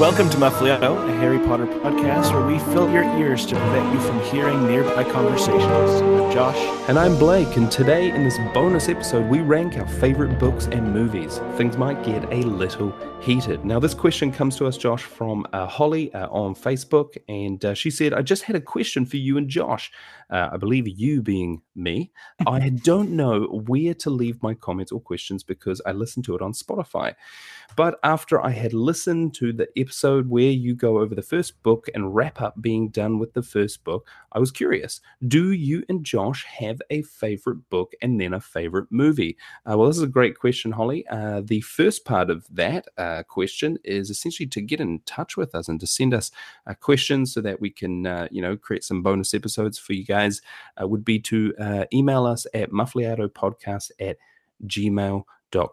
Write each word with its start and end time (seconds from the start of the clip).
Welcome 0.00 0.30
to 0.30 0.38
Muffliato, 0.38 1.06
a 1.06 1.12
Harry 1.18 1.38
Potter 1.40 1.66
podcast 1.66 2.32
where 2.32 2.46
we 2.46 2.58
fill 2.72 2.90
your 2.90 3.04
ears 3.18 3.44
to 3.44 3.54
prevent 3.54 3.92
you 3.92 4.00
from 4.00 4.18
hearing 4.32 4.66
nearby 4.66 5.04
conversations. 5.04 6.00
I'm 6.00 6.32
Josh. 6.32 6.56
And 6.88 6.98
I'm 6.98 7.18
Blake, 7.18 7.54
and 7.58 7.70
today 7.70 8.08
in 8.10 8.24
this 8.24 8.38
bonus 8.54 8.88
episode, 8.88 9.28
we 9.28 9.40
rank 9.40 9.76
our 9.76 9.86
favorite 9.86 10.38
books 10.38 10.68
and 10.68 10.94
movies. 10.94 11.38
Things 11.58 11.76
might 11.76 12.02
get 12.02 12.24
a 12.32 12.40
little 12.46 12.94
heated. 13.20 13.66
Now, 13.66 13.78
this 13.78 13.92
question 13.92 14.32
comes 14.32 14.56
to 14.56 14.66
us, 14.66 14.78
Josh, 14.78 15.02
from 15.02 15.46
uh, 15.52 15.66
Holly 15.66 16.10
uh, 16.14 16.28
on 16.28 16.54
Facebook, 16.54 17.18
and 17.28 17.62
uh, 17.62 17.74
she 17.74 17.90
said, 17.90 18.14
I 18.14 18.22
just 18.22 18.44
had 18.44 18.56
a 18.56 18.60
question 18.60 19.04
for 19.04 19.18
you 19.18 19.36
and 19.36 19.50
Josh. 19.50 19.92
Uh, 20.30 20.48
I 20.52 20.56
believe 20.56 20.88
you 20.88 21.20
being 21.20 21.60
me. 21.74 22.10
I 22.46 22.70
don't 22.84 23.10
know 23.10 23.42
where 23.66 23.92
to 23.92 24.08
leave 24.08 24.42
my 24.42 24.54
comments 24.54 24.92
or 24.92 25.00
questions 25.00 25.42
because 25.42 25.82
I 25.84 25.92
listen 25.92 26.22
to 26.22 26.34
it 26.36 26.40
on 26.40 26.54
Spotify. 26.54 27.14
But 27.76 27.98
after 28.02 28.40
I 28.40 28.50
had 28.50 28.72
listened 28.72 29.34
to 29.34 29.52
the 29.52 29.68
episode 29.76 30.28
where 30.28 30.50
you 30.50 30.74
go 30.74 30.98
over 30.98 31.14
the 31.14 31.22
first 31.22 31.62
book 31.62 31.88
and 31.94 32.14
wrap 32.14 32.40
up 32.40 32.60
being 32.60 32.88
done 32.88 33.18
with 33.18 33.32
the 33.32 33.42
first 33.42 33.84
book, 33.84 34.06
I 34.32 34.38
was 34.38 34.50
curious 34.50 35.00
do 35.26 35.52
you 35.52 35.84
and 35.88 36.04
Josh 36.04 36.44
have 36.44 36.80
a 36.90 37.02
favorite 37.02 37.68
book 37.70 37.92
and 38.02 38.20
then 38.20 38.34
a 38.34 38.40
favorite 38.40 38.86
movie? 38.90 39.36
Uh, 39.66 39.76
well, 39.76 39.88
this 39.88 39.96
is 39.96 40.02
a 40.02 40.08
great 40.08 40.38
question, 40.38 40.72
Holly. 40.72 41.06
Uh, 41.08 41.42
the 41.44 41.60
first 41.62 42.04
part 42.04 42.30
of 42.30 42.46
that 42.50 42.86
uh, 42.98 43.22
question 43.24 43.78
is 43.84 44.10
essentially 44.10 44.46
to 44.48 44.60
get 44.60 44.80
in 44.80 45.00
touch 45.06 45.36
with 45.36 45.54
us 45.54 45.68
and 45.68 45.80
to 45.80 45.86
send 45.86 46.14
us 46.14 46.30
uh, 46.66 46.74
questions 46.74 47.32
so 47.32 47.40
that 47.40 47.60
we 47.60 47.70
can, 47.70 48.06
uh, 48.06 48.28
you 48.30 48.42
know, 48.42 48.56
create 48.56 48.84
some 48.84 49.02
bonus 49.02 49.34
episodes 49.34 49.78
for 49.78 49.92
you 49.92 50.04
guys, 50.04 50.42
uh, 50.80 50.86
would 50.86 51.04
be 51.04 51.18
to 51.18 51.54
email 51.92 52.26
us 52.26 52.46
at 52.54 52.70
muffliatopodcast 52.70 53.90
at 54.00 54.16
gmail.com 54.66 55.24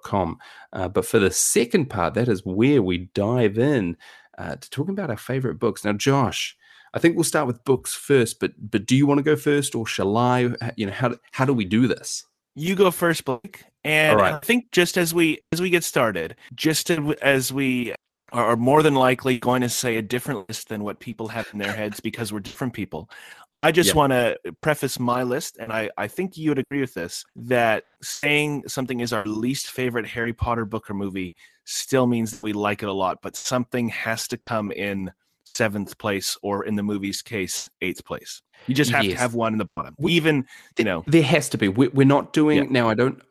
com. 0.03 0.37
Uh, 0.73 0.87
but 0.87 1.05
for 1.05 1.19
the 1.19 1.31
second 1.31 1.89
part, 1.89 2.13
that 2.15 2.27
is 2.27 2.45
where 2.45 2.81
we 2.81 3.09
dive 3.13 3.57
in 3.57 3.97
uh, 4.37 4.55
to 4.55 4.69
talking 4.69 4.93
about 4.93 5.09
our 5.09 5.17
favorite 5.17 5.59
books. 5.59 5.83
Now, 5.83 5.93
Josh, 5.93 6.55
I 6.93 6.99
think 6.99 7.15
we'll 7.15 7.23
start 7.23 7.47
with 7.47 7.63
books 7.63 7.93
first. 7.93 8.39
But 8.39 8.53
but 8.57 8.85
do 8.85 8.95
you 8.95 9.05
want 9.05 9.19
to 9.19 9.23
go 9.23 9.35
first, 9.35 9.75
or 9.75 9.85
shall 9.85 10.15
I? 10.17 10.49
You 10.75 10.87
know 10.87 10.93
how 10.93 11.15
how 11.31 11.45
do 11.45 11.53
we 11.53 11.65
do 11.65 11.87
this? 11.87 12.25
You 12.55 12.75
go 12.75 12.89
first, 12.91 13.23
Blake. 13.25 13.65
And 13.83 14.19
I 14.19 14.39
think 14.39 14.71
just 14.71 14.97
as 14.97 15.13
we 15.13 15.39
as 15.51 15.61
we 15.61 15.69
get 15.69 15.83
started, 15.83 16.35
just 16.55 16.89
as 16.89 17.53
we 17.53 17.93
are 18.33 18.57
more 18.57 18.83
than 18.83 18.95
likely 18.95 19.39
going 19.39 19.61
to 19.61 19.69
say 19.69 19.95
a 19.95 20.01
different 20.01 20.49
list 20.49 20.69
than 20.69 20.83
what 20.83 20.99
people 20.99 21.29
have 21.29 21.47
in 21.53 21.59
their 21.59 21.71
heads 21.71 21.99
because 21.99 22.33
we're 22.33 22.39
different 22.39 22.73
people. 22.73 23.09
I 23.63 23.71
just 23.71 23.89
yeah. 23.89 23.95
want 23.95 24.11
to 24.11 24.37
uh, 24.47 24.51
preface 24.61 24.99
my 24.99 25.23
list, 25.23 25.57
and 25.57 25.73
I, 25.73 25.89
I 25.97 26.07
think 26.07 26.37
you 26.37 26.51
would 26.51 26.59
agree 26.59 26.81
with 26.81 26.93
this 26.93 27.25
that 27.35 27.85
saying 28.01 28.63
something 28.67 28.99
is 28.99 29.13
our 29.13 29.25
least 29.25 29.71
favorite 29.71 30.05
Harry 30.05 30.33
Potter 30.33 30.65
book 30.65 30.89
or 30.89 30.93
movie 30.93 31.35
still 31.65 32.07
means 32.07 32.31
that 32.31 32.43
we 32.43 32.53
like 32.53 32.83
it 32.83 32.89
a 32.89 32.93
lot, 32.93 33.17
but 33.21 33.35
something 33.35 33.89
has 33.89 34.27
to 34.29 34.37
come 34.37 34.71
in 34.71 35.11
seventh 35.55 35.97
place 35.97 36.37
or 36.43 36.65
in 36.65 36.75
the 36.75 36.83
movie's 36.83 37.21
case, 37.21 37.69
eighth 37.81 38.05
place. 38.05 38.41
You 38.67 38.75
just 38.75 38.91
have 38.91 39.03
yes. 39.03 39.13
to 39.13 39.19
have 39.19 39.33
one 39.33 39.53
in 39.53 39.59
the 39.59 39.67
bottom. 39.75 39.95
We, 39.97 40.13
Even, 40.13 40.45
you 40.77 40.85
know. 40.85 41.03
There 41.07 41.23
has 41.23 41.49
to 41.49 41.57
be. 41.57 41.67
We're 41.67 42.05
not 42.05 42.33
doing, 42.33 42.57
yeah. 42.57 42.69
now 42.69 42.89
I 42.89 42.93
don't, 42.93 43.21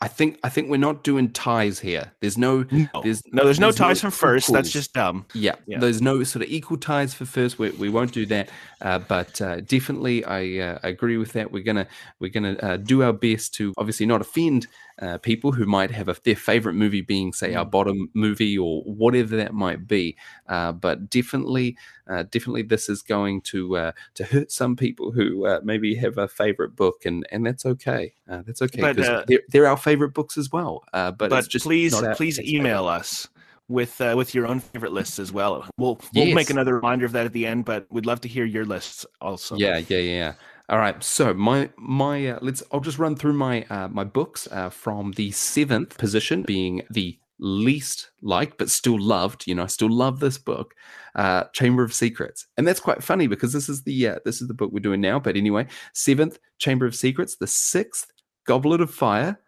I 0.00 0.08
think 0.08 0.38
I 0.42 0.48
think 0.48 0.70
we're 0.70 0.76
not 0.76 1.04
doing 1.04 1.30
ties 1.30 1.78
here. 1.78 2.12
There's 2.20 2.38
no, 2.38 2.64
no. 2.70 2.88
there's 3.02 3.22
no 3.26 3.44
there's, 3.44 3.58
there's 3.58 3.60
no 3.60 3.70
ties 3.70 4.02
no 4.02 4.10
for 4.10 4.16
first. 4.16 4.48
Equals. 4.48 4.54
That's 4.54 4.70
just 4.70 4.92
dumb. 4.92 5.26
Yeah. 5.34 5.56
yeah. 5.66 5.78
there's 5.78 6.00
no 6.02 6.22
sort 6.24 6.44
of 6.44 6.50
equal 6.50 6.76
ties 6.76 7.14
for 7.14 7.24
first. 7.24 7.58
We, 7.58 7.70
we 7.70 7.88
won't 7.88 8.12
do 8.12 8.26
that. 8.26 8.48
Uh, 8.80 8.98
but 8.98 9.40
uh, 9.40 9.60
definitely, 9.60 10.24
I 10.24 10.58
uh, 10.58 10.78
agree 10.82 11.16
with 11.16 11.32
that. 11.32 11.50
We're 11.52 11.62
gonna 11.62 11.86
we're 12.20 12.30
gonna 12.30 12.56
uh, 12.62 12.76
do 12.76 13.02
our 13.02 13.12
best 13.12 13.54
to 13.54 13.74
obviously 13.76 14.06
not 14.06 14.20
offend 14.20 14.66
uh, 15.00 15.18
people 15.18 15.52
who 15.52 15.64
might 15.66 15.90
have 15.90 16.08
a, 16.08 16.16
their 16.24 16.36
favorite 16.36 16.74
movie 16.74 17.00
being, 17.00 17.32
say, 17.32 17.54
our 17.54 17.64
mm. 17.64 17.70
bottom 17.70 18.10
movie 18.14 18.58
or 18.58 18.82
whatever 18.82 19.36
that 19.36 19.54
might 19.54 19.86
be. 19.86 20.16
Uh, 20.48 20.72
but 20.72 21.08
definitely, 21.08 21.76
uh, 22.08 22.24
definitely, 22.24 22.62
this 22.62 22.88
is 22.88 23.02
going 23.02 23.40
to 23.42 23.76
uh, 23.76 23.92
to 24.14 24.24
hurt 24.24 24.50
some 24.50 24.76
people 24.76 25.12
who 25.12 25.46
uh, 25.46 25.60
maybe 25.62 25.94
have 25.94 26.18
a 26.18 26.28
favorite 26.28 26.74
book, 26.74 27.04
and 27.04 27.26
and 27.30 27.46
that's 27.46 27.64
okay. 27.64 28.14
Uh, 28.28 28.42
that's 28.46 28.62
okay 28.62 28.92
because 28.92 29.24
they're, 29.26 29.40
they're, 29.48 29.66
our 29.66 29.76
favorite 29.76 30.14
books 30.14 30.36
as 30.36 30.50
well. 30.50 30.84
but 30.92 31.18
but 31.18 31.48
please 31.50 31.94
please 32.16 32.40
email 32.40 32.84
favorite. 32.84 33.00
us 33.00 33.28
with 33.68 34.00
uh, 34.00 34.14
with 34.16 34.34
your 34.34 34.46
own 34.46 34.60
favorite 34.60 34.92
lists 34.92 35.18
as 35.18 35.32
well. 35.32 35.66
We'll 35.76 36.00
we'll 36.14 36.26
yes. 36.26 36.34
make 36.34 36.50
another 36.50 36.74
reminder 36.74 37.06
of 37.06 37.12
that 37.12 37.26
at 37.26 37.32
the 37.32 37.46
end, 37.46 37.64
but 37.64 37.86
we'd 37.90 38.06
love 38.06 38.20
to 38.22 38.28
hear 38.28 38.44
your 38.44 38.64
lists 38.64 39.06
also. 39.20 39.56
Yeah, 39.56 39.78
yeah, 39.88 39.98
yeah. 39.98 40.32
All 40.70 40.78
right, 40.78 41.02
so 41.02 41.32
my 41.32 41.70
my 41.78 42.26
uh, 42.26 42.38
let's 42.42 42.62
I'll 42.70 42.80
just 42.80 42.98
run 42.98 43.16
through 43.16 43.32
my 43.32 43.64
uh, 43.70 43.88
my 43.88 44.04
books 44.04 44.46
uh, 44.52 44.68
from 44.68 45.12
the 45.12 45.30
seventh 45.30 45.96
position 45.96 46.42
being 46.42 46.82
the 46.90 47.18
least 47.38 48.10
liked 48.20 48.58
but 48.58 48.68
still 48.68 49.00
loved. 49.00 49.46
You 49.46 49.54
know, 49.54 49.62
I 49.62 49.68
still 49.68 49.90
love 49.90 50.20
this 50.20 50.36
book, 50.36 50.74
uh, 51.14 51.44
Chamber 51.54 51.84
of 51.84 51.94
Secrets, 51.94 52.46
and 52.58 52.68
that's 52.68 52.80
quite 52.80 53.02
funny 53.02 53.26
because 53.26 53.54
this 53.54 53.70
is 53.70 53.84
the 53.84 54.08
uh, 54.08 54.18
this 54.26 54.42
is 54.42 54.48
the 54.48 54.52
book 54.52 54.70
we're 54.70 54.80
doing 54.80 55.00
now. 55.00 55.18
But 55.18 55.38
anyway, 55.38 55.68
seventh 55.94 56.38
Chamber 56.58 56.84
of 56.84 56.94
Secrets, 56.94 57.36
the 57.36 57.46
sixth 57.46 58.12
Goblet 58.44 58.82
of 58.82 58.90
Fire, 58.90 59.40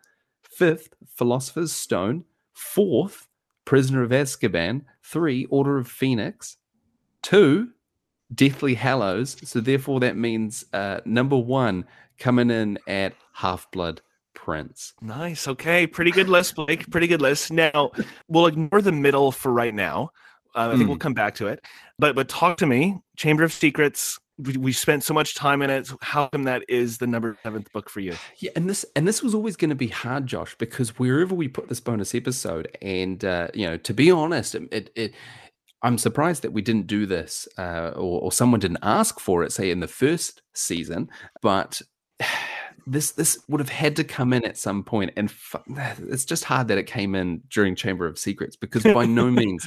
fifth 0.43 0.95
Philosopher's 1.17 1.73
Stone, 1.73 2.25
fourth 2.55 3.29
Prisoner 3.67 4.03
of 4.03 4.11
Azkaban, 4.11 4.87
three 5.03 5.45
Order 5.51 5.77
of 5.77 5.87
Phoenix, 5.87 6.57
two 7.21 7.73
Deathly 8.35 8.75
Hallows. 8.75 9.37
So 9.45 9.61
therefore, 9.61 10.01
that 10.01 10.17
means 10.17 10.65
uh, 10.73 11.01
number 11.05 11.37
one 11.37 11.85
coming 12.19 12.51
in 12.51 12.79
at 12.87 13.15
Half 13.33 13.71
Blood 13.71 14.03
Prince. 14.35 14.95
Nice. 15.03 15.49
Okay. 15.49 15.87
Pretty 15.87 16.11
good 16.11 16.29
list, 16.29 16.55
Blake. 16.55 16.91
Pretty 16.91 17.07
good 17.07 17.21
list. 17.21 17.53
Now 17.53 17.91
we'll 18.29 18.47
ignore 18.47 18.81
the 18.81 18.93
middle 18.93 19.33
for 19.33 19.53
right 19.53 19.75
now. 19.75 20.11
Uh, 20.55 20.69
I 20.69 20.71
think 20.73 20.85
mm. 20.85 20.89
we'll 20.89 20.99
come 20.99 21.15
back 21.15 21.35
to 21.37 21.47
it. 21.47 21.65
But 21.99 22.15
but 22.15 22.29
talk 22.29 22.57
to 22.59 22.67
me. 22.67 22.99
Chamber 23.17 23.45
of 23.45 23.53
Secrets. 23.53 24.19
We, 24.39 24.57
we 24.57 24.73
spent 24.73 25.05
so 25.05 25.13
much 25.13 25.35
time 25.35 25.61
in 25.61 25.69
it. 25.69 25.91
How 26.01 26.29
come 26.29 26.45
that 26.45 26.65
is 26.67 26.97
the 26.97 27.07
number 27.07 27.37
seventh 27.43 27.71
book 27.73 27.91
for 27.91 28.01
you? 28.01 28.15
Yeah, 28.39 28.51
and 28.57 28.69
this 28.71 28.87
and 28.97 29.07
this 29.07 29.23
was 29.23 29.35
always 29.35 29.55
going 29.57 29.69
to 29.69 29.77
be 29.77 29.89
hard, 29.89 30.27
Josh, 30.27 30.57
because 30.57 30.99
wherever 30.99 31.35
we 31.35 31.47
put 31.47 31.69
this 31.69 31.81
bonus 31.81 32.15
episode, 32.15 32.75
and 32.81 33.23
uh, 33.25 33.49
you 33.53 33.67
know, 33.67 33.77
to 33.77 33.93
be 33.93 34.11
honest, 34.11 34.55
it, 34.55 34.91
it 34.97 35.15
I'm 35.83 35.99
surprised 35.99 36.43
that 36.43 36.53
we 36.53 36.63
didn't 36.63 36.87
do 36.87 37.07
this 37.07 37.49
uh, 37.59 37.93
or, 37.95 38.23
or, 38.23 38.33
someone 38.33 38.61
didn't 38.61 38.79
ask 38.83 39.19
for 39.19 39.43
it, 39.43 39.53
say 39.53 39.71
in 39.71 39.81
the 39.81 39.89
first 39.89 40.43
season. 40.55 41.09
But 41.41 41.81
this 42.87 43.13
this 43.13 43.39
would 43.49 43.61
have 43.61 43.71
had 43.71 43.97
to 43.97 44.05
come 44.05 44.33
in 44.33 44.45
at 44.45 44.59
some 44.59 44.85
point, 44.85 45.13
and 45.17 45.31
f- 45.31 45.63
it's 46.09 46.25
just 46.25 46.45
hard 46.45 46.69
that 46.69 46.79
it 46.79 46.87
came 46.87 47.15
in 47.15 47.43
during 47.49 47.75
Chamber 47.75 48.07
of 48.07 48.19
Secrets 48.19 48.57
because 48.57 48.83
by 48.83 49.07
no 49.07 49.31
means 49.31 49.67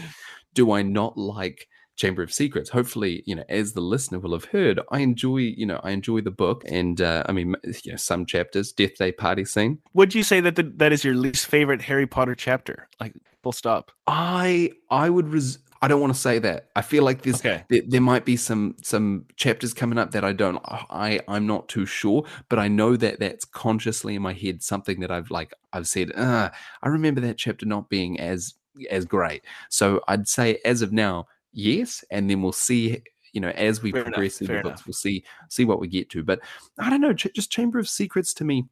do 0.54 0.72
I 0.72 0.84
not 0.84 1.18
like 1.18 1.68
Chamber 1.96 2.24
of 2.24 2.34
Secrets. 2.34 2.70
Hopefully, 2.70 3.24
you 3.26 3.36
know, 3.36 3.44
as 3.50 3.74
the 3.74 3.82
listener 3.82 4.20
will 4.20 4.34
have 4.34 4.46
heard, 4.46 4.80
I 4.92 5.00
enjoy, 5.00 5.38
you 5.38 5.66
know, 5.66 5.80
I 5.84 5.92
enjoy 5.92 6.22
the 6.22 6.32
book, 6.32 6.64
and 6.66 7.00
uh, 7.00 7.24
I 7.28 7.32
mean, 7.32 7.56
you 7.84 7.92
know, 7.92 7.98
some 7.98 8.26
chapters, 8.26 8.72
Death 8.72 8.98
Day 8.98 9.12
party 9.12 9.46
scene. 9.46 9.80
Would 9.94 10.16
you 10.16 10.24
say 10.24 10.40
that 10.42 10.56
the, 10.56 10.64
that 10.78 10.92
is 10.92 11.04
your 11.04 11.16
least 11.16 11.46
favorite 11.46 11.82
Harry 11.84 12.08
Potter 12.08 12.36
chapter? 12.36 12.88
Like, 13.00 13.14
full 13.44 13.52
stop. 13.52 13.92
I 14.08 14.72
I 14.90 15.10
would 15.10 15.30
res- 15.30 15.60
I 15.84 15.90
don't 15.90 16.00
want 16.00 16.14
to 16.14 16.20
say 16.20 16.40
that. 16.40 16.70
I 16.78 16.82
feel 16.82 17.04
like 17.04 17.24
there's 17.24 17.42
okay. 17.42 17.66
there, 17.68 17.82
there, 17.86 18.00
might 18.00 18.24
be 18.24 18.38
some 18.38 18.78
some 18.82 19.26
chapters 19.36 19.74
coming 19.74 20.00
up 20.00 20.12
that 20.12 20.24
I 20.24 20.32
don't 20.32 20.58
I 20.64 21.20
I'm 21.28 21.46
not 21.46 21.68
too 21.68 21.86
sure, 21.86 22.24
but 22.48 22.58
I 22.58 22.70
know 22.70 22.96
that 22.96 23.20
that's 23.20 23.44
consciously 23.44 24.16
in 24.16 24.22
my 24.22 24.32
head 24.32 24.64
something 24.64 25.02
that 25.02 25.12
I've 25.12 25.30
like 25.30 25.54
I've 25.74 25.86
said. 25.86 26.14
Uh, 26.16 26.52
I 26.82 26.88
remember 26.88 27.20
that 27.20 27.38
chapter 27.38 27.66
not 27.66 27.90
being 27.90 28.18
as 28.18 28.54
as 28.90 29.04
great. 29.04 29.44
So 29.68 30.00
I'd 30.08 30.30
say 30.30 30.60
as 30.64 30.82
of 30.82 30.94
now, 30.94 31.28
yes, 31.52 32.06
and 32.10 32.30
then 32.30 32.42
we'll 32.42 32.54
see. 32.54 33.04
You 33.34 33.42
know, 33.42 33.50
as 33.50 33.82
we 33.82 33.92
fair 33.92 34.04
progress 34.04 34.38
through 34.38 34.48
the 34.48 34.54
books, 34.62 34.66
enough. 34.66 34.88
we'll 34.88 34.94
see 34.94 35.26
see 35.50 35.66
what 35.66 35.82
we 35.82 35.90
get 35.90 36.10
to. 36.12 36.24
But 36.24 36.40
I 36.80 36.90
don't 36.90 37.02
know, 37.02 37.14
ch- 37.14 37.34
just 37.36 37.52
Chamber 37.52 37.78
of 37.80 37.90
Secrets 37.90 38.34
to 38.36 38.46
me, 38.46 38.68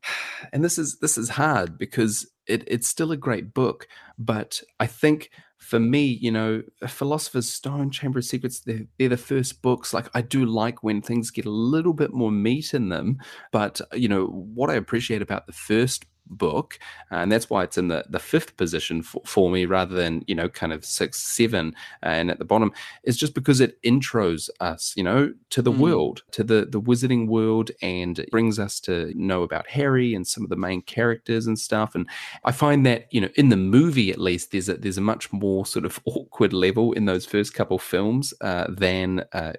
and 0.54 0.64
this 0.64 0.78
is 0.78 1.00
this 1.00 1.18
is 1.18 1.30
hard 1.30 1.78
because 1.78 2.32
it, 2.48 2.64
it's 2.68 2.88
still 2.88 3.12
a 3.12 3.18
great 3.18 3.54
book, 3.54 3.88
but 4.18 4.62
I 4.80 4.88
think 4.88 5.32
for 5.62 5.80
me, 5.80 6.04
you 6.04 6.32
know, 6.32 6.64
Philosopher's 6.88 7.48
Stone, 7.48 7.92
Chamber 7.92 8.18
of 8.18 8.26
Secrets, 8.26 8.62
they're, 8.62 8.88
they're, 8.98 9.10
the 9.10 9.18
first 9.18 9.62
books. 9.62 9.94
Like, 9.94 10.08
I 10.16 10.22
do 10.22 10.46
like 10.46 10.82
when 10.82 11.04
things 11.04 11.30
get 11.30 11.46
a 11.46 11.52
little 11.52 11.94
bit 11.94 12.12
more 12.14 12.32
meat 12.32 12.74
in 12.74 12.90
them. 12.90 13.20
But, 13.52 13.80
you 13.94 14.10
know, 14.10 14.26
what 14.26 14.72
I 14.72 14.74
appreciate 14.74 15.22
about 15.22 15.46
the 15.46 15.54
first 15.54 16.06
book, 16.38 16.80
and 17.10 17.32
that's 17.32 17.50
why 17.50 17.64
it's 17.64 17.78
in 17.78 17.88
the, 17.88 18.06
the 18.10 18.20
fifth 18.20 18.58
position 18.58 19.02
for, 19.02 19.22
for 19.26 19.50
me 19.50 19.66
rather 19.66 19.96
than 19.96 20.24
you 20.28 20.36
know 20.36 20.50
kind 20.50 20.74
of 20.74 20.86
six, 20.86 21.20
seven, 21.20 21.76
and 22.02 22.32
at 22.32 22.40
the 22.40 22.46
bottom 22.46 22.72
is 23.04 23.18
just 23.18 23.34
because 23.34 23.62
it 23.62 23.82
intros 23.84 24.50
us, 24.60 24.94
you 24.96 25.04
know, 25.04 25.34
to 25.50 25.62
the 25.62 25.72
mm. 25.72 25.78
world, 25.78 26.24
to 26.32 26.44
the 26.44 26.66
the 26.66 26.82
wizarding 26.82 27.28
world, 27.28 27.72
and 27.82 28.26
brings 28.32 28.60
us 28.60 28.80
to 28.82 29.12
know 29.16 29.44
about 29.44 29.68
Harry 29.68 30.14
and 30.14 30.28
some 30.28 30.44
of 30.44 30.50
the 30.50 30.56
main 30.56 30.82
characters 30.82 31.48
and 31.48 31.58
stuff. 31.58 31.96
And 31.96 32.08
I 32.44 32.52
find 32.52 32.86
that 32.86 33.08
you 33.12 33.22
know 33.22 33.30
in 33.36 33.50
the 33.50 33.58
movie 33.58 34.12
at 34.12 34.20
least 34.20 34.52
there's 34.52 34.70
a 34.70 34.76
there's 34.76 34.98
a 34.98 35.02
much 35.02 35.32
more 35.32 35.66
sort 35.66 35.86
of 35.86 36.00
awkward 36.06 36.54
level 36.54 36.94
in 36.94 37.06
those 37.06 37.26
first 37.26 37.54
couple 37.54 37.80
films 37.80 38.34
uh, 38.42 38.68
than 38.70 39.24
uh, 39.34 39.54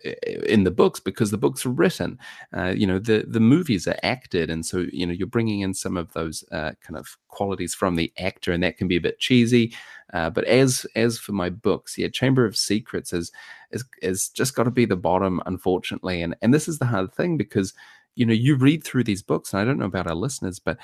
in 0.46 0.64
the 0.64 0.70
books 0.70 1.00
because 1.00 1.30
the 1.30 1.38
books 1.38 1.66
are 1.66 1.70
written. 1.70 2.18
Uh, 2.56 2.72
you 2.76 2.86
know 2.86 2.98
the 2.98 3.24
the 3.26 3.40
movies 3.40 3.86
are 3.86 3.98
acted, 4.02 4.50
and 4.50 4.64
so 4.64 4.86
you 4.92 5.06
know 5.06 5.12
you're 5.12 5.26
bringing 5.26 5.60
in 5.60 5.74
some 5.74 5.96
of 5.96 6.12
those 6.12 6.44
uh, 6.52 6.61
uh, 6.62 6.72
kind 6.80 6.96
of 6.96 7.16
qualities 7.28 7.74
from 7.74 7.96
the 7.96 8.12
actor, 8.18 8.52
and 8.52 8.62
that 8.62 8.76
can 8.76 8.88
be 8.88 8.96
a 8.96 9.00
bit 9.00 9.18
cheesy. 9.18 9.74
Uh, 10.12 10.30
but 10.30 10.44
as 10.44 10.86
as 10.94 11.18
for 11.18 11.32
my 11.32 11.50
books, 11.50 11.98
yeah, 11.98 12.08
Chamber 12.08 12.44
of 12.44 12.56
Secrets 12.56 13.12
is 13.12 13.32
is 13.70 13.84
is 14.02 14.28
just 14.28 14.54
got 14.54 14.64
to 14.64 14.70
be 14.70 14.84
the 14.84 14.96
bottom, 14.96 15.40
unfortunately. 15.46 16.22
And 16.22 16.36
and 16.42 16.52
this 16.52 16.68
is 16.68 16.78
the 16.78 16.86
hard 16.86 17.12
thing 17.14 17.36
because 17.36 17.74
you 18.14 18.26
know 18.26 18.34
you 18.34 18.56
read 18.56 18.84
through 18.84 19.04
these 19.04 19.22
books, 19.22 19.52
and 19.52 19.60
I 19.60 19.64
don't 19.64 19.78
know 19.78 19.86
about 19.86 20.06
our 20.06 20.14
listeners, 20.14 20.58
but 20.58 20.78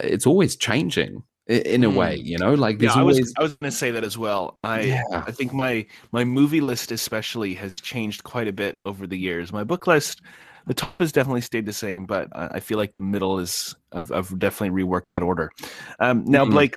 it's 0.00 0.26
always 0.26 0.56
changing 0.56 1.22
in 1.48 1.82
a 1.82 1.88
way, 1.88 2.18
mm. 2.18 2.24
you 2.24 2.38
know, 2.38 2.52
like 2.52 2.78
there's 2.78 2.94
yeah, 2.94 2.98
I 2.98 3.00
always. 3.00 3.20
Was, 3.20 3.34
I 3.38 3.42
was 3.42 3.54
going 3.54 3.70
to 3.70 3.76
say 3.76 3.90
that 3.90 4.04
as 4.04 4.18
well. 4.18 4.58
I 4.64 4.80
yeah. 4.80 5.02
I 5.10 5.30
think 5.32 5.52
my 5.54 5.86
my 6.12 6.22
movie 6.22 6.60
list 6.60 6.92
especially 6.92 7.54
has 7.54 7.74
changed 7.74 8.22
quite 8.22 8.48
a 8.48 8.52
bit 8.52 8.76
over 8.84 9.06
the 9.06 9.18
years. 9.18 9.50
My 9.50 9.64
book 9.64 9.86
list, 9.86 10.20
the 10.68 10.74
top 10.74 10.94
has 11.00 11.12
definitely 11.12 11.40
stayed 11.40 11.66
the 11.66 11.72
same, 11.72 12.04
but 12.06 12.28
I 12.32 12.60
feel 12.60 12.78
like 12.78 12.92
the 12.98 13.04
middle 13.04 13.38
is 13.38 13.74
I've, 13.92 14.12
I've 14.12 14.38
definitely 14.38 14.82
reworked 14.82 15.04
that 15.16 15.24
order. 15.24 15.50
Um, 15.98 16.24
now, 16.26 16.44
mm-hmm. 16.44 16.52
Blake, 16.52 16.76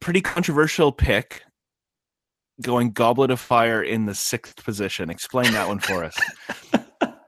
pretty 0.00 0.20
controversial 0.20 0.92
pick, 0.92 1.42
going 2.60 2.90
Goblet 2.90 3.30
of 3.30 3.40
Fire 3.40 3.82
in 3.82 4.06
the 4.06 4.14
sixth 4.14 4.62
position. 4.64 5.08
Explain 5.08 5.52
that 5.52 5.68
one 5.68 5.78
for 5.78 6.04
us. 6.04 6.18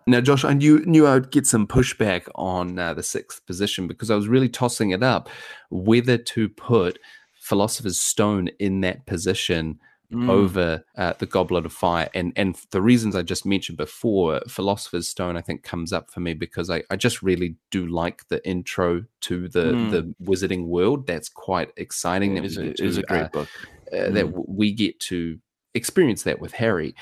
Now, 0.06 0.20
Josh, 0.20 0.44
I 0.44 0.54
knew 0.54 0.84
knew 0.86 1.06
I 1.06 1.14
would 1.14 1.30
get 1.30 1.46
some 1.46 1.68
pushback 1.68 2.26
on 2.34 2.76
uh, 2.80 2.94
the 2.94 3.02
sixth 3.02 3.46
position 3.46 3.86
because 3.86 4.10
I 4.10 4.16
was 4.16 4.26
really 4.26 4.48
tossing 4.48 4.90
it 4.90 5.04
up 5.04 5.28
whether 5.68 6.18
to 6.18 6.48
put 6.48 6.98
Philosopher's 7.40 8.00
Stone 8.00 8.48
in 8.58 8.80
that 8.80 9.06
position 9.06 9.78
mm. 10.12 10.28
over 10.28 10.84
uh, 10.96 11.14
the 11.18 11.26
Goblet 11.26 11.66
of 11.66 11.72
Fire, 11.72 12.08
and 12.14 12.32
and 12.36 12.56
the 12.70 12.82
reasons 12.82 13.16
I 13.16 13.22
just 13.22 13.46
mentioned 13.46 13.78
before, 13.78 14.40
Philosopher's 14.48 15.08
Stone, 15.08 15.36
I 15.36 15.40
think 15.40 15.62
comes 15.62 15.92
up 15.92 16.10
for 16.10 16.20
me 16.20 16.34
because 16.34 16.70
I, 16.70 16.82
I 16.90 16.96
just 16.96 17.22
really 17.22 17.56
do 17.70 17.86
like 17.86 18.26
the 18.28 18.46
intro 18.46 19.04
to 19.22 19.48
the 19.48 19.64
mm. 19.72 19.90
the 19.90 20.14
Wizarding 20.22 20.66
world. 20.66 21.06
That's 21.06 21.28
quite 21.28 21.70
exciting. 21.76 22.36
It 22.36 22.44
is 22.44 22.56
a, 22.56 22.72
to, 22.72 22.98
a 22.98 23.02
great 23.02 23.22
uh, 23.22 23.28
book. 23.28 23.48
Mm. 23.92 24.14
That 24.14 24.48
we 24.48 24.72
get 24.72 25.00
to 25.00 25.38
experience 25.74 26.22
that 26.24 26.40
with 26.40 26.52
Harry. 26.52 26.94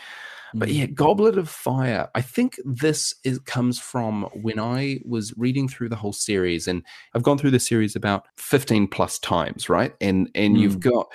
But 0.54 0.70
yeah, 0.70 0.86
Goblet 0.86 1.36
of 1.36 1.48
Fire. 1.48 2.08
I 2.14 2.22
think 2.22 2.58
this 2.64 3.14
is 3.22 3.38
comes 3.40 3.78
from 3.78 4.22
when 4.32 4.58
I 4.58 5.00
was 5.04 5.34
reading 5.36 5.68
through 5.68 5.90
the 5.90 5.96
whole 5.96 6.14
series, 6.14 6.66
and 6.66 6.82
I've 7.14 7.22
gone 7.22 7.36
through 7.36 7.50
the 7.50 7.60
series 7.60 7.94
about 7.94 8.26
fifteen 8.38 8.88
plus 8.88 9.18
times, 9.18 9.68
right? 9.68 9.94
And 10.00 10.30
and 10.34 10.56
mm. 10.56 10.60
you've 10.60 10.80
got 10.80 11.08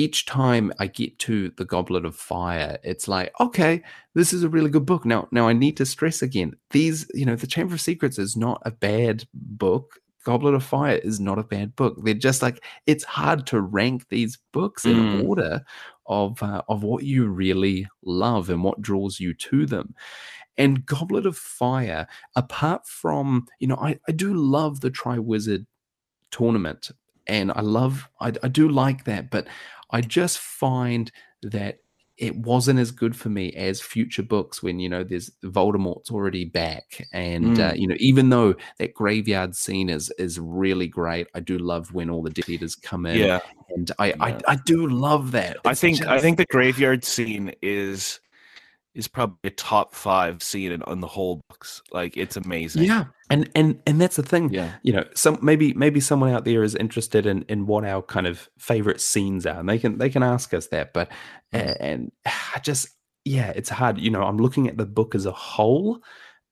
each 0.00 0.24
time 0.24 0.72
I 0.78 0.86
get 0.86 1.18
to 1.20 1.50
the 1.58 1.66
Goblet 1.66 2.06
of 2.06 2.16
Fire, 2.16 2.78
it's 2.82 3.06
like, 3.06 3.32
okay, 3.38 3.82
this 4.14 4.32
is 4.32 4.42
a 4.42 4.48
really 4.48 4.70
good 4.70 4.86
book. 4.86 5.04
Now, 5.04 5.28
now 5.30 5.46
I 5.46 5.52
need 5.52 5.76
to 5.76 5.84
stress 5.84 6.22
again, 6.22 6.56
these, 6.70 7.06
you 7.12 7.26
know, 7.26 7.36
the 7.36 7.46
Chamber 7.46 7.74
of 7.74 7.82
Secrets 7.82 8.18
is 8.18 8.34
not 8.34 8.62
a 8.64 8.70
bad 8.70 9.24
book. 9.34 9.98
Goblet 10.24 10.54
of 10.54 10.64
Fire 10.64 10.96
is 10.96 11.20
not 11.20 11.38
a 11.38 11.44
bad 11.44 11.76
book. 11.76 11.98
They're 12.02 12.14
just 12.14 12.40
like 12.40 12.64
it's 12.86 13.04
hard 13.04 13.46
to 13.48 13.60
rank 13.60 14.08
these 14.08 14.38
books 14.52 14.86
in 14.86 14.96
mm. 14.96 15.28
order 15.28 15.62
of 16.06 16.42
uh, 16.42 16.62
of 16.68 16.82
what 16.82 17.04
you 17.04 17.26
really 17.26 17.86
love 18.02 18.48
and 18.50 18.62
what 18.62 18.82
draws 18.82 19.20
you 19.20 19.34
to 19.34 19.66
them. 19.66 19.94
And 20.58 20.84
Goblet 20.84 21.24
of 21.26 21.38
Fire, 21.38 22.06
apart 22.36 22.86
from 22.86 23.46
you 23.60 23.66
know, 23.66 23.76
I, 23.76 23.98
I 24.08 24.12
do 24.12 24.34
love 24.34 24.80
the 24.80 24.90
Triwizard 24.90 25.64
tournament, 26.30 26.90
and 27.30 27.52
I 27.54 27.60
love 27.60 28.08
I, 28.20 28.32
I 28.42 28.48
do 28.48 28.68
like 28.68 29.04
that, 29.04 29.30
but 29.30 29.46
I 29.90 30.00
just 30.00 30.38
find 30.38 31.10
that 31.42 31.78
it 32.18 32.36
wasn't 32.36 32.78
as 32.78 32.90
good 32.90 33.16
for 33.16 33.30
me 33.30 33.50
as 33.54 33.80
future 33.80 34.22
books 34.22 34.62
when 34.62 34.78
you 34.78 34.90
know 34.90 35.02
there's 35.02 35.30
Voldemort's 35.42 36.10
already 36.10 36.44
back, 36.44 37.06
and 37.12 37.58
uh, 37.58 37.62
mm. 37.62 37.70
uh, 37.70 37.74
you 37.74 37.86
know 37.86 37.96
even 37.98 38.28
though 38.28 38.54
that 38.78 38.92
graveyard 38.92 39.54
scene 39.54 39.88
is 39.88 40.12
is 40.18 40.38
really 40.38 40.88
great, 40.88 41.28
I 41.34 41.40
do 41.40 41.56
love 41.56 41.94
when 41.94 42.10
all 42.10 42.22
the 42.22 42.30
Death 42.30 42.48
Eaters 42.48 42.74
come 42.74 43.06
in. 43.06 43.16
Yeah, 43.16 43.40
and 43.74 43.90
I 43.98 44.08
yeah. 44.08 44.14
I, 44.20 44.38
I, 44.48 44.56
do 44.66 44.86
love 44.86 45.32
that. 45.32 45.56
It's 45.56 45.66
I 45.66 45.74
think 45.74 45.98
just... 45.98 46.10
I 46.10 46.18
think 46.18 46.36
the 46.36 46.46
graveyard 46.46 47.04
scene 47.04 47.54
is 47.62 48.20
is 48.94 49.08
probably 49.08 49.36
a 49.44 49.50
top 49.50 49.94
five 49.94 50.42
scene 50.42 50.72
in, 50.72 50.82
on 50.82 51.00
the 51.00 51.06
whole 51.06 51.40
books. 51.48 51.82
Like 51.92 52.16
it's 52.16 52.36
amazing. 52.36 52.84
Yeah, 52.84 53.04
and 53.28 53.48
and 53.54 53.80
and 53.86 54.00
that's 54.00 54.16
the 54.16 54.22
thing. 54.22 54.50
Yeah, 54.50 54.72
you 54.82 54.92
know, 54.92 55.04
some 55.14 55.38
maybe 55.42 55.72
maybe 55.74 56.00
someone 56.00 56.30
out 56.30 56.44
there 56.44 56.62
is 56.62 56.74
interested 56.74 57.26
in 57.26 57.42
in 57.48 57.66
what 57.66 57.84
our 57.84 58.02
kind 58.02 58.26
of 58.26 58.48
favorite 58.58 59.00
scenes 59.00 59.46
are, 59.46 59.60
and 59.60 59.68
they 59.68 59.78
can 59.78 59.98
they 59.98 60.10
can 60.10 60.22
ask 60.22 60.52
us 60.54 60.68
that. 60.68 60.92
But 60.92 61.10
and 61.52 62.12
I 62.26 62.58
just 62.60 62.88
yeah, 63.24 63.52
it's 63.54 63.68
hard. 63.68 63.98
You 63.98 64.10
know, 64.10 64.22
I'm 64.22 64.38
looking 64.38 64.68
at 64.68 64.76
the 64.76 64.86
book 64.86 65.14
as 65.14 65.26
a 65.26 65.32
whole, 65.32 66.02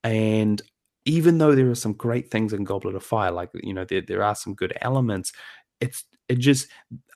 and 0.04 0.60
even 1.04 1.38
though 1.38 1.54
there 1.54 1.70
are 1.70 1.74
some 1.74 1.94
great 1.94 2.30
things 2.30 2.52
in 2.52 2.64
Goblet 2.64 2.94
of 2.94 3.02
Fire, 3.02 3.30
like 3.30 3.50
you 3.54 3.74
know, 3.74 3.84
there 3.84 4.02
there 4.02 4.22
are 4.22 4.34
some 4.34 4.54
good 4.54 4.72
elements. 4.80 5.32
It's 5.80 6.04
it 6.28 6.38
just 6.38 6.68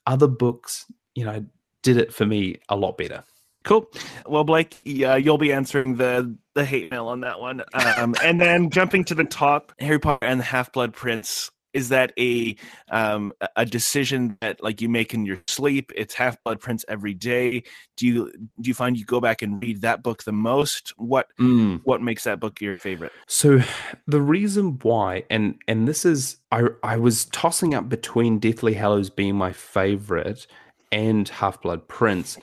other 0.07 0.27
books, 0.27 0.87
you 1.15 1.25
know, 1.25 1.45
did 1.83 1.97
it 1.97 2.13
for 2.13 2.27
me 2.27 2.57
a 2.69 2.77
lot 2.77 2.97
better. 2.97 3.25
Cool. 3.65 3.89
Well, 4.27 4.45
Blake, 4.45 4.81
yeah, 4.85 5.17
you'll 5.17 5.39
be 5.39 5.53
answering 5.53 5.97
the 5.97 6.37
the 6.55 6.65
hate 6.65 6.91
mail 6.91 7.09
on 7.09 7.21
that 7.21 7.41
one. 7.41 7.63
Um, 7.73 8.15
and 8.23 8.41
then 8.41 8.71
jumping 8.71 9.05
to 9.05 9.15
the 9.15 9.25
top, 9.25 9.73
Harry 9.79 9.99
Potter 9.99 10.27
and 10.27 10.41
the 10.41 10.45
Half 10.45 10.73
Blood 10.73 10.93
Prince. 10.93 11.51
Is 11.73 11.89
that 11.89 12.13
a 12.19 12.55
um, 12.91 13.33
a 13.57 13.65
decision 13.65 14.37
that 14.43 14.63
like 14.63 14.83
you 14.83 14.91
make 14.91 15.15
in 15.15 15.25
your 15.25 15.41
sleep? 15.47 15.91
It's 15.97 16.13
Half 16.13 16.37
Blood 16.45 16.61
Prince 16.61 16.85
every 16.87 17.15
day. 17.15 17.63
Do 17.97 18.07
you 18.07 18.33
do 18.61 18.69
you 18.69 18.75
find 18.75 18.99
you 18.99 19.07
go 19.07 19.21
back 19.21 19.41
and 19.41 19.63
read 19.63 19.81
that 19.81 20.03
book 20.03 20.25
the 20.25 20.33
most? 20.33 20.93
What 20.99 21.29
mm. 21.41 21.81
what 21.85 22.03
makes 22.03 22.25
that 22.25 22.41
book 22.41 22.61
your 22.61 22.77
favorite? 22.77 23.13
So 23.27 23.61
the 24.07 24.21
reason 24.21 24.81
why, 24.83 25.25
and 25.31 25.55
and 25.67 25.89
this 25.89 26.05
is 26.05 26.37
I 26.51 26.65
I 26.83 26.99
was 26.99 27.25
tossing 27.27 27.75
up 27.75 27.89
between 27.89 28.39
Deathly 28.39 28.75
Hallows 28.75 29.09
being 29.09 29.37
my 29.37 29.53
favorite 29.53 30.47
and 30.91 31.27
Half 31.27 31.63
Blood 31.63 31.89
Prince 31.89 32.37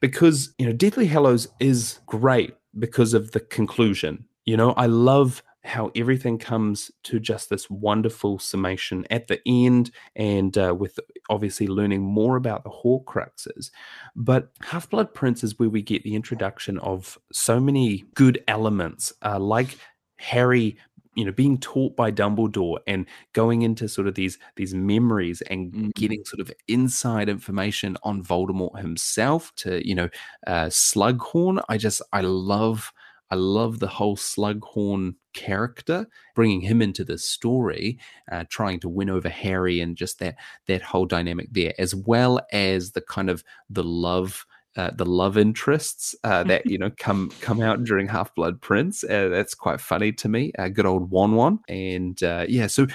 because 0.00 0.54
you 0.58 0.66
know 0.66 0.72
Deathly 0.72 1.06
Hallows 1.06 1.48
is 1.60 2.00
great 2.06 2.54
because 2.78 3.14
of 3.14 3.32
the 3.32 3.40
conclusion. 3.40 4.24
You 4.44 4.56
know, 4.56 4.72
I 4.72 4.86
love 4.86 5.42
how 5.64 5.90
everything 5.94 6.38
comes 6.38 6.90
to 7.02 7.20
just 7.20 7.50
this 7.50 7.68
wonderful 7.68 8.38
summation 8.38 9.06
at 9.10 9.28
the 9.28 9.40
end, 9.46 9.90
and 10.16 10.56
uh, 10.56 10.74
with 10.78 10.98
obviously 11.28 11.66
learning 11.66 12.02
more 12.02 12.36
about 12.36 12.64
the 12.64 12.70
Horcruxes. 12.70 13.70
But 14.16 14.50
Half 14.62 14.90
Blood 14.90 15.12
Prince 15.12 15.44
is 15.44 15.58
where 15.58 15.68
we 15.68 15.82
get 15.82 16.02
the 16.04 16.14
introduction 16.14 16.78
of 16.78 17.18
so 17.32 17.60
many 17.60 18.04
good 18.14 18.42
elements, 18.48 19.12
uh, 19.22 19.38
like 19.38 19.76
Harry 20.18 20.76
you 21.18 21.24
know 21.24 21.32
being 21.32 21.58
taught 21.58 21.96
by 21.96 22.12
dumbledore 22.12 22.78
and 22.86 23.06
going 23.32 23.62
into 23.62 23.88
sort 23.88 24.06
of 24.06 24.14
these 24.14 24.38
these 24.56 24.72
memories 24.72 25.42
and 25.50 25.72
mm-hmm. 25.72 25.88
getting 25.96 26.24
sort 26.24 26.40
of 26.40 26.52
inside 26.68 27.28
information 27.28 27.96
on 28.04 28.22
voldemort 28.22 28.78
himself 28.78 29.52
to 29.56 29.86
you 29.86 29.94
know 29.94 30.08
uh 30.46 30.66
slughorn 30.66 31.60
i 31.68 31.76
just 31.76 32.00
i 32.12 32.20
love 32.20 32.92
I 33.30 33.34
love 33.34 33.78
the 33.78 33.88
whole 33.88 34.16
Slughorn 34.16 35.14
character, 35.34 36.06
bringing 36.34 36.62
him 36.62 36.80
into 36.80 37.04
the 37.04 37.18
story, 37.18 37.98
uh, 38.32 38.44
trying 38.48 38.80
to 38.80 38.88
win 38.88 39.10
over 39.10 39.28
Harry, 39.28 39.80
and 39.80 39.96
just 39.96 40.18
that 40.20 40.36
that 40.66 40.80
whole 40.80 41.04
dynamic 41.04 41.48
there, 41.52 41.74
as 41.78 41.94
well 41.94 42.40
as 42.52 42.92
the 42.92 43.02
kind 43.02 43.28
of 43.28 43.44
the 43.68 43.84
love 43.84 44.46
uh, 44.76 44.90
the 44.94 45.04
love 45.04 45.36
interests 45.36 46.14
uh, 46.24 46.42
that 46.44 46.66
you 46.66 46.78
know 46.78 46.90
come 46.96 47.30
come 47.40 47.60
out 47.60 47.84
during 47.84 48.08
Half 48.08 48.34
Blood 48.34 48.60
Prince. 48.60 49.04
Uh, 49.04 49.28
that's 49.28 49.54
quite 49.54 49.80
funny 49.80 50.12
to 50.12 50.28
me. 50.28 50.52
Uh, 50.58 50.68
good 50.68 50.86
old 50.86 51.10
Won 51.10 51.34
Won, 51.34 51.60
and 51.68 52.22
uh, 52.22 52.46
yeah. 52.48 52.66
So 52.66 52.86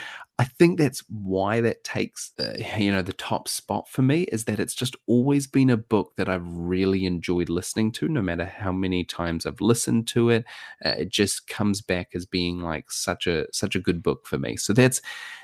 I 0.43 0.45
think 0.45 0.77
that's 0.77 0.99
why 1.07 1.61
that 1.61 1.85
takes 1.85 2.33
uh, 2.37 2.57
you 2.77 2.91
know 2.91 3.01
the 3.01 3.13
top 3.13 3.47
spot 3.47 3.87
for 3.87 4.01
me 4.01 4.23
is 4.23 4.43
that 4.43 4.59
it's 4.59 4.75
just 4.75 4.97
always 5.07 5.47
been 5.47 5.69
a 5.69 5.77
book 5.77 6.17
that 6.17 6.27
I've 6.27 6.45
really 6.45 7.05
enjoyed 7.05 7.47
listening 7.47 7.93
to 7.93 8.09
no 8.09 8.21
matter 8.21 8.43
how 8.43 8.73
many 8.73 9.05
times 9.05 9.45
I've 9.45 9.61
listened 9.61 10.05
to 10.09 10.31
it. 10.31 10.43
Uh, 10.83 10.95
it 10.97 11.09
just 11.09 11.47
comes 11.47 11.79
back 11.79 12.09
as 12.13 12.25
being 12.25 12.59
like 12.59 12.91
such 12.91 13.25
a 13.25 13.47
such 13.53 13.77
a 13.77 13.79
good 13.79 14.03
book 14.03 14.27
for 14.27 14.37
me. 14.37 14.57
So 14.57 14.73
that's 14.73 14.99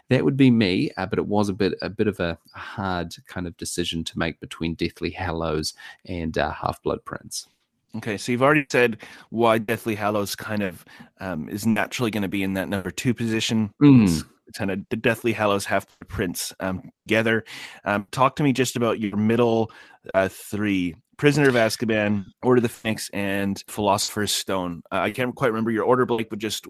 that 0.09 0.25
would 0.25 0.35
be 0.35 0.51
me 0.51 0.91
uh, 0.97 1.05
but 1.05 1.17
it 1.17 1.27
was 1.27 1.47
a 1.47 1.53
bit 1.53 1.75
a 1.81 1.89
bit 1.89 2.07
of 2.07 2.19
a, 2.19 2.37
hard 2.53 3.15
kind 3.25 3.47
of 3.47 3.55
decision 3.55 4.03
to 4.03 4.19
make 4.19 4.41
between 4.41 4.75
Deathly 4.75 5.11
Hallows 5.11 5.75
and 6.03 6.37
uh, 6.37 6.51
Half 6.51 6.83
Blood 6.83 7.05
Prince. 7.05 7.47
Okay, 7.95 8.17
so 8.17 8.33
you've 8.33 8.43
already 8.43 8.65
said 8.69 8.97
why 9.29 9.59
Deathly 9.59 9.95
Hallows 9.95 10.35
kind 10.35 10.61
of 10.61 10.83
um, 11.21 11.47
is 11.47 11.65
naturally 11.65 12.11
going 12.11 12.23
to 12.23 12.27
be 12.27 12.43
in 12.43 12.55
that 12.55 12.67
number 12.67 12.91
two 12.91 13.13
position. 13.13 13.73
Mm 13.81 14.25
kind 14.57 14.71
of 14.71 14.79
the 14.89 14.95
Deathly 14.95 15.33
Hallows 15.33 15.65
Half 15.65 15.85
Prince 16.07 16.53
um, 16.59 16.89
together. 17.07 17.43
Um, 17.85 18.07
talk 18.11 18.35
to 18.37 18.43
me 18.43 18.53
just 18.53 18.75
about 18.75 18.99
your 18.99 19.17
middle 19.17 19.71
uh, 20.13 20.29
three: 20.29 20.95
Prisoner 21.17 21.49
of 21.49 21.55
Azkaban, 21.55 22.25
Order 22.41 22.59
of 22.59 22.63
the 22.63 22.69
Phoenix, 22.69 23.09
and 23.13 23.61
Philosopher's 23.67 24.31
Stone. 24.31 24.83
Uh, 24.91 24.99
I 24.99 25.11
can't 25.11 25.35
quite 25.35 25.49
remember 25.49 25.71
your 25.71 25.83
order, 25.83 26.05
Blake, 26.05 26.29
but 26.29 26.39
just 26.39 26.67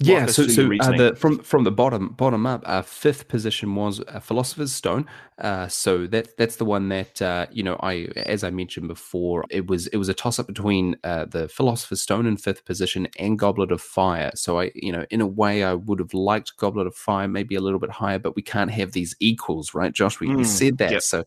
yeah, 0.00 0.26
so 0.26 0.48
so 0.48 0.68
uh, 0.80 0.96
the, 0.96 1.14
from 1.16 1.38
from 1.38 1.62
the 1.62 1.70
bottom 1.70 2.08
bottom 2.08 2.46
up, 2.46 2.64
our 2.66 2.82
fifth 2.82 3.28
position 3.28 3.76
was 3.76 4.00
a 4.08 4.20
Philosopher's 4.20 4.72
Stone. 4.72 5.06
Uh, 5.38 5.66
so 5.68 6.06
that 6.06 6.36
that's 6.36 6.56
the 6.56 6.64
one 6.64 6.88
that 6.88 7.22
uh, 7.22 7.46
you 7.52 7.62
know 7.62 7.76
I, 7.80 8.08
as 8.16 8.42
I 8.42 8.50
mentioned 8.50 8.88
before, 8.88 9.44
it 9.50 9.68
was 9.68 9.86
it 9.88 9.96
was 9.96 10.08
a 10.08 10.14
toss 10.14 10.40
up 10.40 10.48
between 10.48 10.96
uh, 11.04 11.26
the 11.26 11.48
Philosopher's 11.48 12.02
Stone 12.02 12.26
in 12.26 12.36
fifth 12.36 12.64
position 12.64 13.06
and 13.20 13.38
Goblet 13.38 13.70
of 13.70 13.80
Fire. 13.80 14.32
So 14.34 14.58
I 14.58 14.72
you 14.74 14.90
know 14.90 15.06
in 15.10 15.20
a 15.20 15.28
way 15.28 15.62
I 15.62 15.74
would 15.74 16.00
have 16.00 16.12
liked 16.12 16.56
Goblet 16.56 16.88
of 16.88 16.96
Fire 16.96 17.28
maybe 17.28 17.54
a 17.54 17.60
little 17.60 17.80
bit 17.80 17.90
higher, 17.90 18.18
but 18.18 18.34
we 18.34 18.42
can't 18.42 18.72
have 18.72 18.92
these 18.92 19.14
equals, 19.20 19.74
right, 19.74 19.92
Josh? 19.92 20.18
We, 20.18 20.26
mm, 20.26 20.38
we 20.38 20.44
said 20.44 20.78
that. 20.78 20.90
Yep. 20.90 21.02
So 21.02 21.24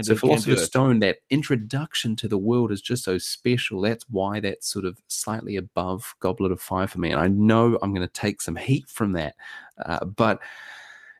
so 0.00 0.16
Philosopher's 0.16 0.64
Stone, 0.64 1.00
that 1.00 1.18
introduction 1.28 2.16
to 2.16 2.28
the 2.28 2.38
world 2.38 2.72
is 2.72 2.80
just 2.80 3.04
so 3.04 3.18
special. 3.18 3.82
That's 3.82 4.04
why 4.08 4.40
that's 4.40 4.66
sort 4.66 4.86
of 4.86 4.98
slightly 5.08 5.56
above 5.56 6.14
Goblet 6.20 6.52
of 6.52 6.60
Fire 6.60 6.86
for 6.86 7.00
me, 7.00 7.10
and 7.10 7.20
I 7.20 7.28
know 7.28 7.78
I'm 7.82 7.97
going 7.98 8.08
to 8.08 8.20
take 8.20 8.40
some 8.40 8.56
heat 8.56 8.88
from 8.88 9.12
that. 9.12 9.34
Uh, 9.84 10.04
but 10.04 10.40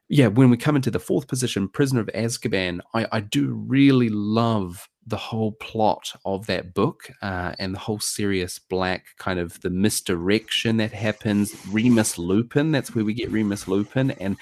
yeah, 0.08 0.28
when 0.28 0.48
we 0.48 0.56
come 0.56 0.76
into 0.76 0.90
the 0.90 0.98
fourth 0.98 1.28
position, 1.28 1.68
Prisoner 1.68 2.00
of 2.00 2.06
Azkaban, 2.08 2.80
I, 2.94 3.06
I 3.12 3.20
do 3.20 3.52
really 3.52 4.08
love 4.08 4.88
the 5.06 5.16
whole 5.16 5.52
plot 5.52 6.12
of 6.24 6.46
that 6.46 6.74
book 6.74 7.10
uh, 7.22 7.54
and 7.58 7.74
the 7.74 7.78
whole 7.78 7.98
Sirius 7.98 8.58
Black 8.58 9.06
kind 9.18 9.38
of 9.38 9.60
the 9.60 9.70
misdirection 9.70 10.76
that 10.78 10.92
happens. 10.92 11.54
Remus 11.70 12.18
Lupin, 12.18 12.72
that's 12.72 12.94
where 12.94 13.04
we 13.04 13.14
get 13.14 13.30
Remus 13.30 13.68
Lupin, 13.68 14.10
and 14.12 14.36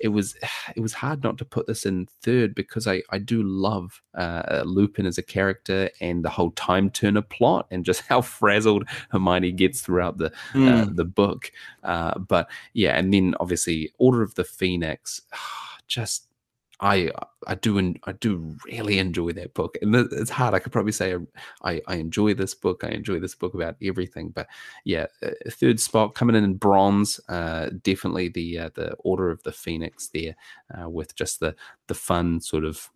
it 0.00 0.08
was 0.08 0.36
it 0.76 0.80
was 0.80 0.92
hard 0.92 1.22
not 1.22 1.38
to 1.38 1.44
put 1.44 1.66
this 1.66 1.86
in 1.86 2.08
third 2.22 2.54
because 2.54 2.86
I 2.86 3.02
I 3.10 3.18
do 3.18 3.42
love 3.42 4.02
uh, 4.14 4.62
Lupin 4.64 5.06
as 5.06 5.18
a 5.18 5.22
character 5.22 5.90
and 6.00 6.24
the 6.24 6.30
whole 6.30 6.50
time 6.52 6.90
turner 6.90 7.22
plot 7.22 7.66
and 7.70 7.84
just 7.84 8.02
how 8.08 8.20
frazzled 8.22 8.88
Hermione 9.10 9.52
gets 9.52 9.80
throughout 9.80 10.18
the 10.18 10.32
mm. 10.52 10.68
uh, 10.68 10.84
hmm. 10.86 10.94
the 10.94 11.04
book. 11.04 11.52
Uh, 11.84 12.18
but 12.18 12.50
yeah, 12.72 12.96
and 12.96 13.12
then 13.12 13.34
obviously 13.40 13.92
Order 13.98 14.22
of 14.22 14.34
the 14.34 14.44
Phoenix, 14.44 15.22
just 15.86 16.29
I 16.80 17.10
I 17.46 17.54
do 17.54 17.94
I 18.04 18.12
do 18.12 18.56
really 18.66 18.98
enjoy 18.98 19.32
that 19.32 19.54
book, 19.54 19.76
and 19.82 19.94
it's 19.94 20.30
hard. 20.30 20.54
I 20.54 20.58
could 20.58 20.72
probably 20.72 20.92
say 20.92 21.14
I 21.62 21.80
I 21.86 21.96
enjoy 21.96 22.34
this 22.34 22.54
book. 22.54 22.82
I 22.84 22.88
enjoy 22.88 23.20
this 23.20 23.34
book 23.34 23.54
about 23.54 23.76
everything. 23.82 24.30
But 24.30 24.48
yeah, 24.84 25.06
third 25.50 25.78
spot 25.80 26.14
coming 26.14 26.36
in 26.36 26.44
in 26.44 26.54
bronze. 26.54 27.20
Uh, 27.28 27.70
definitely 27.82 28.28
the 28.28 28.58
uh, 28.58 28.70
the 28.74 28.94
Order 29.00 29.30
of 29.30 29.42
the 29.42 29.52
Phoenix 29.52 30.08
there, 30.08 30.36
uh, 30.74 30.88
with 30.88 31.14
just 31.14 31.40
the 31.40 31.54
the 31.86 31.94
fun 31.94 32.40
sort 32.40 32.64
of 32.64 32.90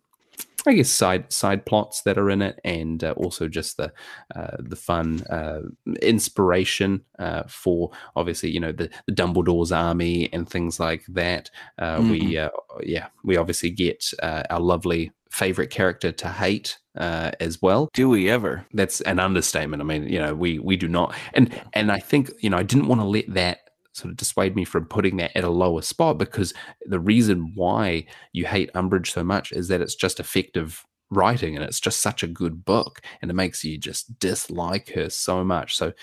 I 0.67 0.73
guess 0.73 0.89
side 0.89 1.31
side 1.31 1.65
plots 1.65 2.01
that 2.03 2.17
are 2.17 2.29
in 2.29 2.41
it, 2.41 2.59
and 2.63 3.03
uh, 3.03 3.11
also 3.17 3.47
just 3.47 3.77
the 3.77 3.91
uh, 4.35 4.57
the 4.59 4.75
fun 4.75 5.21
uh, 5.29 5.61
inspiration 6.01 7.03
uh, 7.19 7.43
for 7.47 7.91
obviously 8.15 8.51
you 8.51 8.59
know 8.59 8.71
the, 8.71 8.89
the, 9.07 9.13
Dumbledore's 9.13 9.71
army 9.71 10.31
and 10.33 10.49
things 10.49 10.79
like 10.79 11.03
that. 11.09 11.49
Mm-hmm. 11.79 12.09
We 12.09 12.37
uh, 12.37 12.49
yeah 12.81 13.07
we 13.23 13.37
obviously 13.37 13.69
get 13.69 14.05
our 14.21 14.59
lovely 14.59 15.11
favorite 15.31 15.69
character 15.69 16.13
to 16.13 16.29
hate 16.29 16.77
uh, 16.97 17.31
as 17.41 17.61
well. 17.61 17.89
Do 17.93 18.07
we 18.07 18.29
ever? 18.29 18.65
That's 18.73 19.01
an 19.01 19.19
understatement. 19.19 19.81
I 19.81 19.85
mean, 19.85 20.07
you 20.07 20.19
know, 20.19 20.33
we 20.33 20.59
we 20.59 20.77
do 20.77 20.87
not, 20.87 21.13
and 21.33 21.61
and 21.73 21.91
I 21.91 21.99
think 21.99 22.31
you 22.39 22.49
know 22.49 22.57
I 22.57 22.63
didn't 22.63 22.87
want 22.87 23.01
to 23.01 23.05
let 23.05 23.33
that 23.33 23.64
sort 23.95 24.11
of 24.11 24.17
dissuade 24.17 24.55
me 24.55 24.65
from 24.65 24.85
putting 24.85 25.17
that 25.17 25.35
at 25.35 25.43
a 25.43 25.49
lower 25.49 25.81
spot 25.81 26.17
because 26.17 26.53
the 26.85 26.99
reason 26.99 27.51
why 27.55 28.05
you 28.33 28.45
hate 28.45 28.71
Umbridge 28.73 29.07
so 29.07 29.23
much 29.23 29.51
is 29.51 29.67
that 29.69 29.81
it's 29.81 29.95
just 29.95 30.19
effective 30.19 30.85
writing 31.11 31.55
and 31.55 31.63
it's 31.63 31.79
just 31.79 32.01
such 32.01 32.23
a 32.23 32.27
good 32.27 32.65
book 32.65 33.01
and 33.21 33.29
it 33.29 33.35
makes 33.35 33.63
you 33.63 33.77
just 33.77 34.17
dislike 34.19 34.89
her 34.93 35.09
so 35.09 35.43
much. 35.43 35.77
So 35.77 35.93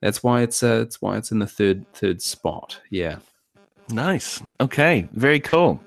that's 0.00 0.22
why 0.22 0.42
it's 0.42 0.62
uh 0.62 0.82
it's 0.82 1.00
why 1.00 1.16
it's 1.16 1.32
in 1.32 1.38
the 1.38 1.46
third 1.46 1.84
third 1.92 2.22
spot. 2.22 2.80
Yeah. 2.90 3.16
Nice. 3.88 4.42
Okay. 4.60 5.08
Very 5.12 5.40
cool. 5.40 5.80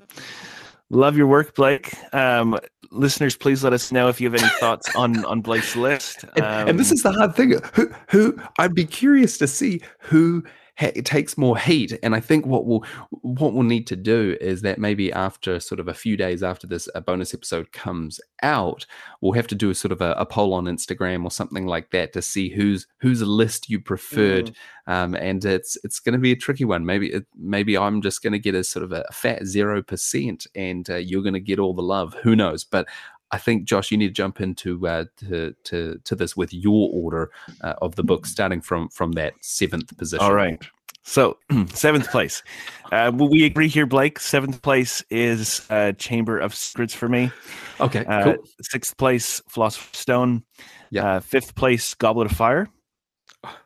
Love 0.90 1.16
your 1.16 1.28
work 1.28 1.56
blake. 1.56 1.94
Um 2.14 2.60
listeners 2.92 3.36
please 3.36 3.64
let 3.64 3.74
us 3.74 3.92
know 3.92 4.08
if 4.08 4.22
you 4.22 4.30
have 4.30 4.40
any 4.40 4.52
thoughts 4.60 4.94
on 4.96 5.24
on 5.26 5.42
blake's 5.42 5.76
list. 5.76 6.26
Um, 6.26 6.44
and, 6.44 6.70
and 6.70 6.80
this 6.80 6.92
um, 6.92 6.96
is 6.96 7.04
the 7.04 7.12
hard 7.12 7.36
thing. 7.36 7.60
Who 7.74 7.92
who 8.10 8.38
i'd 8.60 8.76
be 8.76 8.86
curious 8.86 9.38
to 9.40 9.48
see 9.48 9.82
who 10.00 10.44
it 10.80 11.06
takes 11.06 11.38
more 11.38 11.58
heat. 11.58 11.98
And 12.02 12.16
I 12.16 12.20
think 12.20 12.46
what 12.46 12.66
we'll 12.66 12.84
what 13.10 13.54
we'll 13.54 13.64
need 13.64 13.88
to 13.88 13.96
do 13.96 14.36
is 14.42 14.62
that 14.62 14.80
maybe 14.80 15.12
after 15.12 15.60
sort 15.60 15.80
of 15.80 15.88
a 15.88 15.94
few 15.94 16.18
days 16.18 16.42
after 16.42 16.68
this 16.68 16.90
a 16.96 17.02
bonus 17.02 17.34
episode 17.34 17.72
comes 17.72 18.20
out, 18.42 18.86
we'll 19.22 19.34
have 19.34 19.48
to 19.48 19.56
do 19.56 19.70
a 19.70 19.76
sort 19.76 19.92
of 19.92 20.02
a, 20.02 20.14
a 20.14 20.26
poll 20.26 20.54
on 20.54 20.66
Instagram 20.66 21.24
or 21.24 21.32
something 21.32 21.68
like 21.68 21.92
that 21.92 22.14
to 22.14 22.22
see 22.22 22.50
who's 22.50 22.88
whose 23.00 23.22
list 23.22 23.70
you 23.70 23.80
preferred. 23.80 24.48
Mm. 24.48 24.54
Um, 24.86 25.16
and 25.16 25.46
it's 25.46 25.78
it's 25.84 26.00
going 26.00 26.14
to 26.14 26.20
be 26.20 26.32
a 26.32 26.36
tricky 26.36 26.66
one. 26.66 26.86
Maybe 26.86 27.14
it, 27.14 27.26
maybe 27.38 27.78
I'm 27.78 28.02
just 28.02 28.22
going 28.22 28.34
to 28.34 28.40
get 28.40 28.56
a 28.56 28.64
sort 28.64 28.84
of 28.84 28.92
a 28.92 29.06
fat 29.12 29.46
zero 29.46 29.82
percent, 29.82 30.48
and 30.56 30.90
uh, 30.90 30.96
you're 30.96 31.22
going 31.24 31.34
to 31.34 31.40
get 31.40 31.60
all 31.60 31.74
the 31.74 31.82
love. 31.82 32.16
Who 32.24 32.36
knows? 32.36 32.64
But 32.64 32.88
I 33.34 33.40
think 33.40 33.64
Josh, 33.66 33.90
you 33.90 33.98
need 33.98 34.10
to 34.10 34.14
jump 34.14 34.40
into 34.40 34.88
uh, 34.88 35.06
to, 35.18 35.56
to 35.64 36.00
to 36.04 36.16
this 36.16 36.38
with 36.38 36.54
your 36.54 36.92
order 36.94 37.32
uh, 37.62 37.74
of 37.82 37.96
the 37.96 38.04
book, 38.04 38.28
starting 38.28 38.62
from 38.62 38.90
from 38.90 39.14
that 39.14 39.34
seventh 39.42 39.98
position. 39.98 40.24
All 40.24 40.36
right. 40.36 40.64
So 41.02 41.38
seventh 41.74 42.12
place. 42.12 42.44
Uh, 42.92 43.12
will 43.14 43.30
we 43.30 43.44
agree 43.44 43.68
here, 43.68 43.88
Blake? 43.88 44.20
Seventh 44.20 44.62
place 44.62 45.04
is 45.10 45.66
uh, 45.72 45.94
Chamber 45.94 46.38
of 46.38 46.54
Secrets 46.54 46.94
for 46.94 47.10
me. 47.10 47.32
Okay. 47.80 48.06
Uh, 48.06 48.24
cool. 48.24 48.36
Sixth 48.62 48.96
place, 48.98 49.42
Philosopher's 49.50 50.00
Stone. 50.00 50.44
Yeah. 50.92 51.16
Uh, 51.16 51.20
fifth 51.20 51.56
place, 51.56 51.96
Goblet 51.96 52.30
of 52.30 52.38
Fire. 52.38 52.70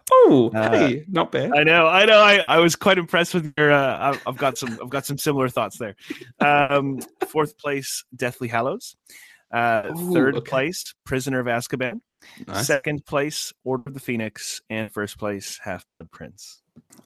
Oh, 0.09 0.49
uh, 0.55 0.71
hey, 0.71 1.03
not 1.09 1.33
bad. 1.33 1.51
I 1.53 1.63
know, 1.63 1.87
I 1.87 2.05
know. 2.05 2.19
I, 2.19 2.43
I 2.47 2.59
was 2.59 2.77
quite 2.77 2.97
impressed 2.97 3.33
with 3.33 3.53
your. 3.57 3.71
Uh, 3.73 4.17
I've 4.25 4.37
got 4.37 4.57
some. 4.57 4.79
I've 4.81 4.89
got 4.89 5.05
some 5.05 5.17
similar 5.17 5.49
thoughts 5.49 5.77
there. 5.77 5.95
Um, 6.39 7.01
fourth 7.27 7.57
place, 7.57 8.05
Deathly 8.15 8.47
Hallows. 8.47 8.95
Uh, 9.51 9.91
Ooh, 9.97 10.13
third 10.13 10.35
okay. 10.37 10.49
place, 10.49 10.93
Prisoner 11.05 11.39
of 11.39 11.47
Azkaban. 11.47 12.01
Nice. 12.47 12.67
Second 12.67 13.05
place, 13.05 13.53
Order 13.63 13.83
of 13.87 13.93
the 13.93 13.99
Phoenix, 13.99 14.61
and 14.69 14.91
first 14.91 15.17
place, 15.17 15.59
Half 15.63 15.85
Blood 15.99 16.11
Prince. 16.11 16.61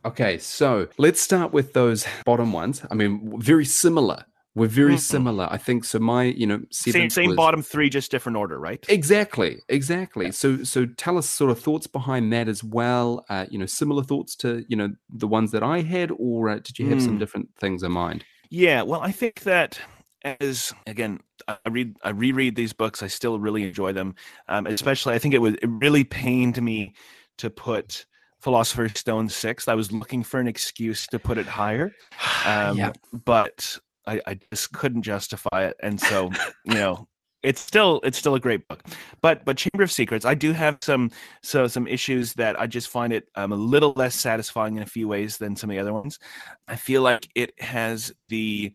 Okay, 0.05 0.37
so 0.37 0.87
let's 0.97 1.21
start 1.21 1.53
with 1.53 1.73
those 1.73 2.05
bottom 2.25 2.53
ones. 2.53 2.81
I 2.89 2.95
mean, 2.95 3.39
very 3.39 3.65
similar. 3.65 4.25
We're 4.53 4.67
very 4.67 4.93
mm-hmm. 4.93 4.99
similar. 4.99 5.47
I 5.49 5.57
think 5.57 5.85
so. 5.85 5.99
My, 5.99 6.23
you 6.23 6.45
know, 6.45 6.61
same 6.71 7.09
same 7.09 7.29
was... 7.29 7.37
bottom 7.37 7.61
three, 7.61 7.89
just 7.89 8.11
different 8.11 8.37
order, 8.37 8.59
right? 8.59 8.83
Exactly, 8.89 9.59
exactly. 9.69 10.25
Yeah. 10.25 10.31
So 10.31 10.63
so 10.63 10.85
tell 10.85 11.17
us 11.17 11.29
sort 11.29 11.51
of 11.51 11.59
thoughts 11.59 11.87
behind 11.87 12.33
that 12.33 12.49
as 12.49 12.61
well. 12.61 13.25
Uh, 13.29 13.45
you 13.49 13.57
know, 13.57 13.65
similar 13.65 14.03
thoughts 14.03 14.35
to 14.37 14.65
you 14.67 14.75
know 14.75 14.89
the 15.09 15.27
ones 15.27 15.51
that 15.51 15.63
I 15.63 15.81
had, 15.81 16.11
or 16.17 16.49
uh, 16.49 16.55
did 16.55 16.79
you 16.79 16.89
have 16.89 16.97
mm. 16.97 17.05
some 17.05 17.17
different 17.17 17.49
things 17.59 17.81
in 17.81 17.93
mind? 17.93 18.25
Yeah, 18.49 18.81
well, 18.81 18.99
I 18.99 19.11
think 19.13 19.43
that 19.43 19.79
as 20.23 20.73
again 20.87 21.19
i 21.47 21.57
read 21.69 21.95
i 22.03 22.09
reread 22.09 22.55
these 22.55 22.73
books 22.73 23.01
i 23.01 23.07
still 23.07 23.39
really 23.39 23.67
enjoy 23.67 23.91
them 23.91 24.13
um, 24.47 24.67
especially 24.67 25.13
i 25.13 25.19
think 25.19 25.33
it 25.33 25.41
was 25.41 25.55
it 25.55 25.67
really 25.67 26.03
pained 26.03 26.61
me 26.61 26.93
to 27.37 27.49
put 27.49 28.05
philosopher's 28.41 28.97
stone 28.97 29.29
sixth. 29.29 29.69
I 29.69 29.75
was 29.75 29.91
looking 29.91 30.23
for 30.23 30.39
an 30.39 30.47
excuse 30.47 31.07
to 31.07 31.19
put 31.19 31.37
it 31.37 31.45
higher 31.45 31.91
um, 32.45 32.77
yeah. 32.77 32.91
but 33.25 33.77
I, 34.05 34.21
I 34.25 34.39
just 34.51 34.73
couldn't 34.73 35.03
justify 35.03 35.65
it 35.65 35.77
and 35.81 35.99
so 35.99 36.31
you 36.65 36.73
know 36.73 37.07
it's 37.43 37.59
still 37.59 38.01
it's 38.03 38.19
still 38.19 38.35
a 38.35 38.39
great 38.39 38.67
book. 38.67 38.83
But 39.21 39.45
but 39.45 39.57
chamber 39.57 39.83
of 39.83 39.91
secrets 39.91 40.25
i 40.25 40.33
do 40.33 40.53
have 40.53 40.77
some 40.81 41.11
so 41.41 41.67
some 41.67 41.87
issues 41.87 42.33
that 42.33 42.59
i 42.59 42.67
just 42.67 42.89
find 42.89 43.13
it 43.13 43.27
um, 43.35 43.51
a 43.51 43.55
little 43.55 43.93
less 43.95 44.15
satisfying 44.15 44.75
in 44.77 44.83
a 44.83 44.87
few 44.87 45.07
ways 45.07 45.37
than 45.37 45.55
some 45.55 45.69
of 45.69 45.75
the 45.75 45.79
other 45.79 45.93
ones. 45.93 46.19
I 46.67 46.75
feel 46.75 47.01
like 47.01 47.27
it 47.35 47.59
has 47.59 48.11
the 48.29 48.73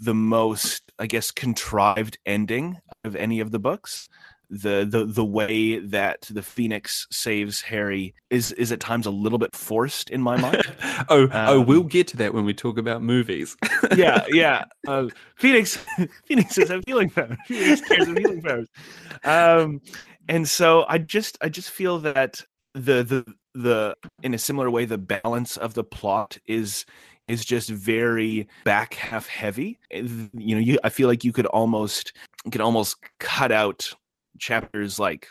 the 0.00 0.14
most, 0.14 0.92
I 0.98 1.06
guess, 1.06 1.30
contrived 1.30 2.18
ending 2.26 2.78
of 3.04 3.16
any 3.16 3.40
of 3.40 3.50
the 3.50 3.58
books. 3.58 4.08
The, 4.50 4.86
the 4.86 5.06
the 5.06 5.24
way 5.24 5.78
that 5.78 6.26
the 6.28 6.42
Phoenix 6.42 7.06
saves 7.10 7.62
Harry 7.62 8.14
is 8.28 8.52
is 8.52 8.70
at 8.70 8.80
times 8.80 9.06
a 9.06 9.10
little 9.10 9.38
bit 9.38 9.56
forced 9.56 10.10
in 10.10 10.20
my 10.20 10.38
mind. 10.38 10.62
oh, 11.08 11.22
um, 11.22 11.30
oh, 11.32 11.60
we'll 11.62 11.84
get 11.84 12.06
to 12.08 12.18
that 12.18 12.34
when 12.34 12.44
we 12.44 12.52
talk 12.52 12.76
about 12.76 13.02
movies. 13.02 13.56
yeah, 13.96 14.26
yeah. 14.28 14.64
Uh, 14.86 15.08
Phoenix 15.36 15.78
Phoenixes 16.26 16.68
have 16.68 16.82
healing 16.86 17.08
powers. 17.08 17.38
Phoenix 17.46 17.80
cares 17.80 18.08
of 18.08 18.18
healing 18.18 18.42
powers. 18.42 18.68
Um, 19.24 19.80
and 20.28 20.46
so 20.46 20.84
I 20.86 20.98
just 20.98 21.38
I 21.40 21.48
just 21.48 21.70
feel 21.70 22.00
that 22.00 22.42
the 22.74 23.02
the 23.02 23.34
the 23.54 23.96
in 24.22 24.34
a 24.34 24.38
similar 24.38 24.70
way 24.70 24.84
the 24.84 24.98
balance 24.98 25.56
of 25.56 25.72
the 25.72 25.84
plot 25.84 26.36
is 26.46 26.84
is 27.28 27.44
just 27.44 27.70
very 27.70 28.48
back 28.64 28.94
half 28.94 29.26
heavy. 29.26 29.78
Eh, 29.90 30.02
you 30.34 30.54
know, 30.54 30.60
you 30.60 30.78
I 30.84 30.88
feel 30.88 31.08
like 31.08 31.24
you 31.24 31.32
could 31.32 31.46
almost 31.46 32.12
could 32.50 32.60
almost 32.60 32.96
cut 33.18 33.52
out 33.52 33.92
chapters 34.38 34.98
like 34.98 35.28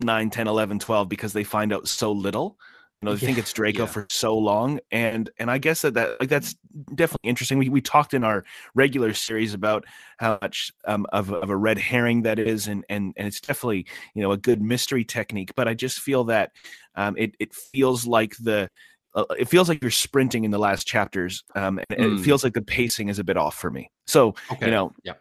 9, 0.00 0.30
10, 0.30 0.48
11, 0.48 0.78
12 0.78 1.08
because 1.08 1.32
they 1.32 1.44
find 1.44 1.72
out 1.72 1.88
so 1.88 2.12
little. 2.12 2.58
You 3.02 3.06
know, 3.06 3.14
they 3.14 3.20
yeah, 3.20 3.26
think 3.26 3.38
it's 3.38 3.52
Draco 3.52 3.80
yeah. 3.80 3.86
for 3.86 4.06
so 4.10 4.36
long, 4.38 4.80
and 4.90 5.28
and 5.38 5.50
I 5.50 5.58
guess 5.58 5.82
that, 5.82 5.92
that 5.94 6.18
like 6.18 6.30
that's 6.30 6.54
definitely 6.94 7.28
interesting. 7.28 7.58
We 7.58 7.68
we 7.68 7.82
talked 7.82 8.14
in 8.14 8.24
our 8.24 8.42
regular 8.74 9.12
series 9.12 9.52
about 9.52 9.84
how 10.16 10.38
much 10.40 10.72
um, 10.86 11.06
of 11.12 11.30
of 11.30 11.50
a 11.50 11.56
red 11.56 11.76
herring 11.76 12.22
that 12.22 12.38
is, 12.38 12.68
and 12.68 12.86
and 12.88 13.12
and 13.18 13.28
it's 13.28 13.38
definitely 13.38 13.84
you 14.14 14.22
know 14.22 14.32
a 14.32 14.38
good 14.38 14.62
mystery 14.62 15.04
technique. 15.04 15.54
But 15.54 15.68
I 15.68 15.74
just 15.74 16.00
feel 16.00 16.24
that 16.24 16.52
um, 16.94 17.14
it 17.18 17.34
it 17.38 17.52
feels 17.54 18.06
like 18.06 18.34
the 18.38 18.70
uh, 19.16 19.24
it 19.38 19.48
feels 19.48 19.68
like 19.68 19.80
you're 19.82 19.90
sprinting 19.90 20.44
in 20.44 20.50
the 20.50 20.58
last 20.58 20.86
chapters, 20.86 21.42
um, 21.54 21.80
and 21.90 21.98
mm. 21.98 22.18
it 22.18 22.22
feels 22.22 22.44
like 22.44 22.52
the 22.52 22.62
pacing 22.62 23.08
is 23.08 23.18
a 23.18 23.24
bit 23.24 23.36
off 23.36 23.56
for 23.56 23.70
me. 23.70 23.90
So 24.06 24.34
okay. 24.52 24.66
you 24.66 24.70
know, 24.70 24.92
yeah, 25.02 25.14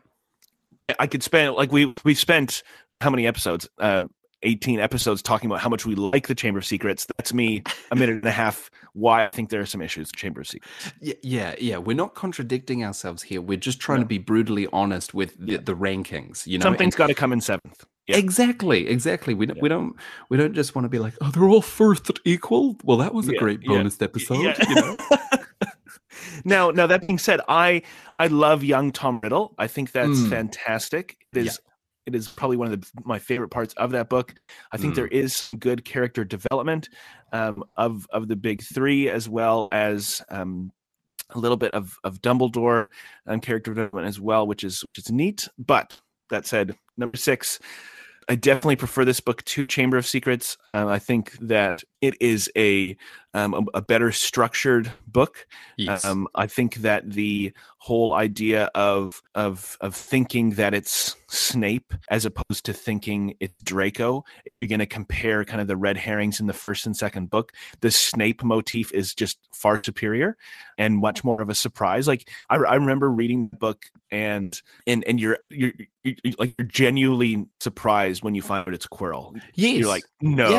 I 0.99 1.07
could 1.07 1.23
spend 1.23 1.55
like 1.55 1.71
we 1.71 1.93
we 2.03 2.13
spent 2.13 2.61
how 3.01 3.09
many 3.09 3.25
episodes? 3.25 3.67
Uh, 3.79 4.05
18 4.43 4.79
episodes 4.79 5.23
talking 5.23 5.49
about 5.49 5.59
how 5.59 5.69
much 5.69 5.87
we 5.87 5.95
like 5.95 6.27
the 6.27 6.35
Chamber 6.35 6.59
of 6.59 6.65
Secrets. 6.65 7.07
That's 7.17 7.33
me 7.33 7.63
a 7.91 7.95
minute 7.95 8.17
and 8.17 8.25
a 8.25 8.31
half 8.31 8.69
why 8.93 9.25
I 9.25 9.29
think 9.29 9.49
there 9.49 9.59
are 9.59 9.65
some 9.65 9.81
issues 9.81 10.09
with 10.09 10.15
Chamber 10.15 10.41
of 10.41 10.47
Secrets. 10.47 10.93
Yeah, 11.01 11.13
yeah, 11.23 11.55
yeah. 11.59 11.77
We're 11.77 11.95
not 11.95 12.13
contradicting 12.13 12.83
ourselves 12.83 13.23
here. 13.23 13.41
We're 13.41 13.57
just 13.57 13.79
trying 13.79 13.99
no. 13.99 14.03
to 14.03 14.07
be 14.07 14.19
brutally 14.19 14.67
honest 14.71 15.15
with 15.15 15.35
the, 15.39 15.57
the 15.57 15.75
rankings. 15.75 16.45
You 16.45 16.59
know, 16.59 16.63
something's 16.63 16.95
got 16.95 17.07
to 17.07 17.15
come 17.15 17.33
in 17.33 17.41
seventh. 17.41 17.85
Yeah. 18.07 18.17
Exactly, 18.17 18.87
exactly. 18.87 19.33
We 19.33 19.47
don't, 19.47 19.57
yeah. 19.57 19.63
we 19.63 19.69
don't, 19.69 19.95
we 20.29 20.37
don't 20.37 20.53
just 20.53 20.75
want 20.75 20.85
to 20.85 20.89
be 20.89 20.99
like, 20.99 21.15
oh, 21.21 21.31
they're 21.31 21.49
all 21.49 21.61
first 21.61 22.11
equal. 22.23 22.77
Well, 22.83 22.97
that 22.97 23.15
was 23.15 23.27
a 23.27 23.33
yeah, 23.33 23.39
great 23.39 23.63
bonus 23.63 23.99
episode. 23.99 24.55
You 24.69 24.75
know? 24.75 24.97
now, 26.45 26.69
now 26.69 26.85
that 26.85 27.07
being 27.07 27.17
said, 27.17 27.41
I 27.47 27.81
I 28.19 28.27
love 28.27 28.63
young 28.63 28.91
Tom 28.91 29.19
Riddle. 29.23 29.55
I 29.57 29.67
think 29.67 29.91
that's 29.91 30.19
mm. 30.19 30.29
fantastic. 30.29 31.17
It 31.33 31.47
is 31.47 31.59
it 32.05 32.13
is 32.13 32.27
probably 32.27 32.57
one 32.57 32.71
of 32.71 32.79
the, 32.79 32.87
my 33.03 33.17
favorite 33.19 33.49
parts 33.49 33.73
of 33.75 33.91
that 33.91 34.09
book. 34.09 34.35
I 34.71 34.77
think 34.77 34.93
mm. 34.93 34.97
there 34.97 35.07
is 35.07 35.49
good 35.57 35.83
character 35.83 36.23
development 36.23 36.89
um, 37.31 37.63
of 37.77 38.07
of 38.11 38.27
the 38.27 38.35
big 38.35 38.61
three, 38.61 39.09
as 39.09 39.27
well 39.27 39.69
as 39.71 40.21
um, 40.29 40.71
a 41.31 41.39
little 41.39 41.57
bit 41.57 41.73
of 41.73 41.97
of 42.03 42.21
Dumbledore 42.21 42.87
and 43.25 43.41
character 43.41 43.73
development 43.73 44.07
as 44.07 44.19
well, 44.19 44.45
which 44.45 44.63
is 44.63 44.81
which 44.81 45.05
is 45.05 45.11
neat. 45.11 45.47
But 45.57 45.99
that 46.29 46.45
said, 46.45 46.75
number 46.97 47.17
six, 47.17 47.59
I 48.27 48.35
definitely 48.35 48.75
prefer 48.75 49.05
this 49.05 49.19
book 49.19 49.43
to 49.45 49.67
Chamber 49.67 49.97
of 49.97 50.07
Secrets. 50.07 50.57
Uh, 50.73 50.87
I 50.87 50.99
think 50.99 51.37
that 51.41 51.83
it 52.05 52.15
is 52.19 52.49
a 52.57 52.95
um, 53.35 53.67
a, 53.73 53.81
better 53.81 54.13
structured 54.13 54.89
book. 55.07 55.45
Yes. 55.75 56.05
Um, 56.05 56.27
I 56.35 56.47
think 56.47 56.75
that 56.75 57.11
the 57.11 57.51
whole 57.79 58.13
idea 58.13 58.71
of 58.73 59.21
of 59.35 59.77
of 59.81 59.93
thinking 59.93 60.51
that 60.51 60.73
it's 60.73 61.17
Snape 61.27 61.93
as 62.09 62.25
opposed 62.25 62.65
to 62.65 62.73
thinking 62.73 63.35
it's 63.41 63.53
Draco, 63.63 64.23
you're 64.61 64.69
going 64.69 64.79
to 64.79 64.85
compare 64.85 65.43
kind 65.43 65.59
of 65.59 65.67
the 65.67 65.75
red 65.75 65.97
herrings 65.97 66.39
in 66.39 66.47
the 66.47 66.53
first 66.53 66.85
and 66.85 66.95
second 66.95 67.29
book. 67.29 67.51
The 67.81 67.91
Snape 67.91 68.41
motif 68.41 68.93
is 68.93 69.13
just 69.13 69.37
far 69.51 69.83
superior 69.83 70.37
and 70.77 70.97
much 70.97 71.25
more 71.25 71.41
of 71.41 71.49
a 71.49 71.55
surprise. 71.55 72.07
Like 72.07 72.29
I, 72.49 72.55
I 72.55 72.75
remember 72.75 73.11
reading 73.11 73.49
the 73.49 73.57
book 73.57 73.85
and 74.11 74.59
and 74.87 75.03
and 75.03 75.19
you're, 75.19 75.39
you're 75.49 75.73
you're, 76.03 76.15
like 76.39 76.53
you're 76.57 76.67
genuinely 76.67 77.45
surprised 77.59 78.23
when 78.23 78.33
you 78.33 78.41
find 78.41 78.67
out 78.67 78.73
it's 78.73 78.87
Quirrell. 78.87 79.39
Yes. 79.55 79.77
You're 79.77 79.89
like, 79.89 80.05
no. 80.21 80.49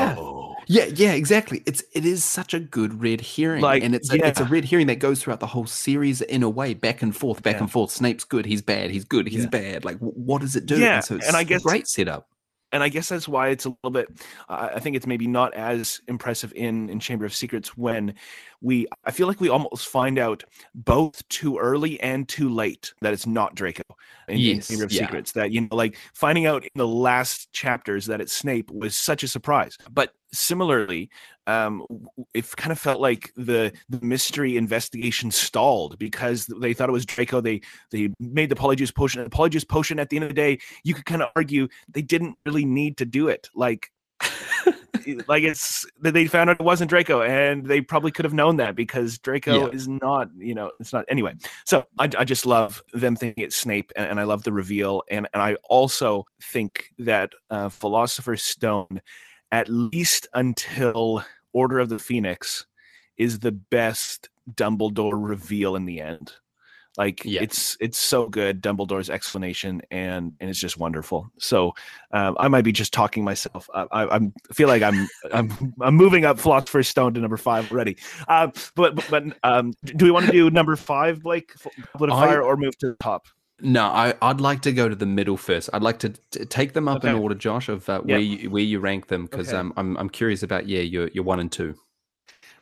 Yeah. 0.66 0.84
yeah, 0.84 0.92
yeah, 0.94 1.12
exactly. 1.12 1.35
It's 1.66 1.82
it 1.92 2.04
is 2.04 2.24
such 2.24 2.54
a 2.54 2.60
good 2.60 3.00
red 3.00 3.20
herring, 3.20 3.62
like, 3.62 3.82
and 3.82 3.94
it's 3.94 4.12
a, 4.12 4.18
yeah. 4.18 4.26
it's 4.26 4.40
a 4.40 4.44
red 4.44 4.64
herring 4.64 4.86
that 4.88 4.98
goes 4.98 5.22
throughout 5.22 5.40
the 5.40 5.46
whole 5.46 5.66
series 5.66 6.20
in 6.22 6.42
a 6.42 6.50
way, 6.50 6.74
back 6.74 7.02
and 7.02 7.16
forth, 7.16 7.42
back 7.42 7.56
yeah. 7.56 7.62
and 7.62 7.70
forth. 7.70 7.90
Snape's 7.90 8.24
good, 8.24 8.46
he's 8.46 8.62
bad, 8.62 8.90
he's 8.90 9.04
good, 9.04 9.26
he's 9.26 9.42
yeah. 9.42 9.48
bad. 9.48 9.84
Like, 9.84 9.98
what 9.98 10.40
does 10.40 10.56
it 10.56 10.66
do? 10.66 10.78
Yeah, 10.78 10.96
and, 10.96 11.04
so 11.04 11.18
and 11.26 11.36
I 11.36 11.44
guess 11.44 11.62
great 11.62 11.88
setup 11.88 12.28
and 12.72 12.82
I 12.82 12.88
guess 12.88 13.08
that's 13.08 13.28
why 13.28 13.48
it's 13.48 13.64
a 13.64 13.70
little 13.70 13.90
bit. 13.90 14.08
Uh, 14.48 14.70
I 14.74 14.80
think 14.80 14.96
it's 14.96 15.06
maybe 15.06 15.26
not 15.26 15.54
as 15.54 16.00
impressive 16.08 16.52
in 16.54 16.90
in 16.90 17.00
Chamber 17.00 17.24
of 17.24 17.34
Secrets 17.34 17.76
when 17.76 18.14
we. 18.60 18.86
I 19.04 19.12
feel 19.12 19.26
like 19.26 19.40
we 19.40 19.48
almost 19.48 19.88
find 19.88 20.18
out 20.18 20.44
both 20.74 21.26
too 21.28 21.58
early 21.58 21.98
and 22.00 22.28
too 22.28 22.48
late 22.48 22.92
that 23.00 23.12
it's 23.12 23.26
not 23.26 23.54
Draco 23.54 23.84
in, 24.28 24.38
yes, 24.38 24.68
Chamber 24.68 24.84
of 24.84 24.92
yeah. 24.92 25.06
Secrets. 25.06 25.32
That 25.32 25.52
you 25.52 25.62
know, 25.62 25.76
like 25.76 25.96
finding 26.14 26.46
out 26.46 26.64
in 26.64 26.70
the 26.74 26.86
last 26.86 27.52
chapters 27.52 28.06
that 28.06 28.20
it's 28.20 28.32
Snape 28.32 28.70
was 28.70 28.96
such 28.96 29.22
a 29.22 29.28
surprise. 29.28 29.78
But 29.90 30.12
similarly, 30.32 31.10
um, 31.46 31.86
it 32.34 32.48
kind 32.56 32.72
of 32.72 32.78
felt 32.78 33.00
like 33.00 33.32
the 33.36 33.72
the 33.88 34.00
mystery 34.00 34.56
investigation 34.56 35.30
stalled 35.30 35.98
because 35.98 36.46
they 36.46 36.74
thought 36.74 36.88
it 36.88 36.92
was 36.92 37.06
Draco. 37.06 37.40
They 37.40 37.60
they 37.90 38.10
made 38.18 38.48
the 38.48 38.56
Polyjuice 38.56 38.94
potion. 38.94 39.22
The 39.22 39.30
Polyjuice 39.30 39.68
potion. 39.68 39.98
At 39.98 40.10
the 40.10 40.16
end 40.16 40.24
of 40.24 40.30
the 40.30 40.34
day, 40.34 40.58
you 40.84 40.94
could 40.94 41.06
kind 41.06 41.22
of 41.22 41.28
argue 41.36 41.68
they 41.88 42.02
didn't 42.02 42.36
really 42.44 42.64
need 42.64 42.96
to 42.98 43.04
do 43.04 43.28
it. 43.28 43.48
Like. 43.54 43.90
like 45.28 45.42
it's 45.44 45.86
they 46.00 46.26
found 46.26 46.50
out 46.50 46.58
it 46.58 46.64
wasn't 46.64 46.88
Draco, 46.88 47.22
and 47.22 47.66
they 47.66 47.80
probably 47.80 48.10
could 48.10 48.24
have 48.24 48.34
known 48.34 48.56
that 48.56 48.74
because 48.74 49.18
Draco 49.18 49.66
yeah. 49.66 49.72
is 49.72 49.86
not, 49.86 50.30
you 50.36 50.54
know, 50.54 50.72
it's 50.80 50.92
not 50.92 51.04
anyway. 51.08 51.34
So 51.64 51.84
I, 51.98 52.08
I 52.18 52.24
just 52.24 52.46
love 52.46 52.82
them 52.92 53.14
thinking 53.14 53.44
it's 53.44 53.56
Snape, 53.56 53.92
and, 53.94 54.10
and, 54.10 54.20
I 54.20 54.24
love 54.24 54.42
the 54.42 54.52
reveal, 54.52 55.02
and 55.10 55.28
and 55.32 55.42
I 55.42 55.56
also 55.68 56.24
think 56.42 56.90
that 56.98 57.30
uh, 57.50 57.68
Philosopher's 57.68 58.42
Stone, 58.42 59.00
at 59.52 59.68
least 59.68 60.28
until 60.34 61.24
Order 61.52 61.78
of 61.78 61.88
the 61.88 61.98
Phoenix 61.98 62.66
is 63.16 63.38
the 63.38 63.52
best 63.52 64.28
Dumbledore 64.52 65.14
reveal 65.14 65.76
in 65.76 65.86
the 65.86 66.00
end. 66.00 66.32
Like 66.96 67.24
yeah. 67.24 67.42
it's 67.42 67.76
it's 67.78 67.98
so 67.98 68.26
good, 68.28 68.62
Dumbledore's 68.62 69.10
explanation, 69.10 69.82
and 69.90 70.32
and 70.40 70.48
it's 70.48 70.58
just 70.58 70.78
wonderful. 70.78 71.30
So 71.38 71.74
um, 72.10 72.36
I 72.40 72.48
might 72.48 72.62
be 72.62 72.72
just 72.72 72.92
talking 72.92 73.22
myself. 73.22 73.68
I, 73.74 73.86
I, 73.92 74.16
I 74.16 74.20
feel 74.54 74.68
like 74.68 74.82
I'm 74.82 75.06
I'm 75.32 75.74
I'm 75.80 75.94
moving 75.94 76.24
up 76.24 76.38
Philosopher's 76.38 76.88
Stone 76.88 77.14
to 77.14 77.20
number 77.20 77.36
five 77.36 77.70
already. 77.70 77.98
Uh, 78.28 78.48
but 78.74 78.94
but, 78.94 79.06
but 79.10 79.24
um, 79.42 79.74
do 79.84 80.06
we 80.06 80.10
want 80.10 80.26
to 80.26 80.32
do 80.32 80.48
number 80.48 80.74
five, 80.74 81.22
Blake, 81.22 81.52
Goblet 81.92 82.10
of 82.10 82.18
Fire, 82.18 82.42
or 82.42 82.56
move 82.56 82.78
to 82.78 82.88
the 82.88 82.96
top? 82.96 83.26
No, 83.60 83.86
I, 83.86 84.14
would 84.22 84.40
like 84.40 84.60
to 84.62 84.72
go 84.72 84.88
to 84.88 84.94
the 84.94 85.06
middle 85.06 85.38
first. 85.38 85.70
I'd 85.72 85.82
like 85.82 85.98
to 86.00 86.10
t- 86.30 86.44
take 86.44 86.74
them 86.74 86.88
up 86.88 86.98
okay. 86.98 87.08
in 87.08 87.14
order, 87.16 87.34
Josh, 87.34 87.70
of 87.70 87.88
uh, 87.88 88.00
where 88.00 88.18
you, 88.18 88.50
where 88.50 88.62
you 88.62 88.80
rank 88.80 89.06
them, 89.06 89.24
because 89.24 89.48
okay. 89.48 89.56
um, 89.56 89.72
I'm 89.78 89.96
I'm 89.96 90.10
curious 90.10 90.42
about 90.42 90.68
yeah 90.68 90.80
your 90.80 91.08
your 91.08 91.24
one 91.24 91.40
and 91.40 91.50
two. 91.50 91.74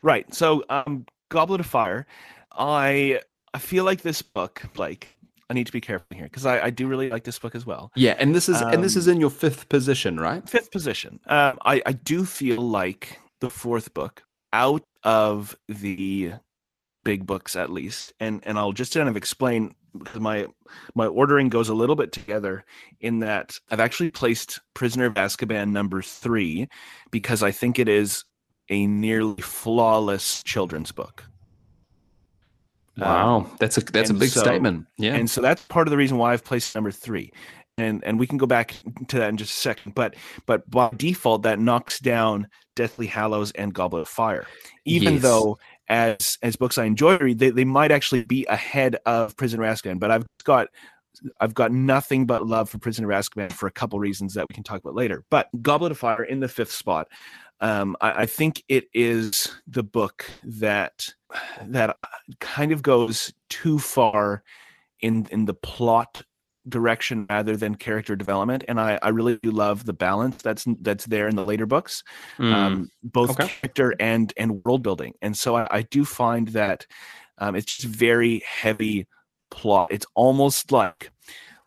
Right. 0.03 0.33
So, 0.33 0.65
um, 0.69 1.07
Goblet 1.31 1.61
of 1.61 1.67
Fire, 1.67 2.07
I 2.53 3.21
I 3.53 3.59
feel 3.59 3.85
like 3.85 4.03
this 4.03 4.23
book, 4.23 4.63
like 4.77 5.17
I 5.51 5.55
need 5.55 5.67
to 5.67 5.73
be 5.73 5.81
careful 5.81 6.17
here 6.17 6.25
because 6.25 6.47
I, 6.47 6.67
I 6.67 6.71
do 6.71 6.87
really 6.87 7.11
like 7.11 7.25
this 7.25 7.39
book 7.39 7.55
as 7.55 7.67
well. 7.67 7.91
Yeah, 7.97 8.15
and 8.19 8.35
this 8.35 8.49
is 8.49 8.63
um, 8.63 8.73
and 8.73 8.85
this 8.85 8.97
is 8.97 9.09
um, 9.09 9.15
in 9.15 9.21
your 9.21 9.31
fifth 9.31 9.69
position, 9.69 10.19
right? 10.19 10.49
Fifth 10.49 10.71
position. 10.71 11.21
Uh, 11.27 11.55
I 11.65 11.83
I 11.87 11.93
do 11.93 12.25
feel 12.25 12.61
like 12.61 13.21
the 13.41 13.51
fourth 13.51 13.95
book 13.95 14.23
out 14.53 14.85
of 15.03 15.57
the 15.69 16.35
big 17.05 17.27
books 17.27 17.57
at 17.57 17.71
least, 17.71 18.13
and 18.21 18.41
and 18.45 18.59
I'll 18.59 18.73
just 18.73 18.95
kind 18.95 19.09
of 19.09 19.17
explain 19.17 19.75
because 19.99 20.21
my 20.21 20.47
my 20.95 21.07
ordering 21.07 21.49
goes 21.49 21.69
a 21.69 21.75
little 21.75 21.97
bit 21.97 22.13
together 22.13 22.65
in 23.01 23.21
that 23.21 23.59
I've 23.71 23.81
actually 23.81 24.11
placed 24.11 24.61
Prisoner 24.75 25.07
of 25.07 25.15
Azkaban 25.15 25.71
number 25.71 26.03
three 26.03 26.69
because 27.11 27.43
I 27.43 27.51
think 27.51 27.79
it 27.79 27.89
is 27.89 28.25
a 28.69 28.87
nearly 28.87 29.43
flawless 29.43 30.43
children's 30.43 30.93
book. 30.93 31.25
Wow, 32.97 33.37
um, 33.39 33.57
that's 33.59 33.77
a 33.77 33.81
that's 33.81 34.11
a 34.11 34.15
big 34.15 34.31
so, 34.31 34.41
statement. 34.41 34.87
Yeah, 34.99 35.15
and 35.15 35.29
so 35.29 35.41
that's 35.41 35.63
part 35.65 35.89
of 35.89 35.91
the 35.91 35.97
reason 35.97 36.17
why 36.17 36.33
I've 36.33 36.45
placed 36.45 36.75
number 36.75 36.93
three, 36.93 37.33
and 37.77 38.05
and 38.05 38.19
we 38.21 38.27
can 38.27 38.39
go 38.39 38.47
back 38.47 38.75
to 39.09 39.19
that 39.19 39.29
in 39.29 39.37
just 39.37 39.53
a 39.53 39.57
second. 39.57 39.95
But 39.95 40.15
but 40.47 40.69
by 40.71 40.91
default, 40.97 41.43
that 41.43 41.59
knocks 41.59 41.99
down 41.99 42.47
Deathly 42.77 43.09
Hallows 43.09 43.51
and 43.53 43.75
Goblet 43.75 44.03
of 44.03 44.09
Fire, 44.09 44.47
even 44.85 45.15
yes. 45.15 45.23
though 45.23 45.59
as 45.89 46.39
as 46.43 46.57
books 46.57 46.79
I 46.79 46.85
enjoy 46.85 47.19
read, 47.19 47.39
they, 47.39 47.51
they 47.51 47.65
might 47.65 47.93
actually 47.93 48.25
be 48.25 48.45
ahead 48.47 48.97
of 49.07 49.37
Prisoner 49.37 49.65
of 49.65 49.77
Azkaban. 49.77 49.99
But 49.99 50.11
I've 50.11 50.27
got 50.45 50.69
I've 51.41 51.55
got 51.55 51.73
nothing 51.73 52.27
but 52.27 52.47
love 52.47 52.69
for 52.69 52.79
Prisoner 52.79 53.11
of 53.11 53.19
Azkaban 53.19 53.53
for 53.53 53.67
a 53.67 53.73
couple 53.73 53.99
reasons 53.99 54.35
that 54.35 54.47
we 54.49 54.55
can 54.55 54.65
talk 54.65 54.81
about 54.81 54.95
later. 54.95 55.25
But 55.31 55.49
Goblet 55.63 55.93
of 55.93 55.99
Fire 55.99 56.25
in 56.25 56.41
the 56.41 56.49
fifth 56.49 56.73
spot, 56.73 57.09
um, 57.61 57.97
I, 58.01 58.23
I, 58.23 58.27
think 58.27 58.65
it 58.69 58.87
is 58.93 59.55
the 59.67 59.85
book 59.85 60.27
that 60.43 61.09
that 61.63 61.97
kind 62.41 62.73
of 62.73 62.83
goes 62.83 63.33
too 63.49 63.79
far 63.79 64.43
in 65.01 65.27
in 65.31 65.45
the 65.45 65.55
plot 65.55 66.23
direction 66.69 67.27
rather 67.29 67.57
than 67.57 67.75
character 67.75 68.17
development 68.17 68.65
and 68.69 68.81
i 68.81 68.99
i 69.03 69.09
really 69.09 69.39
do 69.43 69.51
love 69.51 69.85
the 69.85 69.93
balance 69.93 70.41
that's 70.43 70.65
that's 70.81 71.05
there 71.07 71.29
in 71.29 71.37
the 71.37 71.45
later 71.45 71.67
books 71.67 72.03
mm. 72.39 72.53
um, 72.53 72.91
both 73.03 73.31
okay. 73.31 73.49
character 73.49 73.95
and 74.01 74.33
and 74.37 74.65
world 74.65 74.83
building 74.83 75.13
and 75.21 75.37
so 75.37 75.57
i, 75.57 75.67
I 75.71 75.83
do 75.83 76.05
find 76.05 76.49
that 76.49 76.87
um, 77.39 77.55
it's 77.55 77.77
just 77.77 77.89
very 77.89 78.43
heavy 78.47 79.07
plot 79.51 79.89
it's 79.91 80.07
almost 80.15 80.73
like 80.73 81.11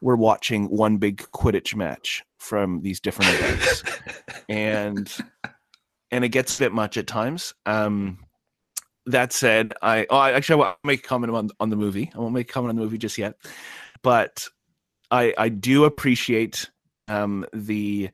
we're 0.02 0.16
watching 0.16 0.66
one 0.66 0.98
big 0.98 1.18
quidditch 1.32 1.76
match 1.76 2.24
from 2.40 2.82
these 2.82 3.00
different 3.00 3.32
events 3.34 3.84
and 4.50 5.16
and 6.10 6.24
it 6.26 6.30
gets 6.30 6.56
a 6.56 6.64
bit 6.64 6.74
much 6.74 6.98
at 6.98 7.06
times 7.06 7.54
um 7.68 8.18
that 9.06 9.32
said 9.32 9.74
i 9.84 10.08
oh, 10.10 10.22
actually 10.22 10.62
i 10.62 10.66
won't 10.66 10.78
make 10.84 11.06
a 11.06 11.08
comment 11.08 11.34
on, 11.34 11.50
on 11.60 11.70
the 11.70 11.76
movie 11.76 12.12
i 12.16 12.18
won't 12.18 12.34
make 12.34 12.50
a 12.50 12.54
comment 12.54 12.72
on 12.72 12.76
the 12.76 12.82
movie 12.82 12.98
just 12.98 13.18
yet 13.18 13.36
but 14.02 14.48
I 15.12 15.34
I 15.38 15.50
do 15.50 15.86
appreciate 15.86 16.70
um, 17.08 17.46
the 17.54 18.10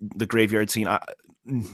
the 0.00 0.26
graveyard 0.26 0.70
scene. 0.70 0.88
I, 0.88 1.00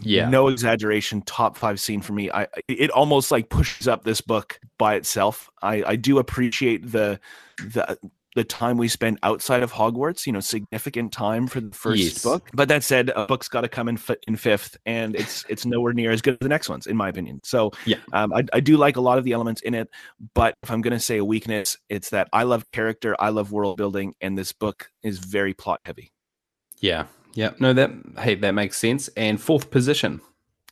yeah, 0.02 0.28
no 0.28 0.48
exaggeration. 0.48 1.22
Top 1.22 1.56
five 1.56 1.80
scene 1.80 2.02
for 2.02 2.12
me. 2.12 2.30
I 2.30 2.46
it 2.68 2.90
almost 2.90 3.30
like 3.30 3.48
pushes 3.48 3.88
up 3.88 4.04
this 4.04 4.20
book 4.20 4.60
by 4.78 4.94
itself. 4.94 5.50
I 5.62 5.82
I 5.84 5.96
do 5.96 6.18
appreciate 6.18 6.90
the 6.90 7.20
the 7.58 7.98
the 8.34 8.44
time 8.44 8.76
we 8.78 8.88
spend 8.88 9.18
outside 9.22 9.62
of 9.62 9.72
Hogwarts, 9.72 10.26
you 10.26 10.32
know, 10.32 10.40
significant 10.40 11.12
time 11.12 11.46
for 11.46 11.60
the 11.60 11.74
first 11.74 12.02
yes. 12.02 12.22
book. 12.22 12.48
But 12.54 12.68
that 12.68 12.82
said, 12.82 13.10
a 13.14 13.26
book's 13.26 13.48
got 13.48 13.62
to 13.62 13.68
come 13.68 13.88
in 13.88 13.96
f- 13.96 14.16
in 14.26 14.36
fifth, 14.36 14.76
and 14.86 15.14
it's 15.14 15.44
it's 15.48 15.66
nowhere 15.66 15.92
near 15.92 16.10
as 16.10 16.22
good 16.22 16.34
as 16.34 16.38
the 16.40 16.48
next 16.48 16.68
ones, 16.68 16.86
in 16.86 16.96
my 16.96 17.08
opinion. 17.08 17.40
So 17.44 17.72
yeah, 17.84 17.98
um, 18.12 18.32
I, 18.32 18.44
I 18.52 18.60
do 18.60 18.76
like 18.76 18.96
a 18.96 19.00
lot 19.00 19.18
of 19.18 19.24
the 19.24 19.32
elements 19.32 19.60
in 19.62 19.74
it, 19.74 19.88
but 20.34 20.54
if 20.62 20.70
I'm 20.70 20.80
going 20.80 20.92
to 20.92 21.00
say 21.00 21.18
a 21.18 21.24
weakness, 21.24 21.76
it's 21.88 22.10
that 22.10 22.28
I 22.32 22.44
love 22.44 22.70
character, 22.72 23.14
I 23.18 23.28
love 23.28 23.52
world 23.52 23.76
building, 23.76 24.14
and 24.20 24.36
this 24.36 24.52
book 24.52 24.90
is 25.02 25.18
very 25.18 25.54
plot 25.54 25.80
heavy. 25.84 26.12
Yeah, 26.80 27.06
yeah, 27.34 27.50
no, 27.58 27.72
that 27.72 27.90
hey, 28.18 28.34
that 28.36 28.52
makes 28.52 28.78
sense. 28.78 29.08
And 29.16 29.40
fourth 29.40 29.70
position. 29.70 30.20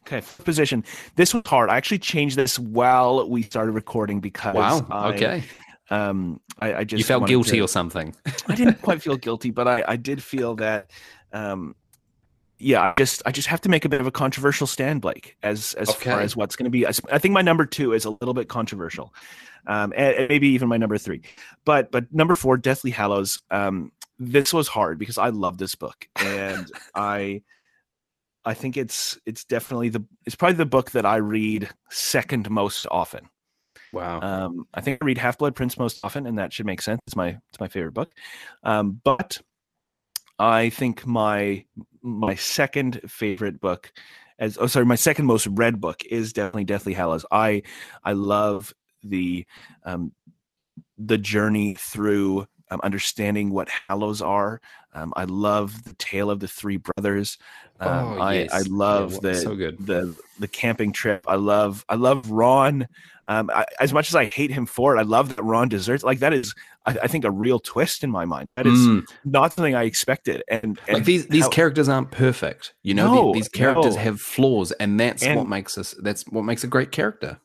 Okay, 0.06 0.26
position. 0.44 0.82
This 1.16 1.34
was 1.34 1.42
hard. 1.44 1.68
I 1.68 1.76
actually 1.76 1.98
changed 1.98 2.36
this 2.36 2.58
while 2.58 3.28
we 3.28 3.42
started 3.42 3.72
recording 3.72 4.20
because 4.20 4.54
wow. 4.54 4.86
I, 4.90 5.08
okay. 5.12 5.44
Um, 5.90 6.40
I, 6.60 6.74
I 6.74 6.84
just 6.84 6.98
you 6.98 7.04
felt 7.04 7.26
guilty 7.26 7.56
to, 7.56 7.60
or 7.60 7.68
something. 7.68 8.14
I 8.48 8.54
didn't 8.54 8.80
quite 8.80 9.02
feel 9.02 9.16
guilty, 9.16 9.50
but 9.50 9.66
I, 9.66 9.84
I 9.86 9.96
did 9.96 10.22
feel 10.22 10.54
that, 10.56 10.90
um, 11.32 11.74
yeah, 12.58 12.90
I 12.90 12.94
just 12.96 13.22
I 13.26 13.32
just 13.32 13.48
have 13.48 13.60
to 13.62 13.68
make 13.68 13.84
a 13.84 13.88
bit 13.88 14.00
of 14.00 14.06
a 14.06 14.10
controversial 14.10 14.66
stand, 14.66 15.00
Blake, 15.00 15.36
as 15.42 15.74
as 15.74 15.88
okay. 15.90 16.10
far 16.10 16.20
as 16.20 16.36
what's 16.36 16.56
going 16.56 16.64
to 16.64 16.70
be. 16.70 16.86
I, 16.86 16.90
I, 17.10 17.18
think 17.18 17.32
my 17.32 17.40
number 17.40 17.64
two 17.64 17.94
is 17.94 18.04
a 18.04 18.10
little 18.10 18.34
bit 18.34 18.48
controversial, 18.48 19.14
um, 19.66 19.94
and, 19.96 20.14
and, 20.14 20.28
maybe 20.28 20.48
even 20.48 20.68
my 20.68 20.76
number 20.76 20.98
three, 20.98 21.22
but 21.64 21.90
but 21.90 22.12
number 22.12 22.36
four, 22.36 22.58
Deathly 22.58 22.90
Hallows. 22.90 23.40
Um, 23.50 23.92
this 24.18 24.52
was 24.52 24.68
hard 24.68 24.98
because 24.98 25.16
I 25.16 25.30
love 25.30 25.58
this 25.58 25.74
book, 25.74 26.06
and 26.16 26.70
I. 26.94 27.42
I 28.42 28.54
think 28.54 28.78
it's 28.78 29.18
it's 29.26 29.44
definitely 29.44 29.90
the 29.90 30.02
it's 30.24 30.34
probably 30.34 30.56
the 30.56 30.64
book 30.64 30.92
that 30.92 31.04
I 31.04 31.16
read 31.16 31.68
second 31.90 32.48
most 32.48 32.86
often. 32.90 33.28
Wow. 33.92 34.20
Um, 34.20 34.66
I 34.72 34.80
think 34.80 34.98
I 35.00 35.04
read 35.04 35.18
Half 35.18 35.38
Blood 35.38 35.54
Prince 35.54 35.78
most 35.78 36.00
often, 36.04 36.26
and 36.26 36.38
that 36.38 36.52
should 36.52 36.66
make 36.66 36.82
sense. 36.82 37.00
It's 37.06 37.16
my 37.16 37.38
it's 37.50 37.60
my 37.60 37.68
favorite 37.68 37.94
book. 37.94 38.12
Um, 38.62 39.00
but 39.02 39.40
I 40.38 40.70
think 40.70 41.06
my 41.06 41.64
my 42.02 42.34
second 42.34 43.00
favorite 43.08 43.60
book, 43.60 43.92
as 44.38 44.56
oh 44.58 44.66
sorry, 44.66 44.86
my 44.86 44.94
second 44.94 45.26
most 45.26 45.46
read 45.46 45.80
book 45.80 46.02
is 46.08 46.32
definitely 46.32 46.64
Deathly 46.64 46.94
Hallows. 46.94 47.26
I 47.30 47.62
I 48.04 48.12
love 48.12 48.72
the 49.02 49.44
um, 49.84 50.12
the 50.98 51.18
journey 51.18 51.74
through 51.74 52.46
um, 52.70 52.80
understanding 52.82 53.50
what 53.50 53.68
Hallows 53.88 54.22
are. 54.22 54.60
Um, 54.94 55.12
I 55.16 55.24
love 55.24 55.84
the 55.84 55.94
tale 55.94 56.30
of 56.30 56.40
the 56.40 56.48
three 56.48 56.78
brothers. 56.78 57.38
Um, 57.78 58.20
oh, 58.20 58.30
yes. 58.30 58.52
I, 58.52 58.58
I 58.58 58.62
love 58.62 59.12
yeah, 59.14 59.18
the 59.22 59.34
so 59.34 59.54
the 59.54 60.16
the 60.38 60.48
camping 60.48 60.92
trip. 60.92 61.24
I 61.26 61.36
love 61.36 61.84
I 61.88 61.96
love 61.96 62.30
Ron. 62.30 62.86
Um, 63.30 63.48
I, 63.54 63.64
as 63.78 63.92
much 63.92 64.08
as 64.08 64.16
I 64.16 64.24
hate 64.24 64.50
him 64.50 64.66
for 64.66 64.96
it, 64.96 64.98
I 64.98 65.02
love 65.02 65.36
that 65.36 65.42
Ron 65.44 65.68
deserts. 65.68 66.02
Like 66.02 66.18
that 66.18 66.34
is, 66.34 66.52
I, 66.84 66.96
I 67.04 67.06
think, 67.06 67.24
a 67.24 67.30
real 67.30 67.60
twist 67.60 68.02
in 68.02 68.10
my 68.10 68.24
mind. 68.24 68.48
That 68.56 68.66
is 68.66 68.80
mm. 68.80 69.06
not 69.24 69.52
something 69.52 69.76
I 69.76 69.84
expected. 69.84 70.42
And, 70.48 70.80
and 70.88 70.94
like 70.94 71.04
these 71.04 71.28
these 71.28 71.44
how, 71.44 71.50
characters 71.50 71.88
aren't 71.88 72.10
perfect. 72.10 72.74
You 72.82 72.94
know, 72.94 73.14
no, 73.14 73.32
these, 73.32 73.44
these, 73.44 73.48
characters 73.50 73.94
no. 73.94 74.02
have 74.02 74.20
flaws, 74.20 74.72
and 74.72 74.98
that's 74.98 75.22
and, 75.22 75.38
what 75.38 75.48
makes 75.48 75.78
us. 75.78 75.94
That's 76.02 76.24
what 76.24 76.42
makes 76.42 76.64
a 76.64 76.66
great 76.66 76.90
character. 76.90 77.38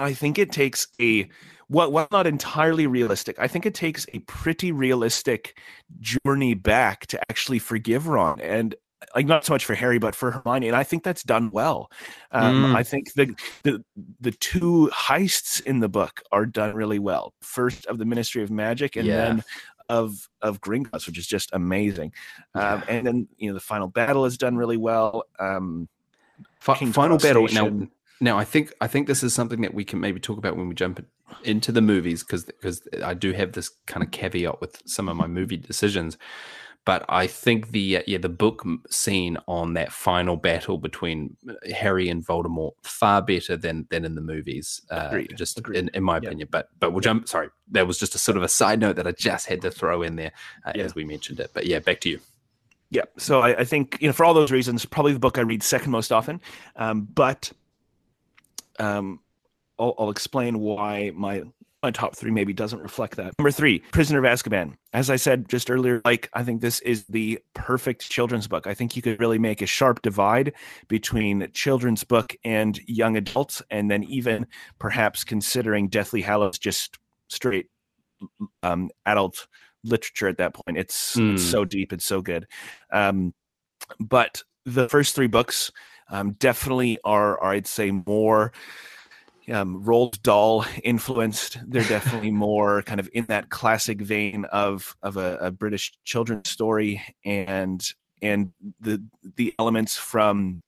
I 0.00 0.14
think 0.14 0.36
it 0.36 0.50
takes 0.50 0.88
a 1.00 1.28
well, 1.68 2.08
not 2.10 2.26
entirely 2.26 2.88
realistic. 2.88 3.38
I 3.38 3.46
think 3.46 3.64
it 3.64 3.74
takes 3.74 4.06
a 4.12 4.18
pretty 4.20 4.72
realistic 4.72 5.56
journey 6.00 6.54
back 6.54 7.06
to 7.06 7.20
actually 7.30 7.60
forgive 7.60 8.08
Ron. 8.08 8.40
And 8.40 8.74
like 9.14 9.26
not 9.26 9.44
so 9.44 9.52
much 9.52 9.64
for 9.64 9.74
Harry, 9.74 9.98
but 9.98 10.14
for 10.14 10.30
Hermione, 10.30 10.68
and 10.68 10.76
I 10.76 10.84
think 10.84 11.04
that's 11.04 11.22
done 11.22 11.50
well. 11.50 11.90
Um, 12.32 12.64
mm. 12.64 12.74
I 12.74 12.82
think 12.82 13.12
the, 13.14 13.34
the 13.62 13.84
the 14.20 14.32
two 14.32 14.90
heists 14.92 15.64
in 15.64 15.80
the 15.80 15.88
book 15.88 16.22
are 16.32 16.46
done 16.46 16.74
really 16.74 16.98
well. 16.98 17.34
First 17.40 17.86
of 17.86 17.98
the 17.98 18.04
Ministry 18.04 18.42
of 18.42 18.50
Magic, 18.50 18.96
and 18.96 19.06
yeah. 19.06 19.16
then 19.16 19.44
of 19.88 20.28
of 20.40 20.60
Gringotts, 20.60 21.06
which 21.06 21.18
is 21.18 21.26
just 21.26 21.50
amazing. 21.52 22.12
Um, 22.54 22.82
and 22.88 23.06
then 23.06 23.28
you 23.38 23.50
know 23.50 23.54
the 23.54 23.60
final 23.60 23.88
battle 23.88 24.24
is 24.24 24.38
done 24.38 24.56
really 24.56 24.76
well. 24.76 25.24
Um, 25.38 25.88
F- 26.66 26.78
final 26.92 27.18
battle 27.18 27.48
now. 27.52 27.88
Now 28.20 28.38
I 28.38 28.44
think 28.44 28.72
I 28.80 28.86
think 28.86 29.06
this 29.06 29.22
is 29.22 29.34
something 29.34 29.62
that 29.62 29.74
we 29.74 29.84
can 29.84 30.00
maybe 30.00 30.20
talk 30.20 30.38
about 30.38 30.56
when 30.56 30.68
we 30.68 30.74
jump 30.74 31.04
into 31.44 31.72
the 31.72 31.80
movies 31.80 32.22
because 32.22 32.44
because 32.44 32.86
I 33.02 33.14
do 33.14 33.32
have 33.32 33.52
this 33.52 33.70
kind 33.86 34.04
of 34.04 34.10
caveat 34.10 34.60
with 34.60 34.80
some 34.86 35.08
of 35.08 35.16
my 35.16 35.26
movie 35.26 35.56
decisions. 35.56 36.18
But 36.90 37.04
I 37.08 37.28
think 37.28 37.70
the 37.70 37.98
uh, 37.98 38.02
yeah 38.08 38.18
the 38.18 38.28
book 38.28 38.64
scene 38.90 39.38
on 39.46 39.74
that 39.74 39.92
final 39.92 40.36
battle 40.36 40.76
between 40.76 41.36
uh, 41.48 41.52
Harry 41.72 42.08
and 42.08 42.26
Voldemort 42.26 42.72
far 42.82 43.22
better 43.22 43.56
than 43.56 43.86
than 43.90 44.04
in 44.04 44.16
the 44.16 44.20
movies. 44.20 44.82
Uh, 44.90 45.06
Agreed. 45.06 45.36
Just 45.36 45.56
Agreed. 45.56 45.78
In, 45.78 45.90
in 45.94 46.02
my 46.02 46.14
yeah. 46.14 46.26
opinion. 46.30 46.48
But 46.50 46.68
but 46.80 46.90
we'll 46.90 47.00
jump. 47.00 47.28
Sorry, 47.28 47.48
that 47.70 47.86
was 47.86 47.96
just 47.96 48.16
a 48.16 48.18
sort 48.18 48.36
of 48.36 48.42
a 48.42 48.48
side 48.48 48.80
note 48.80 48.96
that 48.96 49.06
I 49.06 49.12
just 49.12 49.46
had 49.46 49.62
to 49.62 49.70
throw 49.70 50.02
in 50.02 50.16
there 50.16 50.32
uh, 50.66 50.72
yeah. 50.74 50.82
as 50.82 50.96
we 50.96 51.04
mentioned 51.04 51.38
it. 51.38 51.52
But 51.54 51.66
yeah, 51.66 51.78
back 51.78 52.00
to 52.00 52.08
you. 52.08 52.18
Yeah, 52.90 53.04
so 53.16 53.38
I, 53.38 53.58
I, 53.58 53.64
think 53.64 53.96
you 54.00 54.08
know 54.08 54.12
for 54.12 54.24
all 54.24 54.34
those 54.34 54.50
reasons, 54.50 54.84
probably 54.84 55.12
the 55.12 55.20
book 55.20 55.38
I 55.38 55.42
read 55.42 55.62
second 55.62 55.92
most 55.92 56.10
often. 56.10 56.40
Um, 56.74 57.02
but 57.02 57.52
um, 58.80 59.20
I'll, 59.78 59.94
I'll, 59.96 60.10
explain 60.10 60.58
why 60.58 61.12
my 61.14 61.44
my 61.82 61.90
top 61.90 62.16
three 62.16 62.30
maybe 62.30 62.52
doesn't 62.52 62.80
reflect 62.80 63.16
that. 63.16 63.32
Number 63.38 63.50
three, 63.50 63.80
Prisoner 63.92 64.18
of 64.18 64.24
Azkaban. 64.24 64.74
As 64.92 65.08
I 65.08 65.16
said 65.16 65.48
just 65.48 65.70
earlier, 65.70 66.02
like 66.04 66.28
I 66.34 66.42
think 66.42 66.60
this 66.60 66.80
is 66.80 67.04
the 67.04 67.38
perfect 67.54 68.08
children's 68.08 68.48
book. 68.48 68.66
I 68.66 68.74
think 68.74 68.96
you 68.96 69.02
could 69.02 69.20
really 69.20 69.38
make 69.38 69.62
a 69.62 69.66
sharp 69.66 70.02
divide 70.02 70.52
between 70.88 71.48
children's 71.52 72.04
book 72.04 72.34
and 72.44 72.78
young 72.86 73.16
adults, 73.16 73.62
and 73.70 73.90
then 73.90 74.04
even 74.04 74.46
perhaps 74.78 75.24
considering 75.24 75.88
Deathly 75.88 76.22
Hallows 76.22 76.58
just 76.58 76.98
straight 77.28 77.66
um, 78.62 78.90
adult 79.06 79.46
literature 79.84 80.28
at 80.28 80.38
that 80.38 80.54
point. 80.54 80.76
It's, 80.76 81.16
mm. 81.16 81.34
it's 81.34 81.44
hmm. 81.44 81.50
so 81.50 81.64
deep, 81.64 81.92
it's 81.92 82.04
so 82.04 82.20
good. 82.20 82.46
Um, 82.92 83.32
but 83.98 84.42
the 84.66 84.88
first 84.88 85.14
three 85.14 85.26
books 85.26 85.70
um, 86.10 86.32
definitely 86.32 86.98
are, 87.04 87.40
are, 87.40 87.52
I'd 87.52 87.66
say, 87.66 87.90
more 87.90 88.52
um, 89.50 89.82
Roald 89.84 90.22
Dahl 90.22 90.64
influenced. 90.82 91.58
They're 91.66 91.82
definitely 91.84 92.30
more 92.30 92.82
kind 92.82 93.00
of 93.00 93.08
in 93.12 93.24
that 93.26 93.50
classic 93.50 94.00
vein 94.00 94.44
of 94.46 94.96
of 95.02 95.16
a, 95.16 95.36
a, 95.36 95.50
British 95.50 95.92
children's 96.04 96.48
story, 96.48 97.02
and 97.24 97.86
and 98.22 98.52
the 98.80 99.02
the 99.36 99.54
elements 99.58 99.96
from 99.96 100.62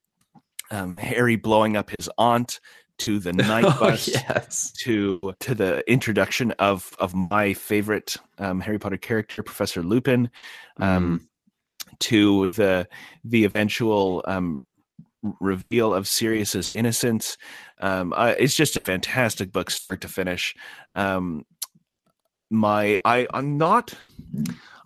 um, 0.71 0.97
Harry 0.97 1.37
blowing 1.37 1.77
up 1.77 1.90
his 1.90 2.09
aunt 2.18 2.61
to 2.99 3.18
the 3.18 3.33
Knight 3.33 3.64
oh, 3.66 3.77
bus 3.79 4.09
yes. 4.09 4.73
to 4.79 5.21
to 5.40 5.55
the 5.55 5.88
introduction 5.90 6.53
of 6.53 6.95
of 6.99 7.14
my 7.14 7.55
favorite 7.55 8.16
um, 8.38 8.61
Harry 8.61 8.79
Potter 8.79 8.97
character, 8.97 9.42
Professor 9.42 9.83
Lupin, 9.83 10.31
um, 10.79 11.21
mm. 11.21 11.99
to 12.01 12.53
the 12.53 12.88
the 13.25 13.45
eventual 13.45 14.25
um, 14.27 14.66
reveal 15.40 15.94
of 15.94 16.08
Sirius's 16.08 16.74
innocence. 16.74 17.37
Um, 17.80 18.12
uh, 18.16 18.35
it's 18.38 18.54
just 18.54 18.76
a 18.76 18.80
fantastic 18.80 19.52
book, 19.52 19.70
start 19.70 20.00
to 20.02 20.08
finish. 20.08 20.54
Um, 20.94 21.44
my, 22.50 23.00
I, 23.04 23.26
I'm 23.32 23.56
not, 23.56 23.94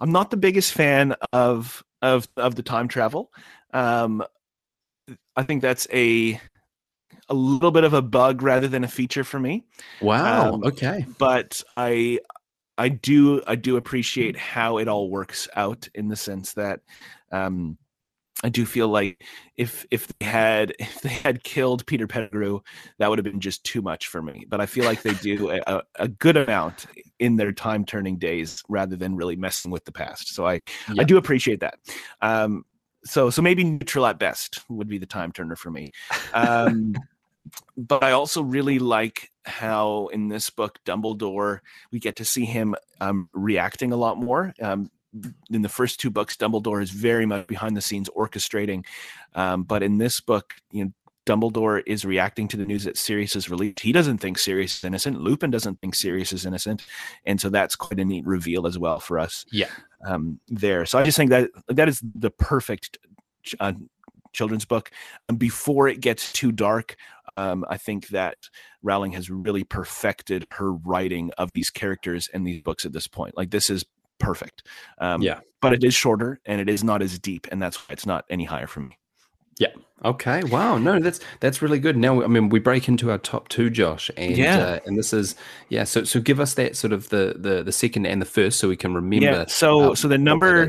I'm 0.01 0.12
not 0.12 0.31
the 0.31 0.37
biggest 0.37 0.72
fan 0.72 1.14
of 1.33 1.83
of 2.03 2.29
of 2.37 2.55
the 2.55 2.62
time 2.62 2.88
travel. 2.88 3.33
Um, 3.72 4.22
I 5.35 5.42
think 5.42 5.62
that's 5.62 5.87
a 5.92 6.40
a 7.29 7.35
little 7.35 7.70
bit 7.70 7.85
of 7.85 7.92
a 7.92 8.03
bug 8.03 8.42
rather 8.42 8.68
than 8.68 8.85
a 8.85 8.88
feature 8.88 9.25
for 9.25 9.40
me. 9.40 9.64
Wow. 10.01 10.55
Um, 10.55 10.64
okay. 10.64 11.07
But 11.18 11.62
I 11.77 12.20
I 12.79 12.88
do 12.88 13.42
I 13.46 13.57
do 13.57 13.77
appreciate 13.77 14.37
how 14.37 14.79
it 14.79 14.88
all 14.88 15.11
works 15.11 15.49
out 15.57 15.88
in 15.94 16.09
the 16.09 16.16
sense 16.16 16.53
that 16.55 16.81
um 17.33 17.79
I 18.44 18.49
do 18.49 18.66
feel 18.66 18.88
like 18.88 19.25
if 19.57 19.87
if 19.90 20.07
they 20.07 20.27
had 20.27 20.75
if 20.79 21.01
they 21.01 21.09
had 21.09 21.42
killed 21.42 21.87
Peter 21.87 22.07
Pettigrew, 22.07 22.61
that 22.99 23.09
would 23.09 23.18
have 23.18 23.25
been 23.25 23.40
just 23.40 23.64
too 23.64 23.83
much 23.83 24.09
for 24.09 24.22
me. 24.22 24.44
But 24.49 24.61
I 24.61 24.66
feel 24.66 24.85
like 24.85 25.03
they 25.03 25.14
do 25.14 25.51
a, 25.51 25.83
a 25.96 26.09
good 26.09 26.37
amount 26.37 26.87
in 27.18 27.37
their 27.37 27.53
time 27.53 27.85
turning 27.85 28.18
days 28.18 28.62
rather 28.68 28.96
than 28.96 29.16
really 29.16 29.37
messing 29.37 29.70
with 29.70 29.85
the 29.85 29.92
past. 29.92 30.35
So 30.35 30.46
I 30.46 30.61
I 30.99 31.05
do 31.05 31.16
appreciate 31.16 31.61
that. 31.61 31.79
Um, 32.20 32.64
so 33.05 33.31
so 33.31 33.40
maybe 33.40 33.64
neutral 33.64 34.07
at 34.07 34.18
best 34.18 34.61
would 34.68 34.88
be 34.88 34.99
the 34.99 35.07
time 35.07 35.33
turner 35.33 35.57
for 35.57 35.70
me. 35.70 35.92
Um, 36.35 36.94
but 37.77 38.03
I 38.03 38.12
also 38.12 38.42
really 38.42 38.79
like 38.79 39.31
how 39.44 40.09
in 40.09 40.29
this 40.29 40.51
book 40.51 40.79
Dumbledore 40.85 41.61
we 41.92 42.01
get 42.01 42.16
to 42.16 42.25
see 42.25 42.44
him 42.44 42.75
um, 43.01 43.29
reacting 43.33 43.92
a 43.92 43.96
lot 43.96 44.18
more. 44.18 44.53
Um, 44.61 44.90
in 45.51 45.63
the 45.63 45.69
first 45.69 46.01
two 46.01 46.11
books, 46.11 46.37
Dumbledore 46.37 46.83
is 46.83 46.91
very 46.91 47.27
much 47.27 47.47
behind 47.47 47.77
the 47.77 47.81
scenes 47.81 48.09
orchestrating, 48.17 48.85
um, 49.35 49.63
but 49.63 49.83
in 49.83 49.99
this 49.99 50.21
book, 50.21 50.55
you 50.71 50.85
know, 50.85 50.93
Dumbledore 51.27 51.83
is 51.87 52.05
reacting 52.05 52.47
to 52.49 52.57
the 52.57 52.65
news 52.65 52.85
that 52.85 52.97
Sirius 52.97 53.35
is 53.35 53.51
released. 53.51 53.81
He 53.81 53.91
doesn't 53.91 54.19
think 54.19 54.39
Sirius 54.39 54.79
is 54.79 54.85
innocent. 54.85 55.21
Lupin 55.21 55.51
doesn't 55.51 55.81
think 55.81 55.97
Sirius 55.97 56.33
is 56.33 56.47
innocent, 56.47 56.87
and 57.25 57.41
so 57.41 57.49
that's 57.49 57.75
quite 57.75 57.99
a 57.99 58.05
neat 58.05 58.25
reveal 58.25 58.67
as 58.67 58.79
well 58.79 59.01
for 59.01 59.19
us. 59.19 59.45
Yeah, 59.51 59.71
um, 60.07 60.39
there. 60.49 60.87
So 60.87 60.99
I 60.99 61.05
just 61.05 61.17
think 61.17 61.31
that 61.31 61.51
that 61.69 61.89
is 61.89 62.01
the 62.15 62.31
perfect 62.31 62.99
uh, 63.59 63.73
children's 64.33 64.65
book. 64.65 64.91
And 65.29 65.39
before 65.39 65.89
it 65.89 66.01
gets 66.01 66.33
too 66.33 66.53
dark, 66.53 66.95
um, 67.37 67.65
I 67.69 67.77
think 67.77 68.09
that 68.09 68.37
Rowling 68.83 69.13
has 69.13 69.29
really 69.29 69.65
perfected 69.65 70.47
her 70.53 70.73
writing 70.73 71.33
of 71.39 71.51
these 71.55 71.71
characters 71.71 72.29
and 72.33 72.47
these 72.47 72.63
books 72.63 72.85
at 72.85 72.93
this 72.93 73.09
point. 73.09 73.37
Like 73.37 73.51
this 73.51 73.69
is 73.69 73.85
perfect. 74.19 74.63
Um, 74.99 75.23
yeah, 75.23 75.41
but 75.61 75.73
it 75.73 75.85
is 75.85 75.95
shorter 75.95 76.41
and 76.47 76.61
it 76.61 76.69
is 76.69 76.85
not 76.85 77.03
as 77.03 77.19
deep, 77.19 77.47
and 77.51 77.61
that's 77.61 77.77
why 77.77 77.93
it's 77.93 78.07
not 78.07 78.25
any 78.31 78.45
higher 78.45 78.67
for 78.67 78.81
me. 78.81 78.99
Yeah. 79.59 79.69
Okay. 80.05 80.43
Wow. 80.45 80.77
No, 80.77 81.01
that's 81.01 81.21
that's 81.41 81.63
really 81.63 81.79
good. 81.79 81.97
Now, 81.97 82.23
I 82.23 82.27
mean, 82.27 82.51
we 82.51 82.59
break 82.59 82.89
into 82.89 83.11
our 83.11 83.19
top 83.19 83.49
two, 83.49 83.71
Josh, 83.71 84.11
and 84.17 84.37
yeah, 84.37 84.59
uh, 84.59 84.79
and 84.85 84.99
this 84.99 85.13
is 85.13 85.35
yeah. 85.71 85.85
So 85.85 86.05
so 86.05 86.21
give 86.21 86.39
us 86.39 86.55
that 86.55 86.77
sort 86.77 86.93
of 86.93 87.09
the 87.09 87.35
the 87.39 87.63
the 87.63 87.73
second 87.73 88.07
and 88.07 88.21
the 88.21 88.27
first, 88.27 88.59
so 88.59 88.69
we 88.69 88.77
can 88.77 88.95
remember. 88.95 89.25
Yeah. 89.25 89.45
So 89.47 89.95
so 89.95 90.09
the 90.09 90.19
number 90.19 90.69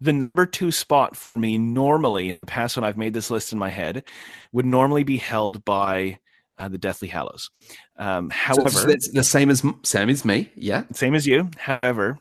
the 0.00 0.12
number 0.12 0.44
two 0.44 0.70
spot 0.70 1.16
for 1.16 1.38
me 1.38 1.56
normally 1.56 2.30
in 2.30 2.38
the 2.40 2.46
past 2.46 2.76
when 2.76 2.84
I've 2.84 2.98
made 2.98 3.14
this 3.14 3.30
list 3.30 3.52
in 3.52 3.58
my 3.58 3.70
head 3.70 4.04
would 4.52 4.66
normally 4.66 5.04
be 5.04 5.16
held 5.16 5.64
by 5.64 6.18
uh, 6.58 6.68
the 6.68 6.78
Deathly 6.78 7.08
Hallows. 7.08 7.50
Um, 7.96 8.28
however, 8.28 8.68
so, 8.68 8.80
so 8.80 8.86
that's 8.86 9.10
the 9.10 9.24
same 9.24 9.48
as 9.48 9.64
same 9.84 10.10
as 10.10 10.24
me. 10.24 10.50
Yeah, 10.54 10.84
same 10.92 11.14
as 11.14 11.26
you. 11.26 11.50
However, 11.56 12.18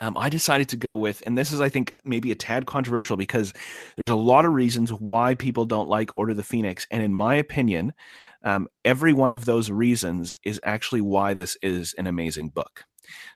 um, 0.00 0.16
I 0.16 0.28
decided 0.28 0.68
to 0.70 0.76
go 0.76 0.86
with, 0.94 1.22
and 1.26 1.36
this 1.36 1.52
is, 1.52 1.60
I 1.60 1.68
think, 1.68 1.96
maybe 2.04 2.30
a 2.30 2.34
tad 2.34 2.66
controversial 2.66 3.16
because 3.16 3.52
there's 3.96 4.14
a 4.14 4.20
lot 4.20 4.44
of 4.44 4.52
reasons 4.52 4.92
why 4.92 5.34
people 5.34 5.64
don't 5.64 5.88
like 5.88 6.10
Order 6.16 6.34
the 6.34 6.42
Phoenix. 6.42 6.86
And 6.90 7.02
in 7.02 7.12
my 7.12 7.34
opinion, 7.34 7.92
um, 8.44 8.68
every 8.84 9.12
one 9.12 9.34
of 9.36 9.44
those 9.44 9.70
reasons 9.70 10.38
is 10.44 10.60
actually 10.64 11.00
why 11.00 11.34
this 11.34 11.56
is 11.62 11.94
an 11.94 12.06
amazing 12.06 12.50
book. 12.50 12.84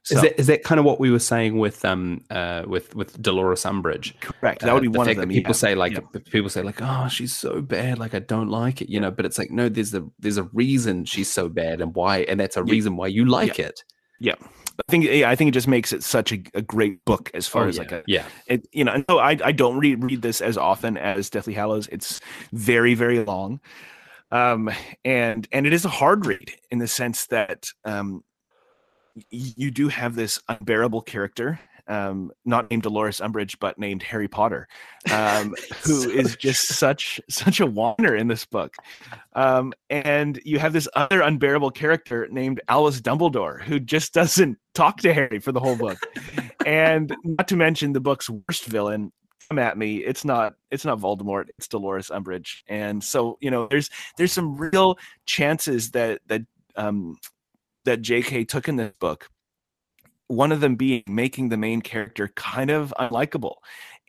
So, 0.02 0.16
is 0.16 0.22
that 0.22 0.40
is 0.40 0.46
that 0.48 0.64
kind 0.64 0.78
of 0.78 0.84
what 0.84 1.00
we 1.00 1.10
were 1.10 1.18
saying 1.18 1.58
with 1.58 1.84
um 1.84 2.24
uh 2.28 2.64
with 2.66 2.94
with 2.94 3.20
Dolores 3.22 3.62
Umbridge? 3.62 4.18
Correct. 4.20 4.60
That 4.60 4.74
would 4.74 4.82
be 4.82 4.88
uh, 4.88 4.92
one 4.92 5.08
of 5.08 5.16
them. 5.16 5.28
People 5.30 5.50
yeah. 5.50 5.56
say 5.56 5.74
like 5.74 5.92
yeah. 5.92 6.20
people 6.30 6.50
say 6.50 6.62
like 6.62 6.82
oh 6.82 7.08
she's 7.08 7.34
so 7.34 7.62
bad 7.62 7.98
like 7.98 8.12
I 8.14 8.18
don't 8.18 8.48
like 8.48 8.82
it 8.82 8.90
you 8.90 9.00
know 9.00 9.10
but 9.10 9.24
it's 9.24 9.38
like 9.38 9.50
no 9.50 9.68
there's 9.68 9.94
a 9.94 10.06
there's 10.18 10.36
a 10.36 10.44
reason 10.52 11.04
she's 11.04 11.30
so 11.30 11.48
bad 11.48 11.80
and 11.80 11.94
why 11.94 12.18
and 12.22 12.38
that's 12.38 12.56
a 12.56 12.62
reason 12.64 12.96
why 12.96 13.06
you 13.06 13.24
like 13.24 13.58
it. 13.58 13.82
Yeah. 14.20 14.34
I 14.78 14.90
think 14.90 15.04
yeah, 15.04 15.30
I 15.30 15.36
think 15.36 15.48
it 15.48 15.52
just 15.52 15.68
makes 15.68 15.92
it 15.92 16.02
such 16.02 16.32
a, 16.32 16.42
a 16.54 16.62
great 16.62 17.04
book 17.04 17.30
as 17.34 17.46
far 17.46 17.64
oh, 17.64 17.68
as 17.68 17.76
yeah. 17.76 17.82
like 17.82 17.92
a 17.92 18.02
yeah. 18.06 18.24
it, 18.46 18.66
you 18.72 18.84
know 18.84 19.02
no 19.08 19.18
I 19.18 19.38
I 19.44 19.52
don't 19.52 19.78
read 19.78 20.02
read 20.02 20.22
this 20.22 20.40
as 20.40 20.56
often 20.56 20.96
as 20.96 21.30
Deathly 21.30 21.54
Hallows. 21.54 21.88
It's 21.88 22.20
very 22.52 22.94
very 22.94 23.24
long. 23.24 23.60
Um 24.30 24.70
and 25.04 25.46
and 25.52 25.66
it 25.66 25.72
is 25.72 25.84
a 25.84 25.90
hard 25.90 26.26
read 26.26 26.52
in 26.70 26.78
the 26.78 26.88
sense 26.88 27.26
that 27.26 27.66
um 27.84 28.24
you 29.30 29.70
do 29.70 29.88
have 29.88 30.14
this 30.14 30.40
unbearable 30.48 31.02
character 31.02 31.60
um, 31.88 32.30
not 32.44 32.70
named 32.70 32.82
Dolores 32.82 33.20
Umbridge, 33.20 33.56
but 33.60 33.78
named 33.78 34.02
Harry 34.02 34.28
Potter, 34.28 34.68
um, 35.10 35.54
who 35.84 36.08
is 36.10 36.36
just 36.36 36.68
such 36.68 37.20
such 37.28 37.60
a 37.60 37.66
whiner 37.66 38.14
in 38.14 38.28
this 38.28 38.44
book. 38.44 38.74
Um, 39.34 39.72
and 39.90 40.40
you 40.44 40.58
have 40.58 40.72
this 40.72 40.88
other 40.94 41.20
unbearable 41.20 41.70
character 41.70 42.28
named 42.30 42.60
Albus 42.68 43.00
Dumbledore, 43.00 43.62
who 43.62 43.80
just 43.80 44.14
doesn't 44.14 44.58
talk 44.74 44.98
to 44.98 45.12
Harry 45.12 45.38
for 45.38 45.52
the 45.52 45.60
whole 45.60 45.76
book. 45.76 45.98
and 46.66 47.14
not 47.24 47.48
to 47.48 47.56
mention 47.56 47.92
the 47.92 48.00
book's 48.00 48.30
worst 48.30 48.64
villain. 48.64 49.12
Come 49.48 49.58
at 49.58 49.76
me! 49.76 49.96
It's 49.98 50.24
not. 50.24 50.54
It's 50.70 50.84
not 50.84 50.98
Voldemort. 50.98 51.46
It's 51.58 51.68
Dolores 51.68 52.08
Umbridge. 52.08 52.62
And 52.68 53.02
so 53.02 53.38
you 53.40 53.50
know, 53.50 53.66
there's 53.70 53.90
there's 54.16 54.32
some 54.32 54.56
real 54.56 54.98
chances 55.26 55.90
that 55.90 56.20
that 56.28 56.42
um, 56.76 57.16
that 57.84 58.00
J.K. 58.00 58.44
took 58.44 58.68
in 58.68 58.76
this 58.76 58.92
book 58.98 59.28
one 60.28 60.52
of 60.52 60.60
them 60.60 60.76
being 60.76 61.02
making 61.06 61.48
the 61.48 61.56
main 61.56 61.80
character 61.80 62.28
kind 62.34 62.70
of 62.70 62.92
unlikable 62.98 63.56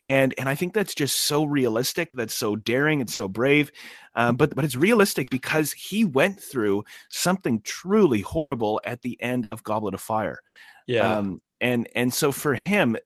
and 0.09 0.33
and 0.37 0.49
I 0.49 0.55
think 0.55 0.73
that's 0.73 0.93
just 0.93 1.23
so 1.23 1.45
realistic. 1.45 2.09
That's 2.13 2.35
so 2.35 2.55
daring. 2.55 3.01
It's 3.01 3.15
so 3.15 3.27
brave, 3.27 3.71
um, 4.15 4.35
but 4.35 4.53
but 4.55 4.65
it's 4.65 4.75
realistic 4.75 5.29
because 5.29 5.71
he 5.71 6.03
went 6.05 6.41
through 6.41 6.83
something 7.09 7.61
truly 7.61 8.21
horrible 8.21 8.81
at 8.85 9.01
the 9.01 9.19
end 9.21 9.47
of 9.51 9.63
Goblet 9.63 9.93
of 9.93 10.01
Fire. 10.01 10.39
Yeah, 10.87 11.17
um, 11.17 11.41
and 11.61 11.87
and 11.95 12.13
so 12.13 12.31
for 12.31 12.59
him, 12.65 12.97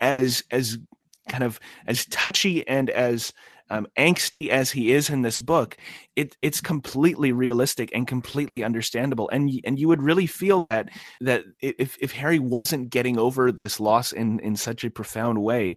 as 0.00 0.42
as 0.50 0.78
kind 1.28 1.44
of 1.44 1.60
as 1.86 2.06
touchy 2.06 2.66
and 2.66 2.90
as 2.90 3.32
um, 3.70 3.86
angsty 3.98 4.48
as 4.48 4.70
he 4.70 4.92
is 4.92 5.10
in 5.10 5.22
this 5.22 5.42
book, 5.42 5.76
it, 6.14 6.36
it's 6.42 6.60
completely 6.60 7.32
realistic 7.32 7.90
and 7.94 8.06
completely 8.06 8.64
understandable. 8.64 9.28
And 9.30 9.50
and 9.64 9.78
you 9.78 9.88
would 9.88 10.02
really 10.02 10.26
feel 10.26 10.66
that 10.70 10.88
that 11.20 11.44
if 11.60 11.96
if 12.00 12.12
Harry 12.12 12.38
wasn't 12.38 12.90
getting 12.90 13.18
over 13.18 13.52
this 13.64 13.80
loss 13.80 14.12
in 14.12 14.40
in 14.40 14.56
such 14.56 14.84
a 14.84 14.90
profound 14.90 15.42
way, 15.42 15.76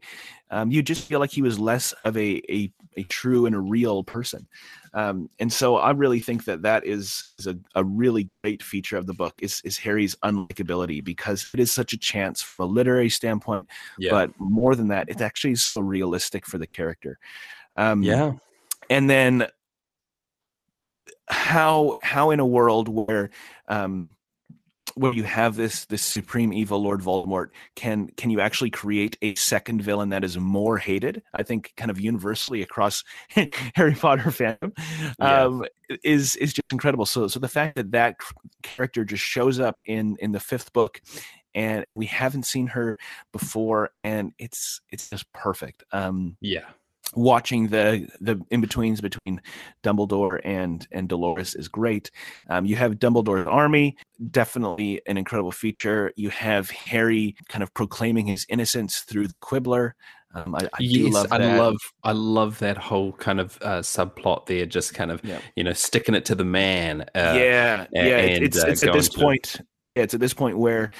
um, 0.51 0.71
you 0.71 0.81
just 0.81 1.07
feel 1.07 1.19
like 1.19 1.31
he 1.31 1.41
was 1.41 1.59
less 1.59 1.93
of 2.03 2.17
a 2.17 2.41
a, 2.51 2.71
a 2.97 3.03
true 3.03 3.45
and 3.45 3.55
a 3.55 3.59
real 3.59 4.03
person. 4.03 4.47
Um, 4.93 5.29
and 5.39 5.53
so 5.53 5.77
I 5.77 5.91
really 5.91 6.19
think 6.19 6.45
that 6.45 6.63
that 6.63 6.85
is, 6.85 7.33
is 7.37 7.47
a, 7.47 7.57
a 7.75 7.83
really 7.83 8.29
great 8.43 8.63
feature 8.63 8.97
of 8.97 9.05
the 9.05 9.13
book 9.13 9.35
is, 9.39 9.61
is 9.63 9.77
Harry's 9.77 10.15
unlikability 10.23 11.03
because 11.03 11.47
it 11.53 11.59
is 11.59 11.71
such 11.71 11.93
a 11.93 11.97
chance 11.97 12.41
from 12.41 12.69
a 12.69 12.73
literary 12.73 13.09
standpoint, 13.09 13.67
yeah. 13.99 14.09
but 14.09 14.31
more 14.39 14.75
than 14.75 14.87
that, 14.87 15.07
it's 15.07 15.21
actually 15.21 15.55
so 15.55 15.81
realistic 15.81 16.45
for 16.45 16.57
the 16.57 16.65
character. 16.65 17.19
Um, 17.75 18.01
yeah. 18.01 18.33
And 18.89 19.07
then 19.07 19.47
how 21.27 21.99
how 22.01 22.31
in 22.31 22.39
a 22.39 22.45
world 22.45 22.89
where 22.89 23.29
um, 23.67 24.09
where 24.99 25.13
you 25.13 25.23
have 25.23 25.55
this 25.55 25.85
this 25.85 26.01
supreme 26.01 26.51
evil 26.51 26.81
Lord 26.81 27.01
Voldemort, 27.01 27.49
can 27.75 28.09
can 28.17 28.29
you 28.29 28.41
actually 28.41 28.69
create 28.69 29.17
a 29.21 29.33
second 29.35 29.81
villain 29.81 30.09
that 30.09 30.23
is 30.23 30.37
more 30.37 30.77
hated? 30.77 31.23
I 31.33 31.43
think 31.43 31.73
kind 31.77 31.89
of 31.89 31.99
universally 31.99 32.61
across 32.61 33.03
Harry 33.75 33.95
Potter 33.95 34.23
fandom 34.23 34.73
yeah. 35.19 35.43
um, 35.43 35.65
is 36.03 36.35
is 36.35 36.53
just 36.53 36.71
incredible. 36.71 37.05
So 37.05 37.27
so 37.27 37.39
the 37.39 37.47
fact 37.47 37.75
that 37.77 37.91
that 37.91 38.17
character 38.61 39.05
just 39.05 39.23
shows 39.23 39.59
up 39.59 39.77
in 39.85 40.17
in 40.19 40.33
the 40.33 40.39
fifth 40.39 40.73
book 40.73 41.01
and 41.55 41.85
we 41.95 42.05
haven't 42.05 42.45
seen 42.45 42.67
her 42.67 42.97
before 43.31 43.91
and 44.03 44.33
it's 44.37 44.81
it's 44.91 45.09
just 45.09 45.31
perfect 45.33 45.83
um 45.91 46.37
yeah 46.41 46.65
watching 47.15 47.67
the 47.67 48.07
the 48.21 48.39
in 48.49 48.61
betweens 48.61 49.01
between 49.01 49.41
Dumbledore 49.83 50.39
and 50.43 50.87
and 50.91 51.07
Dolores 51.09 51.55
is 51.55 51.67
great. 51.67 52.11
Um, 52.49 52.65
you 52.65 52.75
have 52.75 52.95
Dumbledore's 52.95 53.47
army, 53.47 53.97
definitely 54.31 55.01
an 55.07 55.17
incredible 55.17 55.51
feature. 55.51 56.11
You 56.15 56.29
have 56.29 56.69
Harry 56.69 57.35
kind 57.47 57.63
of 57.63 57.73
proclaiming 57.73 58.27
his 58.27 58.45
innocence 58.49 58.99
through 58.99 59.27
the 59.27 59.35
Quibbler. 59.41 59.95
Um, 60.35 60.53
I, 60.53 60.65
I 60.65 60.69
yes, 60.79 61.13
love 61.13 61.27
I 61.31 61.37
love 61.57 61.77
I 62.03 62.11
love 62.11 62.59
that 62.59 62.77
whole 62.77 63.13
kind 63.13 63.39
of 63.39 63.57
uh, 63.61 63.79
subplot 63.79 64.45
there. 64.45 64.65
Just 64.65 64.93
kind 64.93 65.11
of 65.11 65.23
yeah. 65.23 65.39
you 65.55 65.63
know 65.63 65.73
sticking 65.73 66.13
it 66.13 66.25
to 66.25 66.35
the 66.35 66.45
man. 66.45 67.01
Uh, 67.15 67.33
yeah, 67.35 67.87
yeah. 67.91 68.01
And, 68.01 68.43
it's, 68.43 68.63
it's, 68.63 68.83
uh, 68.83 68.87
at 68.87 68.93
this 68.93 69.09
point. 69.09 69.61
Yeah, 69.95 70.03
it's 70.03 70.13
at 70.13 70.19
this 70.19 70.35
point 70.35 70.59
where 70.59 70.91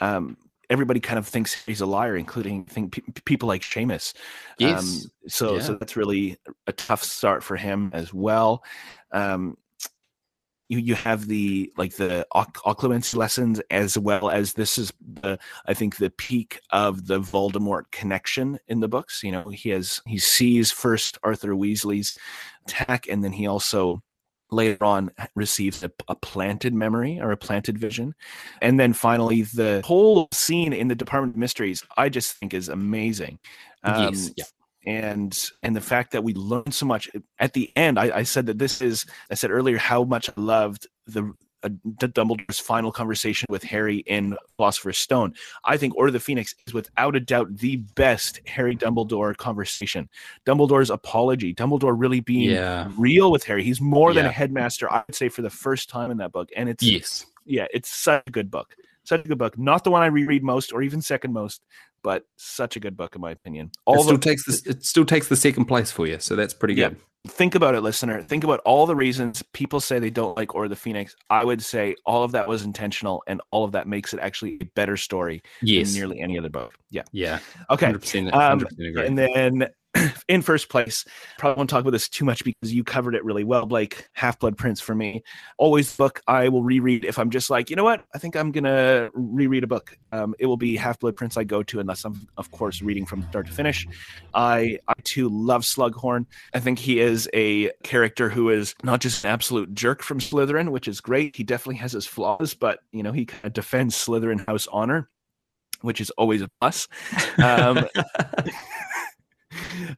um, 0.00 0.36
everybody 0.70 1.00
kind 1.00 1.18
of 1.18 1.26
thinks 1.26 1.54
he's 1.64 1.80
a 1.80 1.86
liar, 1.86 2.16
including 2.16 2.64
think 2.64 2.92
pe- 2.92 3.22
people 3.24 3.48
like 3.48 3.62
Seamus. 3.62 4.14
Yes. 4.58 4.80
Um, 4.80 5.10
so 5.28 5.54
yeah. 5.54 5.60
so 5.60 5.74
that's 5.74 5.96
really 5.96 6.36
a 6.66 6.72
tough 6.72 7.02
start 7.02 7.42
for 7.42 7.56
him 7.56 7.90
as 7.92 8.12
well. 8.12 8.62
Um, 9.12 9.56
you 10.68 10.78
you 10.78 10.94
have 10.94 11.28
the 11.28 11.72
like 11.76 11.94
the 11.94 12.26
occlumency 12.34 13.14
lessons 13.16 13.60
as 13.70 13.96
well 13.96 14.30
as 14.30 14.54
this 14.54 14.78
is 14.78 14.92
the 15.22 15.38
I 15.66 15.74
think 15.74 15.96
the 15.96 16.10
peak 16.10 16.60
of 16.70 17.06
the 17.06 17.20
Voldemort 17.20 17.84
connection 17.92 18.58
in 18.68 18.80
the 18.80 18.88
books. 18.88 19.22
You 19.22 19.32
know, 19.32 19.48
he 19.50 19.70
has 19.70 20.00
he 20.06 20.18
sees 20.18 20.72
first 20.72 21.18
Arthur 21.22 21.54
Weasley's 21.54 22.18
attack, 22.66 23.06
and 23.08 23.22
then 23.22 23.32
he 23.32 23.46
also 23.46 24.02
later 24.50 24.84
on 24.84 25.10
receives 25.34 25.82
a, 25.82 25.90
a, 26.08 26.14
planted 26.14 26.72
memory 26.72 27.20
or 27.20 27.32
a 27.32 27.36
planted 27.36 27.78
vision 27.78 28.14
and 28.62 28.78
then 28.78 28.92
finally 28.92 29.42
the 29.42 29.82
whole 29.84 30.28
scene 30.32 30.72
in 30.72 30.88
the 30.88 30.94
department 30.94 31.34
of 31.34 31.38
mysteries 31.38 31.84
i 31.96 32.08
just 32.08 32.34
think 32.34 32.54
is 32.54 32.68
amazing 32.68 33.38
um, 33.82 34.14
yes. 34.14 34.30
yeah. 34.36 34.44
and 34.86 35.50
and 35.62 35.74
the 35.74 35.80
fact 35.80 36.12
that 36.12 36.22
we 36.22 36.32
learn 36.34 36.70
so 36.70 36.86
much 36.86 37.10
at 37.38 37.52
the 37.54 37.70
end 37.76 37.98
I, 37.98 38.18
I 38.18 38.22
said 38.22 38.46
that 38.46 38.58
this 38.58 38.80
is 38.80 39.04
i 39.30 39.34
said 39.34 39.50
earlier 39.50 39.78
how 39.78 40.04
much 40.04 40.28
i 40.30 40.40
loved 40.40 40.86
the 41.06 41.32
uh, 41.62 41.68
Dumbledore's 41.96 42.58
final 42.58 42.92
conversation 42.92 43.46
with 43.48 43.62
Harry 43.64 43.98
in 44.06 44.36
Philosopher's 44.56 44.98
Stone. 44.98 45.34
I 45.64 45.76
think 45.76 45.96
Order 45.96 46.08
of 46.08 46.12
the 46.14 46.20
Phoenix 46.20 46.54
is 46.66 46.74
without 46.74 47.16
a 47.16 47.20
doubt 47.20 47.56
the 47.56 47.76
best 47.76 48.40
Harry 48.46 48.76
Dumbledore 48.76 49.36
conversation. 49.36 50.08
Dumbledore's 50.44 50.90
apology, 50.90 51.54
Dumbledore 51.54 51.94
really 51.96 52.20
being 52.20 52.50
yeah. 52.50 52.90
real 52.96 53.30
with 53.30 53.44
Harry. 53.44 53.64
He's 53.64 53.80
more 53.80 54.12
than 54.12 54.26
a 54.26 54.30
headmaster, 54.30 54.90
I 54.90 55.02
would 55.06 55.14
say, 55.14 55.28
for 55.28 55.42
the 55.42 55.50
first 55.50 55.88
time 55.88 56.10
in 56.10 56.18
that 56.18 56.32
book. 56.32 56.50
And 56.56 56.68
it's 56.68 56.82
yes, 56.82 57.26
yeah, 57.44 57.66
it's 57.72 57.88
such 57.88 58.22
a 58.26 58.30
good 58.30 58.50
book. 58.50 58.74
Such 59.04 59.24
a 59.24 59.28
good 59.28 59.38
book. 59.38 59.56
Not 59.56 59.84
the 59.84 59.90
one 59.90 60.02
I 60.02 60.06
reread 60.06 60.42
most 60.42 60.72
or 60.72 60.82
even 60.82 61.00
second 61.00 61.32
most, 61.32 61.62
but 62.06 62.22
such 62.36 62.76
a 62.76 62.80
good 62.80 62.96
book 62.96 63.16
in 63.16 63.20
my 63.20 63.32
opinion. 63.32 63.68
All 63.84 63.96
it 63.96 64.02
still 64.02 64.16
the, 64.16 64.22
takes 64.22 64.44
the, 64.44 64.70
it 64.70 64.84
still 64.84 65.04
takes 65.04 65.26
the 65.26 65.34
second 65.34 65.64
place 65.64 65.90
for 65.90 66.06
you, 66.06 66.20
so 66.20 66.36
that's 66.36 66.54
pretty 66.54 66.74
yeah. 66.74 66.90
good 66.90 66.98
think 67.26 67.56
about 67.56 67.74
it, 67.74 67.80
listener. 67.80 68.22
Think 68.22 68.44
about 68.44 68.60
all 68.60 68.86
the 68.86 68.94
reasons 68.94 69.42
people 69.52 69.80
say 69.80 69.98
they 69.98 70.10
don't 70.10 70.36
like 70.36 70.54
Order 70.54 70.68
the 70.68 70.76
Phoenix. 70.76 71.16
I 71.28 71.44
would 71.44 71.60
say 71.60 71.96
all 72.06 72.22
of 72.22 72.30
that 72.30 72.46
was 72.46 72.62
intentional, 72.62 73.24
and 73.26 73.40
all 73.50 73.64
of 73.64 73.72
that 73.72 73.88
makes 73.88 74.14
it 74.14 74.20
actually 74.20 74.58
a 74.60 74.64
better 74.76 74.96
story 74.96 75.42
yes. 75.60 75.88
than 75.88 75.98
nearly 75.98 76.20
any 76.20 76.38
other 76.38 76.48
book. 76.48 76.74
Yeah. 76.90 77.02
Yeah. 77.10 77.40
Okay. 77.68 77.92
100%, 77.92 78.30
100% 78.30 78.34
um, 78.34 79.04
and 79.04 79.18
then 79.18 79.68
in 80.28 80.42
first 80.42 80.68
place, 80.68 81.04
probably 81.38 81.58
won't 81.58 81.70
talk 81.70 81.80
about 81.80 81.90
this 81.90 82.08
too 82.08 82.24
much 82.24 82.44
because 82.44 82.72
you 82.72 82.84
covered 82.84 83.14
it 83.14 83.24
really 83.24 83.44
well, 83.44 83.66
Blake. 83.66 84.08
Half 84.12 84.40
Blood 84.40 84.56
Prince 84.56 84.80
for 84.80 84.94
me, 84.94 85.22
always 85.58 85.94
book 85.96 86.20
I 86.26 86.48
will 86.48 86.62
reread 86.62 87.04
if 87.04 87.18
I'm 87.18 87.30
just 87.30 87.50
like, 87.50 87.70
you 87.70 87.76
know 87.76 87.84
what, 87.84 88.04
I 88.14 88.18
think 88.18 88.36
I'm 88.36 88.52
gonna 88.52 89.10
reread 89.14 89.64
a 89.64 89.66
book. 89.66 89.96
Um, 90.12 90.34
it 90.38 90.46
will 90.46 90.56
be 90.56 90.76
Half 90.76 91.00
Blood 91.00 91.16
Prince 91.16 91.36
I 91.36 91.44
go 91.44 91.62
to 91.64 91.80
unless 91.80 92.04
I'm, 92.04 92.26
of 92.36 92.50
course, 92.50 92.82
reading 92.82 93.06
from 93.06 93.22
start 93.28 93.46
to 93.46 93.52
finish. 93.52 93.86
I, 94.34 94.78
I 94.88 94.94
too 95.04 95.28
love 95.28 95.62
Slughorn. 95.62 96.26
I 96.54 96.60
think 96.60 96.78
he 96.78 97.00
is 97.00 97.28
a 97.34 97.70
character 97.82 98.28
who 98.28 98.50
is 98.50 98.74
not 98.82 99.00
just 99.00 99.24
an 99.24 99.30
absolute 99.30 99.74
jerk 99.74 100.02
from 100.02 100.20
Slytherin, 100.20 100.70
which 100.70 100.88
is 100.88 101.00
great. 101.00 101.36
He 101.36 101.44
definitely 101.44 101.76
has 101.76 101.92
his 101.92 102.06
flaws, 102.06 102.54
but 102.54 102.80
you 102.92 103.02
know 103.02 103.12
he 103.12 103.26
kind 103.26 103.44
of 103.44 103.52
defends 103.52 103.94
Slytherin 103.94 104.46
house 104.46 104.66
honor 104.72 105.08
which 105.82 106.00
is 106.00 106.10
always 106.10 106.42
a 106.42 106.48
plus. 106.60 106.88
Um, 107.42 107.86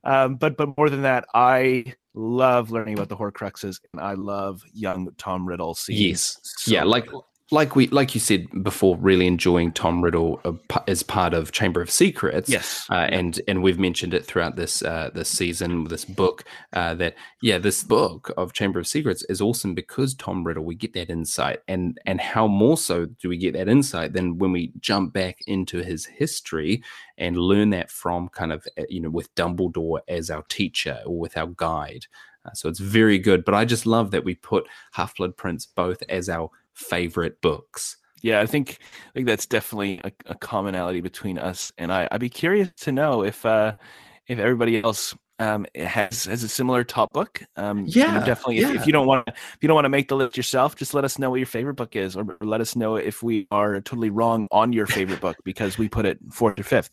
um, 0.04 0.36
but 0.36 0.56
but 0.56 0.76
more 0.76 0.90
than 0.90 1.02
that, 1.02 1.24
I 1.34 1.94
love 2.14 2.70
learning 2.70 2.94
about 2.94 3.08
the 3.08 3.16
Horcruxes, 3.16 3.80
and 3.92 4.02
I 4.02 4.14
love 4.14 4.62
young 4.72 5.08
Tom 5.18 5.46
Riddle. 5.46 5.76
Yes, 5.88 6.38
so 6.42 6.70
yeah, 6.70 6.84
like 6.84 7.08
like 7.50 7.74
we 7.74 7.86
like 7.88 8.14
you 8.14 8.20
said 8.20 8.46
before, 8.62 8.96
really 8.98 9.26
enjoying 9.26 9.72
Tom 9.72 10.02
Riddle 10.02 10.40
uh, 10.44 10.52
as 10.86 11.02
part 11.02 11.32
of 11.32 11.52
Chamber 11.52 11.80
of 11.80 11.90
Secrets. 11.90 12.48
Yes, 12.48 12.86
uh, 12.90 13.08
and 13.10 13.40
and 13.48 13.62
we've 13.62 13.78
mentioned 13.78 14.12
it 14.12 14.26
throughout 14.26 14.56
this 14.56 14.82
uh, 14.82 15.10
this 15.14 15.30
season, 15.30 15.84
this 15.84 16.04
book. 16.04 16.44
Uh, 16.74 16.94
that 16.94 17.14
yeah, 17.40 17.56
this 17.56 17.82
book 17.82 18.30
of 18.36 18.52
Chamber 18.52 18.78
of 18.78 18.86
Secrets 18.86 19.24
is 19.30 19.40
awesome 19.40 19.74
because 19.74 20.14
Tom 20.14 20.44
Riddle. 20.44 20.64
We 20.64 20.74
get 20.74 20.92
that 20.92 21.08
insight, 21.08 21.60
and 21.68 21.98
and 22.04 22.20
how 22.20 22.46
more 22.46 22.76
so 22.76 23.06
do 23.06 23.30
we 23.30 23.38
get 23.38 23.54
that 23.54 23.68
insight 23.68 24.12
than 24.12 24.38
when 24.38 24.52
we 24.52 24.72
jump 24.80 25.14
back 25.14 25.38
into 25.46 25.82
his 25.82 26.04
history 26.04 26.82
and 27.16 27.36
learn 27.36 27.70
that 27.70 27.90
from 27.90 28.28
kind 28.28 28.52
of 28.52 28.66
uh, 28.78 28.82
you 28.90 29.00
know 29.00 29.10
with 29.10 29.34
Dumbledore 29.34 30.00
as 30.06 30.30
our 30.30 30.42
teacher 30.48 31.00
or 31.06 31.18
with 31.18 31.36
our 31.36 31.48
guide. 31.56 32.06
Uh, 32.44 32.52
so 32.52 32.68
it's 32.68 32.78
very 32.78 33.18
good. 33.18 33.44
But 33.44 33.54
I 33.54 33.64
just 33.64 33.86
love 33.86 34.10
that 34.10 34.24
we 34.24 34.34
put 34.34 34.66
Half 34.92 35.16
Blood 35.16 35.36
Prince 35.36 35.66
both 35.66 36.02
as 36.08 36.28
our 36.28 36.50
favorite 36.78 37.40
books. 37.40 37.96
Yeah, 38.22 38.40
I 38.40 38.46
think 38.46 38.78
I 38.80 39.12
think 39.14 39.26
that's 39.26 39.46
definitely 39.46 40.00
a, 40.04 40.12
a 40.26 40.34
commonality 40.34 41.00
between 41.00 41.38
us, 41.38 41.72
and 41.78 41.92
I, 41.92 42.08
I'd 42.10 42.20
be 42.20 42.28
curious 42.28 42.70
to 42.80 42.92
know 42.92 43.22
if 43.22 43.44
uh, 43.46 43.76
if 44.26 44.38
everybody 44.38 44.82
else 44.82 45.14
um, 45.38 45.66
has 45.74 46.24
has 46.24 46.42
a 46.42 46.48
similar 46.48 46.82
top 46.84 47.12
book. 47.12 47.42
Um, 47.56 47.84
yeah, 47.86 48.14
you 48.14 48.20
know, 48.20 48.26
definitely. 48.26 48.60
Yeah. 48.60 48.70
If, 48.70 48.80
if, 48.80 48.86
you 48.86 48.92
don't 48.92 49.06
want 49.06 49.28
if 49.28 49.58
you 49.60 49.68
don't 49.68 49.76
want 49.76 49.84
to 49.84 49.90
make 49.90 50.08
the 50.08 50.16
list 50.16 50.36
yourself, 50.36 50.74
just 50.74 50.94
let 50.94 51.04
us 51.04 51.18
know 51.18 51.30
what 51.30 51.36
your 51.36 51.46
favorite 51.46 51.74
book 51.74 51.94
is, 51.94 52.16
or 52.16 52.36
let 52.40 52.60
us 52.60 52.74
know 52.74 52.96
if 52.96 53.22
we 53.22 53.46
are 53.50 53.74
totally 53.80 54.10
wrong 54.10 54.48
on 54.50 54.72
your 54.72 54.86
favorite 54.86 55.20
book 55.20 55.36
because 55.44 55.78
we 55.78 55.88
put 55.88 56.04
it 56.04 56.18
fourth 56.32 56.58
or 56.58 56.64
fifth. 56.64 56.90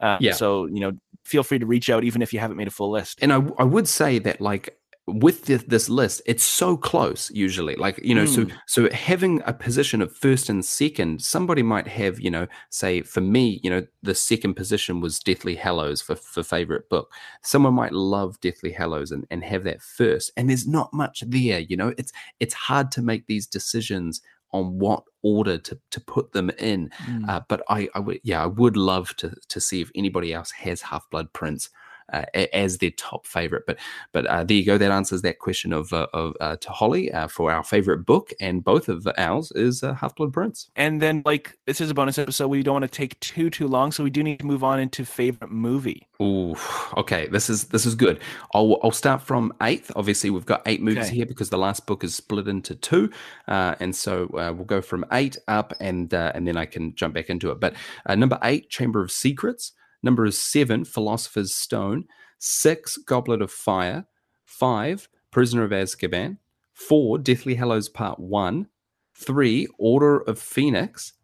Uh, 0.00 0.18
yeah. 0.20 0.32
So 0.32 0.66
you 0.66 0.80
know, 0.80 0.92
feel 1.24 1.44
free 1.44 1.60
to 1.60 1.66
reach 1.66 1.88
out 1.88 2.02
even 2.02 2.20
if 2.20 2.32
you 2.32 2.40
haven't 2.40 2.56
made 2.56 2.68
a 2.68 2.72
full 2.72 2.90
list. 2.90 3.20
And 3.22 3.32
I 3.32 3.42
I 3.58 3.64
would 3.64 3.86
say 3.86 4.18
that 4.20 4.40
like 4.40 4.76
with 5.06 5.44
this, 5.44 5.62
this, 5.64 5.88
list 5.90 6.22
it's 6.24 6.44
so 6.44 6.76
close 6.76 7.30
usually 7.30 7.76
like 7.76 8.00
you 8.02 8.14
know 8.14 8.24
mm. 8.24 8.34
so 8.34 8.44
hmm. 8.44 8.50
so 8.66 8.90
having 8.90 9.42
a 9.44 9.52
position 9.52 10.00
of 10.00 10.14
first 10.16 10.48
and 10.48 10.64
second 10.64 11.20
somebody 11.20 11.62
might 11.62 11.86
have 11.86 12.18
you 12.18 12.30
know 12.30 12.46
say 12.70 13.02
for 13.02 13.20
me 13.20 13.60
you 13.62 13.68
know 13.68 13.86
the 14.02 14.14
second 14.14 14.54
position 14.54 15.00
was 15.00 15.20
deathly 15.20 15.56
hallows 15.56 16.00
for, 16.00 16.16
for 16.16 16.42
favorite 16.42 16.88
book 16.88 17.12
someone 17.42 17.74
might 17.74 17.92
love 17.92 18.40
deathly 18.40 18.72
hallows 18.72 19.12
and, 19.12 19.26
and 19.30 19.44
have 19.44 19.62
that 19.62 19.82
first 19.82 20.32
and 20.38 20.48
there's 20.48 20.66
not 20.66 20.92
much 20.94 21.22
there 21.26 21.60
you 21.60 21.76
know 21.76 21.92
it's 21.98 22.12
it's 22.40 22.54
hard 22.54 22.90
to 22.90 23.02
make 23.02 23.26
these 23.26 23.46
decisions 23.46 24.22
on 24.52 24.78
what 24.78 25.02
order 25.22 25.58
to, 25.58 25.78
to 25.90 26.00
put 26.00 26.32
them 26.32 26.48
in 26.58 26.88
mm. 27.06 27.28
uh, 27.28 27.42
but 27.48 27.60
i 27.68 27.88
i 27.94 27.98
would 27.98 28.20
yeah 28.22 28.42
i 28.42 28.46
would 28.46 28.76
love 28.76 29.14
to 29.16 29.34
to 29.48 29.60
see 29.60 29.82
if 29.82 29.90
anybody 29.94 30.32
else 30.32 30.50
has 30.50 30.80
half 30.80 31.08
blood 31.10 31.30
prince 31.34 31.68
uh, 32.12 32.24
as 32.52 32.78
their 32.78 32.90
top 32.90 33.26
favorite. 33.26 33.64
But 33.66 33.78
but 34.12 34.26
uh, 34.26 34.44
there 34.44 34.56
you 34.56 34.64
go. 34.64 34.78
That 34.78 34.90
answers 34.90 35.22
that 35.22 35.38
question 35.38 35.72
of 35.72 35.92
uh, 35.92 36.06
of 36.12 36.34
uh, 36.40 36.56
to 36.56 36.70
Holly 36.70 37.12
uh, 37.12 37.28
for 37.28 37.50
our 37.50 37.64
favorite 37.64 38.04
book, 38.04 38.32
and 38.40 38.62
both 38.62 38.88
of 38.88 39.06
ours 39.16 39.52
is 39.52 39.82
uh, 39.82 39.94
Half 39.94 40.16
Blood 40.16 40.32
Prince. 40.32 40.70
And 40.76 41.00
then 41.00 41.22
like 41.24 41.58
this 41.66 41.80
is 41.80 41.90
a 41.90 41.94
bonus 41.94 42.18
episode. 42.18 42.48
We 42.48 42.62
don't 42.62 42.74
want 42.74 42.84
to 42.84 42.88
take 42.88 43.18
too 43.20 43.50
too 43.50 43.66
long, 43.66 43.92
so 43.92 44.04
we 44.04 44.10
do 44.10 44.22
need 44.22 44.40
to 44.40 44.46
move 44.46 44.64
on 44.64 44.80
into 44.80 45.04
favorite 45.04 45.50
movie. 45.50 46.06
Ooh, 46.22 46.54
okay. 46.96 47.26
This 47.28 47.50
is 47.50 47.64
this 47.64 47.86
is 47.86 47.94
good. 47.94 48.20
I'll 48.54 48.78
I'll 48.82 48.90
start 48.90 49.22
from 49.22 49.52
eighth. 49.62 49.90
Obviously, 49.96 50.30
we've 50.30 50.46
got 50.46 50.62
eight 50.66 50.82
movies 50.82 51.06
okay. 51.06 51.16
here 51.16 51.26
because 51.26 51.50
the 51.50 51.58
last 51.58 51.86
book 51.86 52.04
is 52.04 52.14
split 52.14 52.48
into 52.48 52.74
two, 52.74 53.10
and 53.46 53.94
so 53.94 54.28
we'll 54.30 54.64
go 54.64 54.80
from 54.80 55.04
eight 55.12 55.36
up, 55.48 55.72
and 55.80 56.12
and 56.12 56.46
then 56.46 56.56
I 56.56 56.66
can 56.66 56.94
jump 56.94 57.14
back 57.14 57.30
into 57.30 57.50
it. 57.50 57.60
But 57.60 57.74
number 58.08 58.38
eight, 58.42 58.70
Chamber 58.70 59.02
of 59.02 59.10
Secrets. 59.10 59.72
Number 60.04 60.26
is 60.26 60.36
seven, 60.36 60.84
Philosopher's 60.84 61.54
Stone. 61.54 62.04
Six, 62.38 62.98
Goblet 62.98 63.40
of 63.40 63.50
Fire. 63.50 64.04
Five, 64.44 65.08
Prisoner 65.30 65.64
of 65.64 65.70
Azkaban. 65.70 66.36
Four, 66.74 67.16
Deathly 67.16 67.54
Hallows 67.54 67.88
Part 67.88 68.20
One. 68.20 68.66
Three, 69.14 69.66
Order 69.78 70.18
of 70.18 70.38
Phoenix. 70.38 71.14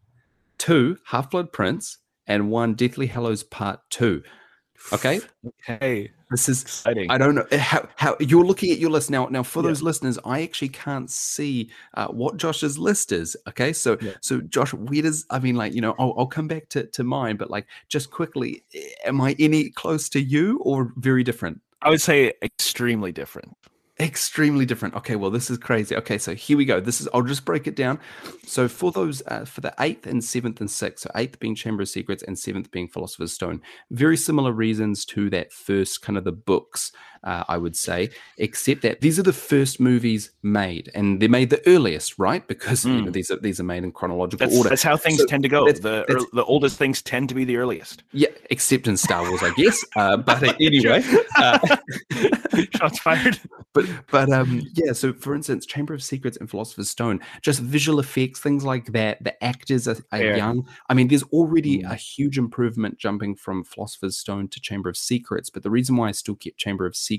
Two, 0.56 0.96
Half 1.08 1.30
Blood 1.30 1.52
Prince. 1.52 1.98
And 2.26 2.50
one, 2.50 2.72
Deathly 2.72 3.08
Hallows 3.08 3.42
Part 3.42 3.80
Two. 3.90 4.22
Okay. 4.92 5.20
Okay. 5.68 6.10
This 6.30 6.48
is 6.48 6.62
exciting. 6.62 7.10
I 7.10 7.18
don't 7.18 7.34
know 7.34 7.46
how, 7.58 7.88
how 7.96 8.16
you're 8.20 8.44
looking 8.44 8.70
at 8.70 8.78
your 8.78 8.90
list 8.90 9.10
now. 9.10 9.26
Now, 9.26 9.42
for 9.42 9.62
yeah. 9.62 9.68
those 9.68 9.82
listeners, 9.82 10.18
I 10.24 10.42
actually 10.42 10.68
can't 10.68 11.10
see 11.10 11.70
uh, 11.94 12.06
what 12.08 12.36
Josh's 12.36 12.78
list 12.78 13.10
is. 13.10 13.36
Okay, 13.48 13.72
so 13.72 13.96
yeah. 14.00 14.12
so 14.20 14.40
Josh, 14.40 14.72
where 14.72 15.02
does 15.02 15.26
I 15.30 15.40
mean, 15.40 15.56
like 15.56 15.74
you 15.74 15.80
know, 15.80 15.94
I'll, 15.98 16.14
I'll 16.16 16.26
come 16.26 16.46
back 16.46 16.68
to 16.70 16.86
to 16.86 17.02
mine, 17.02 17.36
but 17.36 17.50
like 17.50 17.66
just 17.88 18.10
quickly, 18.10 18.62
am 19.04 19.20
I 19.20 19.34
any 19.38 19.70
close 19.70 20.08
to 20.10 20.20
you 20.20 20.58
or 20.58 20.92
very 20.96 21.24
different? 21.24 21.60
I 21.82 21.90
would 21.90 22.00
say 22.00 22.32
extremely 22.42 23.10
different 23.10 23.56
extremely 24.00 24.66
different. 24.66 24.94
Okay 24.94 25.16
well 25.16 25.30
this 25.30 25.50
is 25.50 25.58
crazy. 25.58 25.94
Okay 25.96 26.18
so 26.18 26.34
here 26.34 26.56
we 26.56 26.64
go. 26.64 26.80
This 26.80 27.00
is 27.00 27.08
i'll 27.12 27.22
just 27.22 27.44
break 27.44 27.66
it 27.66 27.76
down. 27.76 27.98
So 28.46 28.66
for 28.68 28.90
those 28.90 29.22
uh, 29.26 29.44
for 29.44 29.60
the 29.60 29.74
eighth 29.78 30.06
and 30.06 30.24
seventh 30.24 30.60
and 30.60 30.70
sixth 30.70 31.04
so 31.04 31.10
eighth 31.14 31.38
being 31.38 31.54
chamber 31.54 31.82
of 31.82 31.88
secrets 31.88 32.22
and 32.22 32.38
seventh 32.38 32.70
being 32.70 32.88
philosopher's 32.88 33.32
stone 33.32 33.60
very 33.90 34.16
similar 34.16 34.52
reasons 34.52 35.04
to 35.06 35.30
that 35.30 35.52
first 35.52 36.02
kind 36.02 36.16
of 36.16 36.24
the 36.24 36.32
books 36.32 36.92
uh, 37.22 37.44
I 37.48 37.58
would 37.58 37.76
say, 37.76 38.10
except 38.38 38.82
that 38.82 39.00
these 39.00 39.18
are 39.18 39.22
the 39.22 39.32
first 39.32 39.78
movies 39.78 40.30
made, 40.42 40.90
and 40.94 41.20
they're 41.20 41.28
made 41.28 41.50
the 41.50 41.66
earliest, 41.68 42.18
right? 42.18 42.46
Because 42.46 42.84
mm. 42.84 42.88
you 42.88 43.00
know, 43.00 43.06
hmm. 43.06 43.12
these 43.12 43.30
are 43.30 43.36
these 43.36 43.60
are 43.60 43.64
made 43.64 43.84
in 43.84 43.92
chronological 43.92 44.46
that's, 44.46 44.56
order. 44.56 44.70
That's 44.70 44.82
how 44.82 44.96
things 44.96 45.18
so 45.18 45.26
tend 45.26 45.42
to 45.42 45.48
go. 45.48 45.66
That's, 45.66 45.80
the 45.80 46.04
that's, 46.08 46.24
the 46.32 46.44
oldest 46.44 46.78
things 46.78 47.02
tend 47.02 47.28
to 47.28 47.34
be 47.34 47.44
the 47.44 47.56
earliest. 47.56 48.04
Yeah, 48.12 48.28
except 48.48 48.86
in 48.86 48.96
Star 48.96 49.22
Wars, 49.22 49.42
I 49.42 49.52
guess. 49.54 49.84
Uh, 49.96 50.16
but 50.30 50.42
anyway, 50.60 51.04
uh, 51.36 51.76
shots 52.76 52.98
fired. 53.00 53.38
But 53.74 53.84
but 54.10 54.32
um 54.32 54.62
yeah. 54.74 54.92
So 54.92 55.12
for 55.12 55.34
instance, 55.34 55.66
Chamber 55.66 55.92
of 55.92 56.02
Secrets 56.02 56.38
and 56.38 56.48
Philosopher's 56.48 56.88
Stone, 56.88 57.20
just 57.42 57.60
visual 57.60 58.00
effects, 58.00 58.40
things 58.40 58.64
like 58.64 58.92
that. 58.92 59.22
The 59.22 59.42
actors 59.44 59.86
are, 59.86 59.96
are 60.10 60.22
yeah. 60.22 60.36
young. 60.36 60.66
I 60.88 60.94
mean, 60.94 61.08
there's 61.08 61.22
already 61.24 61.82
mm. 61.82 61.90
a 61.90 61.96
huge 61.96 62.38
improvement 62.38 62.98
jumping 62.98 63.36
from 63.36 63.62
Philosopher's 63.62 64.16
Stone 64.16 64.48
to 64.48 64.60
Chamber 64.60 64.88
of 64.88 64.96
Secrets. 64.96 65.50
But 65.50 65.64
the 65.64 65.70
reason 65.70 65.96
why 65.96 66.08
I 66.08 66.12
still 66.12 66.34
keep 66.34 66.56
Chamber 66.56 66.86
of 66.86 66.96
secrets 66.96 67.09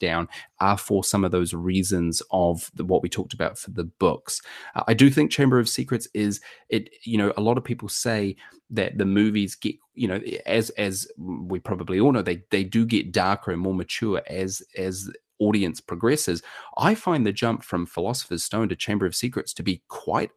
down 0.00 0.28
are 0.60 0.78
for 0.78 1.02
some 1.04 1.24
of 1.24 1.30
those 1.30 1.54
reasons 1.54 2.22
of 2.30 2.70
the, 2.74 2.84
what 2.84 3.02
we 3.02 3.08
talked 3.08 3.32
about 3.32 3.58
for 3.58 3.70
the 3.70 3.84
books. 3.84 4.40
Uh, 4.74 4.84
I 4.86 4.94
do 4.94 5.10
think 5.10 5.30
Chamber 5.30 5.58
of 5.58 5.68
Secrets 5.68 6.08
is 6.14 6.40
it. 6.68 6.90
You 7.04 7.18
know, 7.18 7.32
a 7.36 7.40
lot 7.42 7.58
of 7.58 7.64
people 7.64 7.88
say 7.88 8.36
that 8.70 8.98
the 8.98 9.04
movies 9.04 9.54
get 9.54 9.76
you 9.94 10.08
know 10.08 10.20
as 10.46 10.70
as 10.70 11.08
we 11.18 11.58
probably 11.58 11.98
all 11.98 12.12
know 12.12 12.22
they 12.22 12.42
they 12.50 12.64
do 12.64 12.86
get 12.86 13.12
darker 13.12 13.50
and 13.50 13.60
more 13.60 13.74
mature 13.74 14.22
as 14.28 14.62
as 14.78 15.10
audience 15.40 15.80
progresses 15.80 16.42
i 16.78 16.94
find 16.94 17.26
the 17.26 17.32
jump 17.32 17.64
from 17.64 17.84
philosopher's 17.84 18.44
stone 18.44 18.68
to 18.68 18.76
chamber 18.76 19.06
of 19.06 19.16
secrets 19.16 19.52
to 19.52 19.64
be 19.64 19.82
quite 19.88 20.30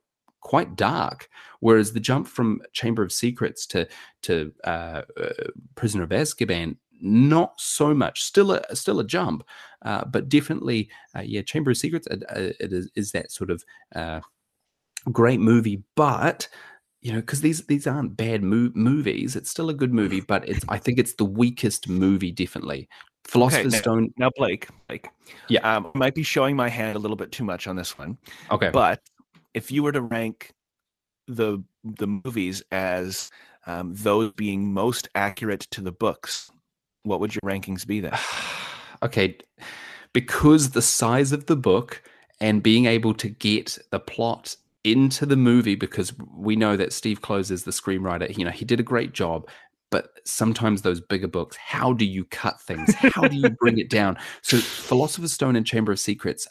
quite 0.43 0.75
dark. 0.75 1.29
Whereas 1.61 1.93
the 1.93 1.99
jump 1.99 2.27
from 2.27 2.61
Chamber 2.73 3.01
of 3.01 3.11
Secrets 3.11 3.65
to 3.67 3.87
to 4.23 4.53
uh, 4.65 5.01
uh, 5.19 5.29
Prisoner 5.75 6.03
of 6.03 6.09
Azkaban 6.09 6.75
not 7.01 7.59
so 7.59 7.93
much. 7.93 8.23
Still 8.23 8.51
a 8.53 8.75
still 8.75 8.99
a 8.99 9.03
jump, 9.03 9.43
uh, 9.83 10.05
but 10.05 10.29
definitely, 10.29 10.89
uh, 11.15 11.21
yeah. 11.21 11.41
Chamber 11.41 11.71
of 11.71 11.77
Secrets 11.77 12.07
uh, 12.07 12.15
it 12.59 12.73
is, 12.73 12.89
is, 12.95 13.11
that 13.11 13.31
sort 13.31 13.51
of 13.51 13.63
uh, 13.95 14.21
great 15.11 15.39
movie, 15.39 15.83
but 15.95 16.47
you 17.01 17.11
know, 17.11 17.19
because 17.19 17.41
these 17.41 17.65
these 17.67 17.85
aren't 17.85 18.15
bad 18.15 18.43
mo- 18.43 18.71
movies. 18.73 19.35
It's 19.35 19.49
still 19.49 19.69
a 19.69 19.73
good 19.73 19.93
movie, 19.93 20.21
but 20.21 20.47
it's 20.47 20.63
I 20.69 20.77
think 20.77 20.99
it's 20.99 21.15
the 21.15 21.25
weakest 21.25 21.89
movie, 21.89 22.31
definitely. 22.31 22.87
Philosopher's 23.25 23.73
okay, 23.73 23.77
now, 23.77 23.81
Stone. 23.81 24.13
Now, 24.17 24.29
Blake, 24.35 24.67
Blake, 24.87 25.07
yeah, 25.49 25.59
um, 25.75 25.91
I 25.93 25.97
might 25.97 26.15
be 26.15 26.23
showing 26.23 26.55
my 26.55 26.69
hand 26.69 26.95
a 26.95 26.99
little 26.99 27.17
bit 27.17 27.31
too 27.31 27.43
much 27.43 27.67
on 27.67 27.75
this 27.75 27.97
one. 27.97 28.17
Okay, 28.51 28.69
but 28.69 29.01
if 29.53 29.71
you 29.71 29.83
were 29.83 29.91
to 29.91 30.01
rank 30.01 30.53
the 31.27 31.61
the 31.83 32.07
movies 32.07 32.63
as 32.71 33.31
um, 33.65 33.93
those 33.95 34.31
being 34.33 34.73
most 34.73 35.09
accurate 35.15 35.61
to 35.71 35.81
the 35.81 35.91
books, 35.91 36.51
what 37.03 37.19
would 37.19 37.35
your 37.35 37.41
rankings 37.43 37.85
be 37.85 37.99
then? 37.99 38.17
okay, 39.03 39.37
because 40.13 40.71
the 40.71 40.81
size 40.81 41.31
of 41.31 41.45
the 41.45 41.55
book 41.55 42.01
and 42.39 42.63
being 42.63 42.85
able 42.85 43.13
to 43.13 43.29
get 43.29 43.77
the 43.91 43.99
plot 43.99 44.55
into 44.83 45.25
the 45.25 45.37
movie 45.37 45.75
because 45.75 46.13
we 46.35 46.55
know 46.55 46.75
that 46.75 46.91
Steve 46.91 47.21
Kloves 47.21 47.51
is 47.51 47.63
the 47.63 47.71
screenwriter. 47.71 48.35
You 48.37 48.45
know, 48.45 48.51
he 48.51 48.65
did 48.65 48.79
a 48.79 48.83
great 48.83 49.13
job. 49.13 49.47
but 49.91 50.19
sometimes 50.25 50.81
those 50.81 50.99
bigger 50.99 51.27
books, 51.27 51.55
how 51.55 51.93
do 51.93 52.03
you 52.03 52.25
cut 52.25 52.59
things? 52.59 52.95
How 52.95 53.27
do 53.27 53.37
you 53.37 53.49
bring 53.59 53.77
it 53.77 53.91
down? 53.91 54.17
So, 54.41 54.57
Philosopher's 54.57 55.33
Stone 55.33 55.55
and 55.55 55.67
Chamber 55.67 55.91
of 55.91 55.99
Secrets. 55.99 56.47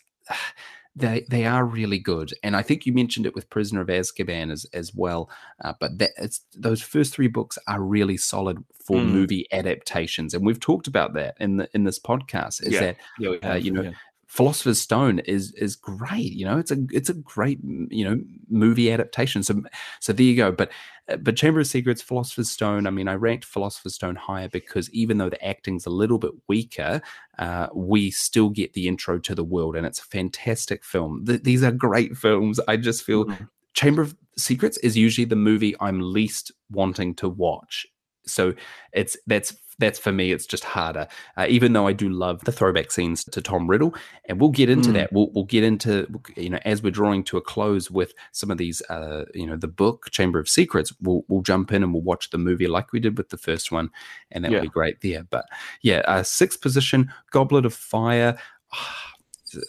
They 0.95 1.25
they 1.31 1.47
are 1.47 1.65
really 1.65 1.99
good, 1.99 2.35
and 2.43 2.55
I 2.55 2.61
think 2.61 2.85
you 2.85 2.93
mentioned 2.93 3.25
it 3.25 3.35
with 3.35 3.49
Prisoner 3.49 3.81
of 3.81 3.89
Azkaban 3.89 4.53
as 4.53 4.67
as 4.75 4.95
well. 4.95 5.31
Uh, 5.65 5.73
but 5.81 5.99
that 5.99 6.11
it's 6.19 6.43
those 6.55 6.83
first 6.83 7.15
three 7.15 7.29
books 7.29 7.59
are 7.67 7.81
really 7.81 8.19
solid 8.19 8.63
for 8.85 8.99
mm. 8.99 9.07
movie 9.07 9.47
adaptations, 9.53 10.35
and 10.35 10.45
we've 10.45 10.61
talked 10.61 10.87
about 10.87 11.15
that 11.15 11.35
in 11.41 11.57
the 11.57 11.69
in 11.73 11.85
this 11.85 11.99
podcast. 11.99 12.63
Is 12.63 12.75
yeah. 12.75 12.81
that 12.81 12.97
yeah, 13.19 13.31
uh, 13.43 13.55
you 13.55 13.71
know 13.71 13.83
yeah. 13.83 13.93
Philosopher's 14.33 14.81
Stone 14.81 15.19
is 15.19 15.53
is 15.53 15.77
great. 15.77 16.33
You 16.33 16.47
know, 16.47 16.57
it's 16.57 16.71
a 16.71 16.79
it's 16.91 17.11
a 17.11 17.15
great 17.15 17.59
you 17.91 18.03
know 18.03 18.19
movie 18.49 18.91
adaptation. 18.91 19.43
So 19.43 19.63
so 20.01 20.15
there 20.15 20.25
you 20.25 20.37
go. 20.37 20.51
But 20.51 20.73
uh, 21.11 21.17
but 21.17 21.37
Chamber 21.37 21.61
of 21.61 21.67
Secrets, 21.67 22.01
Philosopher's 22.01 22.49
Stone. 22.49 22.87
I 22.87 22.91
mean, 22.91 23.09
I 23.09 23.15
ranked 23.15 23.45
Philosopher's 23.45 23.95
Stone 23.95 24.17
higher 24.17 24.49
because 24.49 24.89
even 24.89 25.19
though 25.19 25.29
the 25.29 25.45
acting's 25.45 25.85
a 25.85 25.91
little 25.91 26.17
bit 26.17 26.31
weaker, 26.49 27.03
uh, 27.39 27.67
we 27.75 28.11
still 28.11 28.49
get 28.49 28.73
the 28.73 28.89
intro 28.89 29.19
to 29.19 29.35
the 29.35 29.45
world, 29.45 29.77
and 29.77 29.87
it's 29.87 30.01
a 30.01 30.05
fantastic 30.05 30.83
film. 30.83 31.27
Th- 31.27 31.43
these 31.43 31.63
are 31.63 31.71
great 31.71 32.17
films. 32.17 32.59
I 32.67 32.79
just 32.79 33.05
feel. 33.05 33.27
Mm-hmm. 33.27 33.45
Chamber 33.75 34.01
of 34.01 34.17
Secrets 34.39 34.79
is 34.79 34.97
usually 34.97 35.27
the 35.27 35.37
movie 35.37 35.75
I'm 35.79 36.01
least 36.01 36.53
wanting 36.71 37.15
to 37.17 37.29
watch 37.29 37.87
so 38.27 38.55
it's 38.93 39.17
that's 39.27 39.57
that's 39.79 39.99
for 39.99 40.13
me 40.13 40.31
it's 40.31 40.47
just 40.47 40.65
harder 40.65 41.09
uh, 41.37 41.47
even 41.49 41.73
though 41.73 41.87
i 41.87 41.93
do 41.93 42.09
love 42.09 42.43
the 42.45 42.53
throwback 42.53 42.91
scenes 42.91 43.25
to 43.25 43.41
tom 43.41 43.69
riddle 43.69 43.95
and 44.27 44.41
we'll 44.41 44.51
get 44.51 44.69
into 44.71 44.91
mm. 44.91 44.95
that 44.95 45.13
we'll, 45.13 45.31
we'll 45.33 45.45
get 45.45 45.65
into 45.65 46.07
you 46.37 46.51
know 46.51 46.59
as 46.65 46.83
we're 46.83 46.91
drawing 46.91 47.25
to 47.25 47.37
a 47.37 47.41
close 47.41 47.91
with 47.91 48.13
some 48.33 48.51
of 48.51 48.59
these 48.59 48.83
uh, 48.91 49.25
you 49.35 49.47
know 49.47 49.57
the 49.57 49.67
book 49.67 50.09
chamber 50.11 50.39
of 50.39 50.49
secrets 50.49 50.93
we'll, 51.01 51.25
we'll 51.29 51.43
jump 51.43 51.73
in 51.73 51.83
and 51.83 51.93
we'll 51.93 52.03
watch 52.03 52.31
the 52.31 52.39
movie 52.39 52.69
like 52.69 52.93
we 52.93 53.01
did 53.01 53.17
with 53.17 53.31
the 53.31 53.39
first 53.39 53.73
one 53.73 53.91
and 54.31 54.45
that'll 54.45 54.57
yeah. 54.57 54.63
be 54.63 54.69
great 54.69 55.01
there 55.01 55.25
but 55.31 55.47
yeah 55.81 56.03
uh, 56.07 56.23
sixth 56.23 56.61
position 56.61 57.11
goblet 57.31 57.67
of 57.67 57.75
fire 57.75 58.37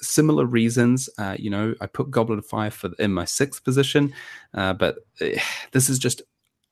similar 0.01 0.45
reasons. 0.45 1.09
Uh, 1.17 1.35
you 1.37 1.49
know, 1.49 1.75
I 1.81 1.87
put 1.87 2.11
Goblet 2.11 2.39
of 2.39 2.45
Fire 2.45 2.71
for 2.71 2.91
in 2.99 3.13
my 3.13 3.25
sixth 3.25 3.63
position, 3.63 4.13
uh, 4.53 4.73
but 4.73 4.99
uh, 5.21 5.39
this 5.71 5.89
is 5.89 5.99
just 5.99 6.21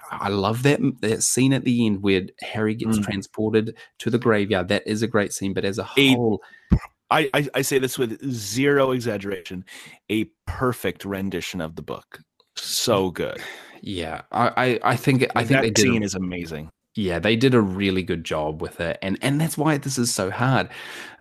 I 0.09 0.29
love 0.29 0.63
that, 0.63 0.79
that 1.01 1.23
scene 1.23 1.53
at 1.53 1.63
the 1.63 1.85
end 1.85 2.01
where 2.01 2.23
Harry 2.41 2.75
gets 2.75 2.97
mm. 2.97 3.03
transported 3.03 3.77
to 3.99 4.09
the 4.09 4.17
graveyard. 4.17 4.67
That 4.69 4.83
is 4.85 5.01
a 5.01 5.07
great 5.07 5.33
scene, 5.33 5.53
but 5.53 5.65
as 5.65 5.77
a 5.77 5.83
whole, 5.83 6.41
I, 7.09 7.29
I, 7.33 7.47
I 7.55 7.61
say 7.61 7.79
this 7.79 7.97
with 7.97 8.21
zero 8.31 8.91
exaggeration, 8.91 9.65
a 10.09 10.25
perfect 10.47 11.05
rendition 11.05 11.61
of 11.61 11.75
the 11.75 11.81
book. 11.81 12.21
So 12.55 13.11
good. 13.11 13.41
Yeah, 13.81 14.21
I 14.31 14.79
I, 14.83 14.91
I 14.91 14.95
think 14.95 15.25
I 15.35 15.43
think 15.43 15.61
that 15.61 15.77
scene 15.77 16.03
is 16.03 16.15
amazing. 16.15 16.69
Yeah, 16.93 17.19
they 17.19 17.37
did 17.37 17.53
a 17.53 17.61
really 17.61 18.03
good 18.03 18.25
job 18.25 18.61
with 18.61 18.81
it, 18.81 18.97
and 19.01 19.17
and 19.21 19.39
that's 19.39 19.57
why 19.57 19.77
this 19.77 19.97
is 19.97 20.13
so 20.13 20.29
hard. 20.29 20.67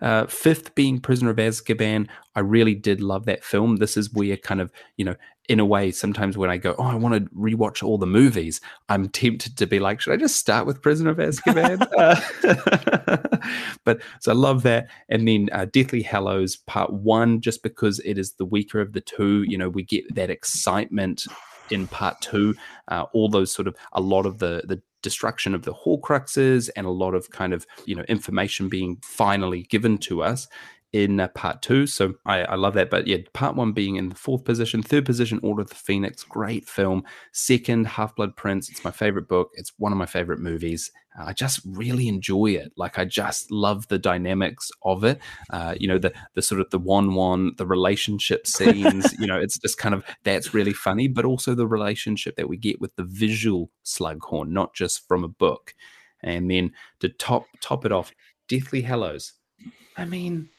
Uh, 0.01 0.25
fifth 0.25 0.75
being 0.75 0.99
Prisoner 0.99 1.29
of 1.29 1.37
Azkaban, 1.37 2.09
I 2.35 2.41
really 2.41 2.75
did 2.75 2.99
love 2.99 3.25
that 3.25 3.45
film. 3.45 3.77
This 3.77 3.95
is 3.95 4.11
where 4.11 4.35
kind 4.35 4.59
of 4.59 4.69
you 4.97 5.05
know, 5.05 5.15
in 5.47 5.61
a 5.61 5.65
way, 5.65 5.91
sometimes 5.91 6.37
when 6.37 6.49
I 6.49 6.57
go, 6.57 6.75
oh, 6.77 6.83
I 6.83 6.95
want 6.95 7.15
to 7.15 7.21
rewatch 7.33 7.83
all 7.83 7.97
the 7.97 8.05
movies, 8.05 8.59
I'm 8.89 9.07
tempted 9.07 9.55
to 9.57 9.65
be 9.65 9.79
like, 9.79 10.01
should 10.01 10.11
I 10.11 10.17
just 10.17 10.35
start 10.35 10.65
with 10.65 10.81
Prisoner 10.81 11.11
of 11.11 11.17
Azkaban? 11.17 11.79
but 13.85 14.01
so 14.19 14.33
I 14.33 14.35
love 14.35 14.63
that, 14.63 14.89
and 15.07 15.25
then 15.25 15.47
uh, 15.53 15.67
Deathly 15.71 16.01
Hallows 16.01 16.57
Part 16.57 16.91
One, 16.91 17.39
just 17.39 17.63
because 17.63 17.99
it 17.99 18.17
is 18.17 18.33
the 18.33 18.45
weaker 18.45 18.81
of 18.81 18.91
the 18.91 18.99
two. 18.99 19.45
You 19.47 19.57
know, 19.57 19.69
we 19.69 19.83
get 19.83 20.15
that 20.15 20.29
excitement 20.29 21.25
in 21.71 21.87
part 21.87 22.19
two. 22.21 22.55
Uh, 22.87 23.05
all 23.13 23.29
those 23.29 23.53
sort 23.53 23.67
of 23.67 23.75
a 23.93 24.01
lot 24.01 24.25
of 24.25 24.39
the 24.39 24.63
the 24.65 24.81
destruction 25.01 25.55
of 25.55 25.63
the 25.63 25.73
Horcruxes 25.73 26.69
and 26.75 26.85
a 26.85 26.91
lot 26.91 27.15
of 27.15 27.29
kind 27.31 27.53
of 27.53 27.65
you 27.85 27.95
know 27.95 28.03
information 28.03 28.69
being 28.69 28.97
finally 29.01 29.63
given 29.63 29.97
to 29.99 30.21
us 30.21 30.47
in 30.93 31.19
uh, 31.19 31.27
part 31.29 31.61
two. 31.61 31.87
So 31.87 32.15
I, 32.25 32.43
I, 32.43 32.55
love 32.55 32.73
that. 32.73 32.89
But 32.89 33.07
yeah, 33.07 33.17
part 33.33 33.55
one 33.55 33.71
being 33.71 33.95
in 33.95 34.09
the 34.09 34.15
fourth 34.15 34.43
position, 34.43 34.83
third 34.83 35.05
position, 35.05 35.39
Order 35.41 35.61
of 35.61 35.69
the 35.69 35.75
Phoenix, 35.75 36.23
great 36.23 36.67
film. 36.67 37.03
Second, 37.31 37.87
Half 37.87 38.15
Blood 38.15 38.35
Prince, 38.35 38.69
it's 38.69 38.83
my 38.83 38.91
favorite 38.91 39.27
book. 39.29 39.51
It's 39.53 39.71
one 39.77 39.93
of 39.93 39.97
my 39.97 40.05
favorite 40.05 40.39
movies. 40.39 40.91
Uh, 41.17 41.25
I 41.27 41.33
just 41.33 41.61
really 41.65 42.07
enjoy 42.07 42.51
it. 42.51 42.73
Like 42.75 42.99
I 42.99 43.05
just 43.05 43.51
love 43.51 43.87
the 43.87 43.99
dynamics 43.99 44.69
of 44.83 45.03
it. 45.05 45.19
Uh, 45.49 45.75
you 45.79 45.87
know, 45.87 45.97
the 45.97 46.13
the 46.33 46.41
sort 46.41 46.59
of 46.59 46.69
the 46.71 46.79
one 46.79 47.13
one, 47.15 47.53
the 47.57 47.65
relationship 47.65 48.45
scenes. 48.55 49.17
you 49.17 49.27
know, 49.27 49.39
it's 49.39 49.57
just 49.57 49.77
kind 49.77 49.95
of 49.95 50.03
that's 50.23 50.53
really 50.53 50.73
funny, 50.73 51.07
but 51.07 51.25
also 51.25 51.55
the 51.55 51.67
relationship 51.67 52.35
that 52.35 52.49
we 52.49 52.57
get 52.57 52.81
with 52.81 52.95
the 52.97 53.03
visual 53.03 53.69
Slughorn, 53.85 54.49
not 54.49 54.73
just 54.73 55.07
from 55.07 55.23
a 55.23 55.29
book. 55.29 55.73
And 56.23 56.51
then 56.51 56.73
to 56.99 57.09
top 57.09 57.45
top 57.61 57.85
it 57.85 57.91
off, 57.93 58.11
Deathly 58.47 58.81
Hallows. 58.81 59.33
I 59.97 60.05
mean, 60.05 60.49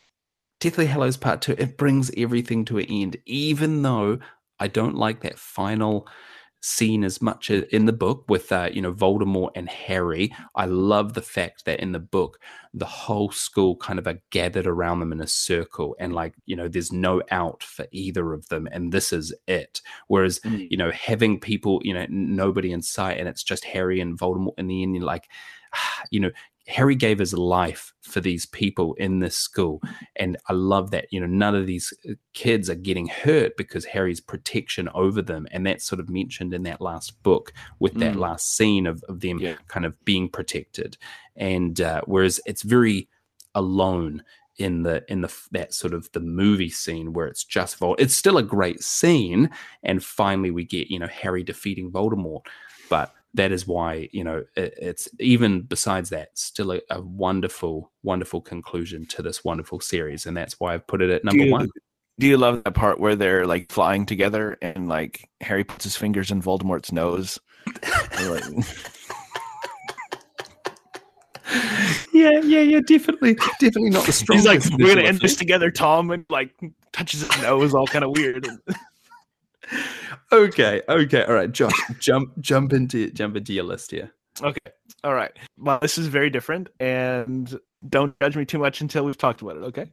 Deathly 0.63 0.87
Hallows 0.87 1.17
Part 1.17 1.43
2, 1.43 1.57
it 1.59 1.77
brings 1.77 2.13
everything 2.17 2.65
to 2.67 2.79
an 2.79 2.87
end, 2.89 3.17
even 3.27 3.83
though 3.83 4.21
I 4.61 4.69
don't 4.69 4.95
like 4.95 5.23
that 5.23 5.37
final 5.37 6.07
scene 6.61 7.03
as 7.03 7.21
much 7.21 7.51
in 7.51 7.87
the 7.87 7.93
book 7.93 8.25
with 8.29 8.53
uh, 8.53 8.71
you 8.73 8.81
know 8.81 8.93
Voldemort 8.93 9.51
and 9.57 9.69
Harry. 9.69 10.33
I 10.55 10.67
love 10.67 11.15
the 11.15 11.21
fact 11.21 11.65
that 11.65 11.81
in 11.81 11.91
the 11.91 11.99
book 11.99 12.39
the 12.73 12.87
whole 12.87 13.33
school 13.33 13.75
kind 13.75 13.99
of 13.99 14.07
are 14.07 14.21
gathered 14.31 14.69
around 14.69 15.01
them 15.01 15.11
in 15.11 15.21
a 15.21 15.27
circle 15.27 15.97
and 15.99 16.13
like 16.13 16.35
you 16.47 16.55
know 16.55 16.69
there's 16.69 16.93
no 16.93 17.23
out 17.33 17.65
for 17.65 17.87
either 17.91 18.33
of 18.33 18.49
them 18.49 18.69
and 18.71 18.93
this 18.93 19.13
is 19.13 19.35
it. 19.49 19.81
Whereas 20.07 20.39
mm. 20.45 20.69
you 20.71 20.77
know 20.77 20.93
having 20.93 21.41
people 21.41 21.81
you 21.83 21.93
know 21.93 22.07
nobody 22.09 22.71
in 22.71 22.83
sight 22.83 23.19
and 23.19 23.29
it's 23.29 23.43
just 23.43 23.65
Harry 23.65 23.99
and 23.99 24.17
Voldemort 24.17 24.55
in 24.59 24.69
the 24.69 24.85
end 24.85 24.95
you're 24.95 25.05
like 25.05 25.29
you 26.13 26.21
know 26.21 26.31
Harry 26.69 26.95
gave 26.95 27.19
his 27.19 27.35
life 27.35 27.93
for 28.03 28.21
these 28.21 28.47
people 28.47 28.95
in 28.95 29.19
this 29.19 29.37
school. 29.37 29.81
And 30.17 30.37
I 30.49 30.53
love 30.53 30.91
that, 30.93 31.07
you 31.11 31.21
know, 31.21 31.27
none 31.27 31.55
of 31.55 31.67
these 31.67 31.93
uh, 32.09 32.15
kids 32.35 32.71
are 32.71 32.77
getting 32.77 33.09
hurt 33.09 33.57
because 33.57 33.85
Harry's 33.85 34.21
protection 34.21 34.89
over 34.95 35.23
them. 35.23 35.47
And 35.51 35.67
that's 35.67 35.85
sort 35.85 36.01
of 36.01 36.09
mentioned 36.09 36.55
in 36.55 36.63
that 36.65 36.81
last 36.81 37.21
book 37.23 37.53
with 37.81 37.95
that 37.95 38.15
mm. 38.15 38.21
last 38.21 38.57
scene 38.57 38.87
of, 38.87 39.03
of 39.09 39.21
them 39.21 39.39
yeah. 39.39 39.57
kind 39.69 39.85
of 39.85 40.03
being 40.05 40.29
protected. 40.29 40.97
And 41.35 41.81
uh, 41.81 42.03
whereas 42.07 42.41
it's 42.47 42.63
very 42.63 43.09
alone 43.55 44.23
in 44.59 44.83
the 44.83 45.03
in 45.09 45.23
the 45.23 45.35
that 45.51 45.73
sort 45.73 45.95
of 45.95 46.11
the 46.13 46.21
movie 46.21 46.71
scene 46.71 47.13
where 47.13 47.27
it's 47.27 47.45
just 47.45 47.79
Voldemort. 47.79 48.01
It's 48.01 48.15
still 48.15 48.39
a 48.39 48.43
great 48.43 48.83
scene, 48.83 49.51
and 49.83 50.05
finally 50.05 50.51
we 50.51 50.65
get 50.65 50.89
you 50.89 50.99
know 50.99 51.07
Harry 51.07 51.43
defeating 51.43 51.91
Voldemort, 51.91 52.43
but 52.89 53.15
that 53.35 53.53
is 53.53 53.67
why 53.67 54.09
you 54.13 54.25
know 54.25 54.45
it, 54.57 54.75
it's 54.81 55.09
even 55.19 55.63
besides 55.63 56.11
that 56.11 56.29
still 56.35 56.73
a, 56.73 56.81
a, 56.91 57.01
wonderful 57.01 57.91
wonderful 58.03 58.41
conclusion 58.41 59.07
to 59.07 59.23
this 59.23 59.45
wonderful 59.45 59.81
series 59.81 60.27
and 60.27 60.37
that's 60.37 60.61
why 60.61 60.75
i've 60.75 60.87
put 60.87 61.03
it 61.03 61.11
at 61.11 61.25
number 61.25 61.39
do 61.39 61.47
you, 61.47 61.53
one. 61.53 61.69
do 62.19 62.27
you 62.27 62.37
love 62.37 62.63
that 62.65 62.75
part 62.75 63.01
where 63.01 63.17
they're 63.17 63.47
like 63.47 63.71
flying 63.71 64.05
together 64.07 64.57
and 64.61 64.89
like 64.89 65.29
harry 65.41 65.65
puts 65.65 65.85
his 65.85 65.97
fingers 65.97 66.31
in 66.31 66.43
voldemort's 66.43 66.93
nose? 66.93 67.39
Like... 68.21 68.45
yeah 72.13 72.41
yeah 72.43 72.61
yeah 72.61 72.81
definitely 72.87 73.35
definitely 73.61 73.91
not 73.91 74.07
the 74.07 74.13
strongest 74.13 74.47
he's 74.63 74.71
like 74.71 74.79
we're 74.79 74.95
gonna 74.95 75.07
end 75.07 75.21
this 75.21 75.37
together 75.37 75.71
tom 75.71 76.11
and 76.11 76.25
like 76.31 76.55
touches 76.93 77.23
his 77.23 77.43
nose 77.43 77.75
all 77.75 77.87
kind 77.87 78.05
of 78.05 78.11
weird 78.13 78.47
okay, 80.33 80.83
okay, 80.89 81.25
all 81.25 81.35
right. 81.35 81.51
Josh, 81.51 81.73
jump, 81.99 82.39
jump 82.41 82.73
into 82.73 83.11
jump 83.11 83.37
into 83.37 83.53
your 83.53 83.65
list 83.65 83.91
here. 83.91 84.13
Okay, 84.43 84.73
all 85.05 85.15
right. 85.15 85.33
Well, 85.59 85.79
this 85.81 85.99
is 85.99 86.07
very 86.07 86.31
different, 86.31 86.69
and 86.81 87.59
don't 87.89 88.15
judge 88.21 88.37
me 88.37 88.45
too 88.45 88.59
much 88.59 88.81
until 88.81 89.05
we've 89.05 89.19
talked 89.19 89.43
about 89.43 89.57
it. 89.57 89.63
Okay. 89.65 89.91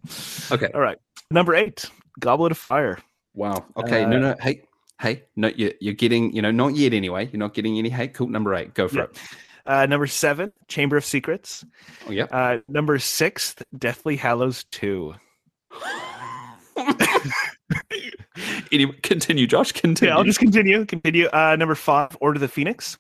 Okay. 0.52 0.70
All 0.74 0.82
right. 0.82 0.98
Number 1.32 1.56
eight, 1.56 1.86
Goblet 2.20 2.52
of 2.52 2.58
Fire. 2.58 3.00
Wow. 3.34 3.66
Okay. 3.78 4.04
Uh, 4.04 4.10
no, 4.10 4.20
no. 4.20 4.36
Hey, 4.42 4.64
hey. 5.00 5.24
No, 5.36 5.50
you're 5.56 5.74
you're 5.80 5.94
getting. 5.94 6.34
You 6.36 6.42
know, 6.42 6.52
not 6.52 6.76
yet. 6.76 6.94
Anyway, 6.94 7.30
you're 7.32 7.40
not 7.40 7.54
getting 7.54 7.78
any 7.78 7.90
hate. 7.90 8.14
Cool. 8.14 8.28
Number 8.28 8.54
eight. 8.56 8.74
Go 8.74 8.88
for 8.88 8.98
yeah. 8.98 9.04
it. 9.04 9.20
Uh, 9.66 9.86
number 9.86 10.08
seven, 10.08 10.52
Chamber 10.68 10.98
of 10.98 11.06
Secrets. 11.06 11.66
Oh 12.08 12.12
yeah. 12.12 12.26
Uh, 12.26 12.60
number 12.68 12.98
six, 12.98 13.56
Deathly 13.78 14.16
Hallows 14.16 14.64
Two. 14.66 15.16
anyway, 18.72 18.94
continue, 19.04 19.48
Josh. 19.48 19.72
Continue. 19.72 20.12
Yeah, 20.12 20.18
I'll 20.18 20.24
just 20.24 20.40
continue. 20.40 20.86
Continue. 20.86 21.28
Uh, 21.28 21.56
number 21.58 21.76
five, 21.76 22.16
Order 22.22 22.38
of 22.38 22.42
the 22.42 22.48
Phoenix. 22.48 22.98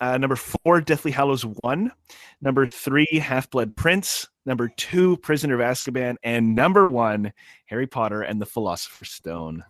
Uh, 0.00 0.18
number 0.18 0.36
four, 0.36 0.80
Deathly 0.80 1.10
Hallows 1.10 1.44
One. 1.62 1.92
Number 2.40 2.66
three, 2.66 3.06
Half 3.12 3.50
Blood 3.50 3.76
Prince. 3.76 4.28
Number 4.44 4.68
two, 4.68 5.16
Prisoner 5.18 5.54
of 5.54 5.60
Azkaban, 5.60 6.16
and 6.22 6.54
number 6.54 6.88
one, 6.88 7.32
Harry 7.66 7.86
Potter 7.86 8.22
and 8.22 8.40
the 8.40 8.46
Philosopher's 8.46 9.10
Stone. 9.10 9.64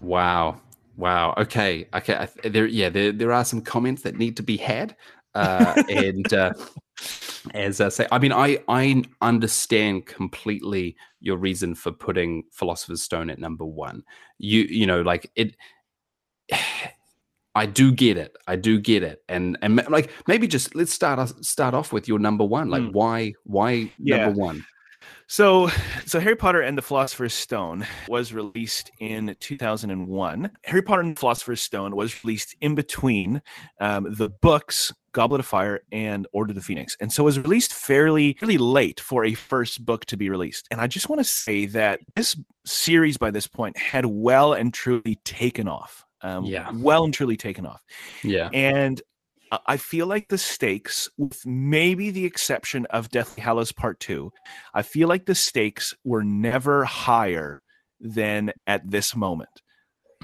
Wow. 0.00 0.60
Wow. 0.96 1.34
Okay. 1.38 1.88
Okay. 1.94 2.28
There. 2.44 2.66
Yeah. 2.66 2.90
There. 2.90 3.12
There 3.12 3.32
are 3.32 3.44
some 3.44 3.62
comments 3.62 4.02
that 4.02 4.16
need 4.16 4.36
to 4.36 4.42
be 4.42 4.56
had. 4.56 4.94
Uh, 5.34 5.82
and 5.88 6.32
uh, 6.32 6.52
as 7.54 7.80
I 7.80 7.88
say, 7.88 8.06
I 8.12 8.18
mean, 8.18 8.32
I 8.32 8.58
I 8.68 9.02
understand 9.20 10.06
completely 10.06 10.96
your 11.20 11.36
reason 11.36 11.74
for 11.74 11.92
putting 11.92 12.44
Philosopher's 12.52 13.02
Stone 13.02 13.30
at 13.30 13.38
number 13.38 13.64
one. 13.64 14.02
You 14.38 14.62
you 14.62 14.86
know, 14.86 15.02
like 15.02 15.30
it. 15.36 15.56
I 17.54 17.66
do 17.66 17.92
get 17.92 18.16
it. 18.16 18.34
I 18.46 18.56
do 18.56 18.80
get 18.80 19.02
it. 19.02 19.22
And 19.28 19.58
and 19.60 19.84
like 19.90 20.10
maybe 20.26 20.46
just 20.46 20.74
let's 20.74 20.90
start 20.90 21.44
start 21.44 21.74
off 21.74 21.92
with 21.92 22.08
your 22.08 22.18
number 22.18 22.46
one. 22.46 22.70
Like 22.70 22.82
mm. 22.82 22.92
why 22.92 23.34
why 23.44 23.92
yeah. 23.98 24.24
number 24.24 24.40
one? 24.40 24.64
So, 25.32 25.70
so 26.04 26.20
Harry 26.20 26.36
Potter 26.36 26.60
and 26.60 26.76
the 26.76 26.82
Philosopher's 26.82 27.32
Stone 27.32 27.86
was 28.06 28.34
released 28.34 28.90
in 29.00 29.34
2001. 29.40 30.50
Harry 30.64 30.82
Potter 30.82 31.00
and 31.00 31.16
the 31.16 31.18
Philosopher's 31.18 31.62
Stone 31.62 31.96
was 31.96 32.22
released 32.22 32.54
in 32.60 32.74
between 32.74 33.40
um, 33.80 34.08
the 34.10 34.28
books 34.28 34.92
Goblet 35.12 35.40
of 35.40 35.46
Fire 35.46 35.80
and 35.90 36.26
Order 36.34 36.50
of 36.50 36.56
the 36.56 36.60
Phoenix, 36.60 36.98
and 37.00 37.10
so 37.10 37.22
it 37.22 37.24
was 37.24 37.38
released 37.38 37.72
fairly, 37.72 38.34
fairly 38.40 38.58
late 38.58 39.00
for 39.00 39.24
a 39.24 39.32
first 39.32 39.86
book 39.86 40.04
to 40.06 40.18
be 40.18 40.28
released. 40.28 40.68
And 40.70 40.82
I 40.82 40.86
just 40.86 41.08
want 41.08 41.20
to 41.20 41.24
say 41.24 41.64
that 41.64 42.00
this 42.14 42.36
series, 42.66 43.16
by 43.16 43.30
this 43.30 43.46
point, 43.46 43.78
had 43.78 44.04
well 44.04 44.52
and 44.52 44.74
truly 44.74 45.18
taken 45.24 45.66
off. 45.66 46.04
Um, 46.20 46.44
yeah, 46.44 46.70
well 46.74 47.04
and 47.04 47.14
truly 47.14 47.38
taken 47.38 47.64
off. 47.64 47.80
Yeah, 48.22 48.50
and 48.52 49.00
I 49.66 49.76
feel 49.76 50.06
like 50.06 50.28
the 50.28 50.38
stakes, 50.38 51.10
with 51.18 51.44
maybe 51.44 52.10
the 52.10 52.24
exception 52.24 52.86
of 52.86 53.10
Deathly 53.10 53.42
Hallows 53.42 53.72
Part 53.72 54.00
2, 54.00 54.32
I 54.72 54.82
feel 54.82 55.08
like 55.08 55.26
the 55.26 55.34
stakes 55.34 55.94
were 56.04 56.24
never 56.24 56.84
higher 56.84 57.62
than 58.00 58.52
at 58.66 58.90
this 58.90 59.14
moment. 59.14 59.50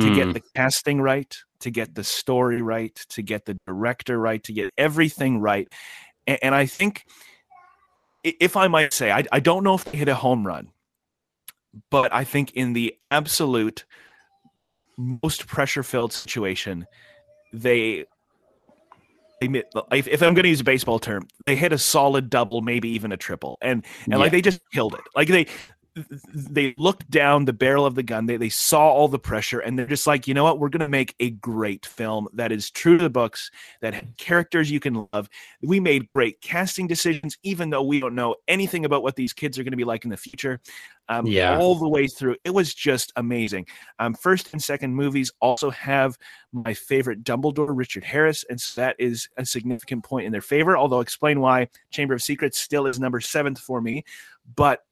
To 0.00 0.04
mm. 0.04 0.14
get 0.14 0.32
the 0.32 0.42
casting 0.54 1.00
right, 1.00 1.36
to 1.60 1.70
get 1.70 1.94
the 1.94 2.04
story 2.04 2.62
right, 2.62 2.94
to 3.10 3.22
get 3.22 3.44
the 3.44 3.58
director 3.66 4.18
right, 4.18 4.42
to 4.44 4.52
get 4.52 4.70
everything 4.78 5.40
right. 5.40 5.68
And, 6.26 6.38
and 6.40 6.54
I 6.54 6.66
think, 6.66 7.04
if 8.22 8.56
I 8.56 8.68
might 8.68 8.92
say, 8.92 9.10
I, 9.10 9.24
I 9.32 9.40
don't 9.40 9.64
know 9.64 9.74
if 9.74 9.84
they 9.84 9.98
hit 9.98 10.08
a 10.08 10.14
home 10.14 10.46
run, 10.46 10.68
but 11.90 12.14
I 12.14 12.24
think 12.24 12.52
in 12.52 12.72
the 12.72 12.94
absolute 13.10 13.84
most 14.96 15.46
pressure 15.46 15.82
filled 15.82 16.12
situation, 16.12 16.86
they 17.52 18.04
if, 19.40 20.08
if 20.08 20.22
I'm 20.22 20.34
going 20.34 20.44
to 20.44 20.48
use 20.48 20.60
a 20.60 20.64
baseball 20.64 20.98
term, 20.98 21.26
they 21.46 21.56
hit 21.56 21.72
a 21.72 21.78
solid 21.78 22.30
double, 22.30 22.60
maybe 22.60 22.88
even 22.90 23.12
a 23.12 23.16
triple, 23.16 23.58
and 23.60 23.84
and 24.04 24.12
yeah. 24.12 24.16
like 24.16 24.32
they 24.32 24.42
just 24.42 24.60
killed 24.72 24.94
it. 24.94 25.00
Like 25.14 25.28
they 25.28 25.46
they 26.34 26.74
looked 26.78 27.10
down 27.10 27.44
the 27.44 27.52
barrel 27.52 27.86
of 27.86 27.94
the 27.94 28.02
gun 28.02 28.26
they, 28.26 28.36
they 28.36 28.48
saw 28.48 28.88
all 28.88 29.08
the 29.08 29.18
pressure 29.18 29.60
and 29.60 29.78
they're 29.78 29.86
just 29.86 30.06
like 30.06 30.26
you 30.26 30.34
know 30.34 30.44
what 30.44 30.58
we're 30.58 30.68
going 30.68 30.80
to 30.80 30.88
make 30.88 31.14
a 31.20 31.30
great 31.30 31.86
film 31.86 32.28
that 32.32 32.52
is 32.52 32.70
true 32.70 32.96
to 32.96 33.02
the 33.02 33.10
books 33.10 33.50
that 33.80 34.04
characters 34.16 34.70
you 34.70 34.80
can 34.80 35.06
love 35.12 35.28
we 35.62 35.80
made 35.80 36.08
great 36.14 36.40
casting 36.40 36.86
decisions 36.86 37.36
even 37.42 37.70
though 37.70 37.82
we 37.82 38.00
don't 38.00 38.14
know 38.14 38.34
anything 38.46 38.84
about 38.84 39.02
what 39.02 39.16
these 39.16 39.32
kids 39.32 39.58
are 39.58 39.64
going 39.64 39.72
to 39.72 39.76
be 39.76 39.84
like 39.84 40.04
in 40.04 40.10
the 40.10 40.16
future 40.16 40.60
um, 41.08 41.26
yeah. 41.26 41.58
all 41.58 41.74
the 41.74 41.88
way 41.88 42.06
through. 42.06 42.36
It 42.44 42.50
was 42.50 42.74
just 42.74 43.12
amazing. 43.16 43.66
Um, 43.98 44.14
first 44.14 44.52
and 44.52 44.62
second 44.62 44.94
movies 44.94 45.32
also 45.40 45.70
have 45.70 46.18
my 46.52 46.74
favorite 46.74 47.24
Dumbledore, 47.24 47.76
Richard 47.76 48.04
Harris, 48.04 48.44
and 48.48 48.60
so 48.60 48.80
that 48.80 48.96
is 48.98 49.28
a 49.36 49.44
significant 49.44 50.04
point 50.04 50.26
in 50.26 50.32
their 50.32 50.42
favor. 50.42 50.76
Although, 50.76 51.00
explain 51.00 51.40
why 51.40 51.68
Chamber 51.90 52.14
of 52.14 52.22
Secrets 52.22 52.60
still 52.60 52.86
is 52.86 53.00
number 53.00 53.20
seventh 53.20 53.58
for 53.58 53.80
me, 53.80 54.04
but 54.54 54.84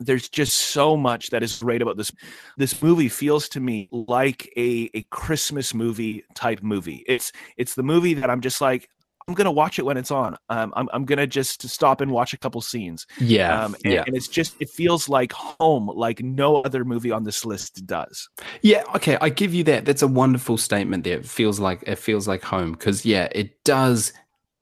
there's 0.00 0.28
just 0.28 0.54
so 0.54 0.96
much 0.96 1.30
that 1.30 1.42
is 1.42 1.58
great 1.58 1.82
about 1.82 1.96
this 1.96 2.12
this 2.56 2.82
movie 2.82 3.08
feels 3.08 3.48
to 3.48 3.60
me 3.60 3.88
like 3.92 4.52
a 4.56 4.90
a 4.94 5.02
christmas 5.10 5.74
movie 5.74 6.24
type 6.34 6.62
movie 6.62 7.04
it's 7.06 7.32
it's 7.56 7.74
the 7.74 7.82
movie 7.82 8.14
that 8.14 8.30
i'm 8.30 8.40
just 8.40 8.60
like 8.60 8.88
I'm 9.26 9.34
gonna 9.34 9.52
watch 9.52 9.78
it 9.78 9.84
when 9.84 9.96
it's 9.96 10.10
on. 10.10 10.36
Um, 10.50 10.72
I'm 10.76 10.88
I'm 10.92 11.04
gonna 11.04 11.26
just 11.26 11.66
stop 11.68 12.00
and 12.00 12.10
watch 12.10 12.34
a 12.34 12.38
couple 12.38 12.60
scenes. 12.60 13.06
Yeah, 13.18 13.64
um, 13.64 13.74
and, 13.84 13.94
yeah. 13.94 14.04
And 14.06 14.14
it's 14.14 14.28
just 14.28 14.54
it 14.60 14.68
feels 14.68 15.08
like 15.08 15.32
home, 15.32 15.88
like 15.94 16.22
no 16.22 16.60
other 16.62 16.84
movie 16.84 17.10
on 17.10 17.24
this 17.24 17.44
list 17.44 17.86
does. 17.86 18.28
Yeah, 18.60 18.84
okay, 18.94 19.16
I 19.20 19.30
give 19.30 19.54
you 19.54 19.64
that. 19.64 19.86
That's 19.86 20.02
a 20.02 20.08
wonderful 20.08 20.58
statement. 20.58 21.04
There, 21.04 21.18
it 21.18 21.26
feels 21.26 21.58
like 21.58 21.82
it 21.86 21.96
feels 21.96 22.28
like 22.28 22.42
home 22.42 22.72
because 22.72 23.06
yeah, 23.06 23.28
it 23.32 23.64
does 23.64 24.12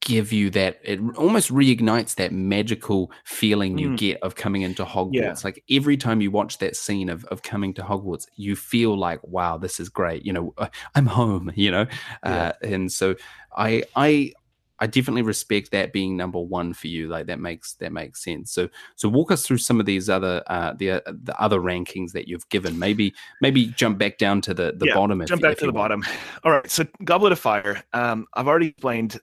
give 0.02 0.32
you 0.32 0.50
that 0.50 0.80
it 0.82 1.00
almost 1.16 1.50
reignites 1.50 2.16
that 2.16 2.32
magical 2.32 3.10
feeling 3.24 3.78
you 3.78 3.90
mm. 3.90 3.96
get 3.96 4.20
of 4.20 4.34
coming 4.34 4.62
into 4.62 4.84
Hogwarts. 4.84 5.12
Yeah. 5.12 5.34
Like 5.44 5.62
every 5.70 5.96
time 5.96 6.20
you 6.20 6.30
watch 6.30 6.58
that 6.58 6.76
scene 6.76 7.08
of, 7.08 7.24
of 7.26 7.42
coming 7.42 7.72
to 7.74 7.82
Hogwarts, 7.82 8.26
you 8.36 8.56
feel 8.56 8.98
like, 8.98 9.22
wow, 9.22 9.58
this 9.58 9.78
is 9.78 9.88
great. 9.88 10.26
You 10.26 10.32
know, 10.32 10.54
uh, 10.58 10.68
I'm 10.94 11.06
home, 11.06 11.52
you 11.56 11.70
know? 11.70 11.86
Yeah. 12.24 12.52
Uh, 12.62 12.66
and 12.66 12.92
so 12.92 13.14
I 13.56 13.84
I 13.96 14.32
I 14.80 14.86
definitely 14.86 15.22
respect 15.22 15.70
that 15.70 15.92
being 15.92 16.16
number 16.16 16.40
one 16.40 16.74
for 16.74 16.88
you. 16.88 17.06
Like 17.06 17.26
that 17.26 17.38
makes 17.38 17.74
that 17.74 17.92
makes 17.92 18.24
sense. 18.24 18.50
So 18.50 18.68
so 18.96 19.08
walk 19.08 19.30
us 19.30 19.46
through 19.46 19.58
some 19.58 19.78
of 19.78 19.86
these 19.86 20.10
other 20.10 20.42
uh, 20.48 20.72
the 20.72 20.90
uh, 20.90 21.00
the 21.06 21.40
other 21.40 21.60
rankings 21.60 22.10
that 22.12 22.26
you've 22.26 22.48
given. 22.48 22.76
Maybe 22.76 23.14
maybe 23.40 23.66
jump 23.66 23.98
back 23.98 24.18
down 24.18 24.40
to 24.40 24.52
the 24.54 24.74
the 24.76 24.86
yeah, 24.86 24.94
bottom. 24.94 25.24
Jump 25.24 25.42
back 25.42 25.58
to 25.58 25.66
the 25.66 25.72
want. 25.72 26.02
bottom. 26.02 26.04
All 26.44 26.50
right. 26.50 26.68
So 26.68 26.84
Goblet 27.04 27.30
of 27.30 27.38
Fire. 27.38 27.84
Um, 27.92 28.26
I've 28.34 28.48
already 28.48 28.68
explained 28.68 29.20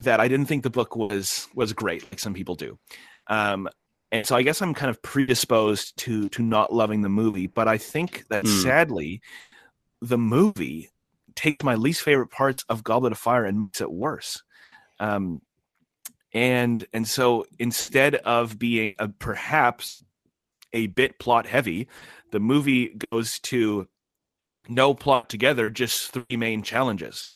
that 0.00 0.20
I 0.20 0.28
didn't 0.28 0.46
think 0.46 0.62
the 0.62 0.70
book 0.70 0.96
was 0.96 1.48
was 1.54 1.72
great, 1.72 2.02
like 2.10 2.18
some 2.18 2.34
people 2.34 2.54
do. 2.54 2.78
Um, 3.26 3.68
and 4.12 4.26
so 4.26 4.34
I 4.34 4.42
guess 4.42 4.60
I'm 4.60 4.74
kind 4.74 4.90
of 4.90 5.00
predisposed 5.02 5.96
to 5.98 6.28
to 6.30 6.42
not 6.42 6.72
loving 6.72 7.02
the 7.02 7.08
movie. 7.08 7.46
But 7.46 7.68
I 7.68 7.78
think 7.78 8.24
that 8.28 8.44
mm. 8.44 8.62
sadly, 8.62 9.20
the 10.00 10.18
movie 10.18 10.90
takes 11.34 11.64
my 11.64 11.74
least 11.74 12.02
favorite 12.02 12.30
parts 12.30 12.64
of 12.68 12.82
Goblet 12.82 13.12
of 13.12 13.18
Fire 13.18 13.44
and 13.44 13.62
makes 13.62 13.80
it 13.80 13.90
worse. 13.90 14.42
Um, 14.98 15.40
and 16.32 16.84
and 16.92 17.06
so 17.06 17.46
instead 17.58 18.16
of 18.16 18.58
being 18.58 18.94
a, 18.98 19.08
perhaps 19.08 20.04
a 20.72 20.88
bit 20.88 21.18
plot 21.18 21.46
heavy, 21.46 21.88
the 22.30 22.40
movie 22.40 22.96
goes 23.10 23.38
to 23.40 23.88
no 24.68 24.94
plot 24.94 25.28
together, 25.28 25.70
just 25.70 26.12
three 26.12 26.36
main 26.36 26.62
challenges. 26.62 27.34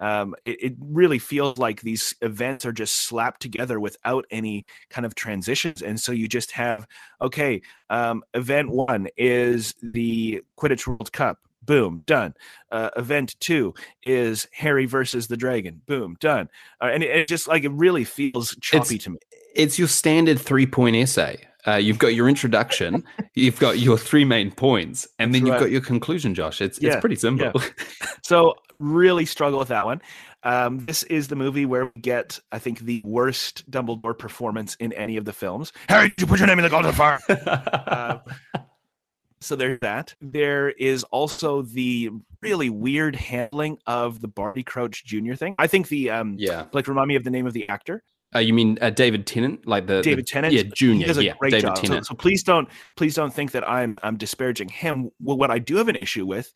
Um, 0.00 0.34
it, 0.44 0.62
it, 0.62 0.74
really 0.80 1.20
feels 1.20 1.56
like 1.58 1.82
these 1.82 2.14
events 2.20 2.66
are 2.66 2.72
just 2.72 3.06
slapped 3.06 3.40
together 3.40 3.78
without 3.78 4.24
any 4.30 4.66
kind 4.90 5.06
of 5.06 5.14
transitions. 5.14 5.82
And 5.82 6.00
so 6.00 6.10
you 6.10 6.26
just 6.26 6.50
have, 6.50 6.86
okay, 7.22 7.62
um, 7.90 8.24
event 8.34 8.70
one 8.70 9.06
is 9.16 9.74
the 9.82 10.42
Quidditch 10.58 10.86
World 10.86 11.12
Cup 11.12 11.38
boom 11.64 12.02
done 12.06 12.34
uh, 12.70 12.90
event 12.96 13.36
two 13.40 13.72
is 14.04 14.46
harry 14.52 14.84
versus 14.86 15.28
the 15.28 15.36
dragon 15.36 15.80
boom 15.86 16.14
done 16.20 16.48
uh, 16.82 16.90
and 16.92 17.02
it, 17.02 17.10
it, 17.10 17.28
just 17.28 17.48
like 17.48 17.64
it 17.64 17.72
really 17.72 18.04
feels 18.04 18.54
choppy 18.60 18.96
it's, 18.96 19.04
to 19.04 19.10
me 19.10 19.18
it's 19.54 19.78
your 19.78 19.88
standard 19.88 20.38
three 20.38 20.66
point 20.66 20.94
essay 20.94 21.38
uh, 21.66 21.76
you've 21.76 21.98
got 21.98 22.14
your 22.14 22.28
introduction 22.28 23.02
you've 23.34 23.58
got 23.58 23.78
your 23.78 23.96
three 23.96 24.24
main 24.24 24.50
points 24.50 25.08
and 25.18 25.34
then 25.34 25.42
That's 25.42 25.48
you've 25.48 25.54
right. 25.54 25.60
got 25.60 25.70
your 25.70 25.80
conclusion 25.80 26.34
josh 26.34 26.60
it's, 26.60 26.80
yeah, 26.80 26.92
it's 26.92 27.00
pretty 27.00 27.16
simple 27.16 27.50
yeah. 27.54 27.86
so 28.22 28.54
really 28.78 29.24
struggle 29.24 29.58
with 29.58 29.68
that 29.68 29.86
one 29.86 30.00
um, 30.44 30.84
this 30.84 31.02
is 31.04 31.28
the 31.28 31.36
movie 31.36 31.64
where 31.64 31.86
we 31.86 32.00
get, 32.00 32.38
I 32.52 32.58
think, 32.58 32.80
the 32.80 33.00
worst 33.04 33.68
Dumbledore 33.70 34.16
performance 34.16 34.76
in 34.76 34.92
any 34.92 35.16
of 35.16 35.24
the 35.24 35.32
films. 35.32 35.72
Harry, 35.88 36.10
did 36.10 36.20
you 36.20 36.26
put 36.26 36.38
your 36.38 36.46
name 36.46 36.58
in 36.58 36.64
the 36.64 36.70
Goblet 36.70 36.90
of 36.90 36.96
Fire? 36.96 37.18
uh, 37.28 38.18
so 39.40 39.56
there's 39.56 39.80
that. 39.80 40.14
There 40.20 40.70
is 40.70 41.02
also 41.04 41.62
the 41.62 42.10
really 42.42 42.68
weird 42.68 43.16
handling 43.16 43.78
of 43.86 44.20
the 44.20 44.28
Barty 44.28 44.62
Crouch 44.62 45.04
Jr. 45.04 45.34
thing. 45.34 45.54
I 45.58 45.66
think 45.66 45.88
the 45.88 46.10
um 46.10 46.36
yeah, 46.38 46.66
like 46.72 46.86
remind 46.88 47.08
me 47.08 47.16
of 47.16 47.24
the 47.24 47.30
name 47.30 47.46
of 47.46 47.54
the 47.54 47.66
actor. 47.68 48.02
Uh, 48.34 48.40
you 48.40 48.52
mean 48.52 48.76
uh, 48.80 48.90
David 48.90 49.26
Tennant, 49.26 49.64
like 49.66 49.86
the 49.86 50.02
David 50.02 50.26
the, 50.26 50.28
Tennant? 50.28 50.52
Yeah, 50.52 50.64
Junior. 50.74 51.06
does 51.06 51.18
a 51.18 51.24
yeah, 51.24 51.34
great 51.38 51.52
David 51.52 51.66
job. 51.66 51.76
Tennant. 51.76 52.06
So, 52.06 52.12
so, 52.12 52.16
please 52.16 52.42
don't, 52.42 52.68
please 52.96 53.14
don't 53.14 53.32
think 53.32 53.52
that 53.52 53.68
I'm, 53.68 53.96
I'm 54.02 54.16
disparaging 54.16 54.70
him. 54.70 55.10
Well, 55.20 55.38
what 55.38 55.52
I 55.52 55.60
do 55.60 55.76
have 55.76 55.86
an 55.86 55.94
issue 55.96 56.26
with, 56.26 56.52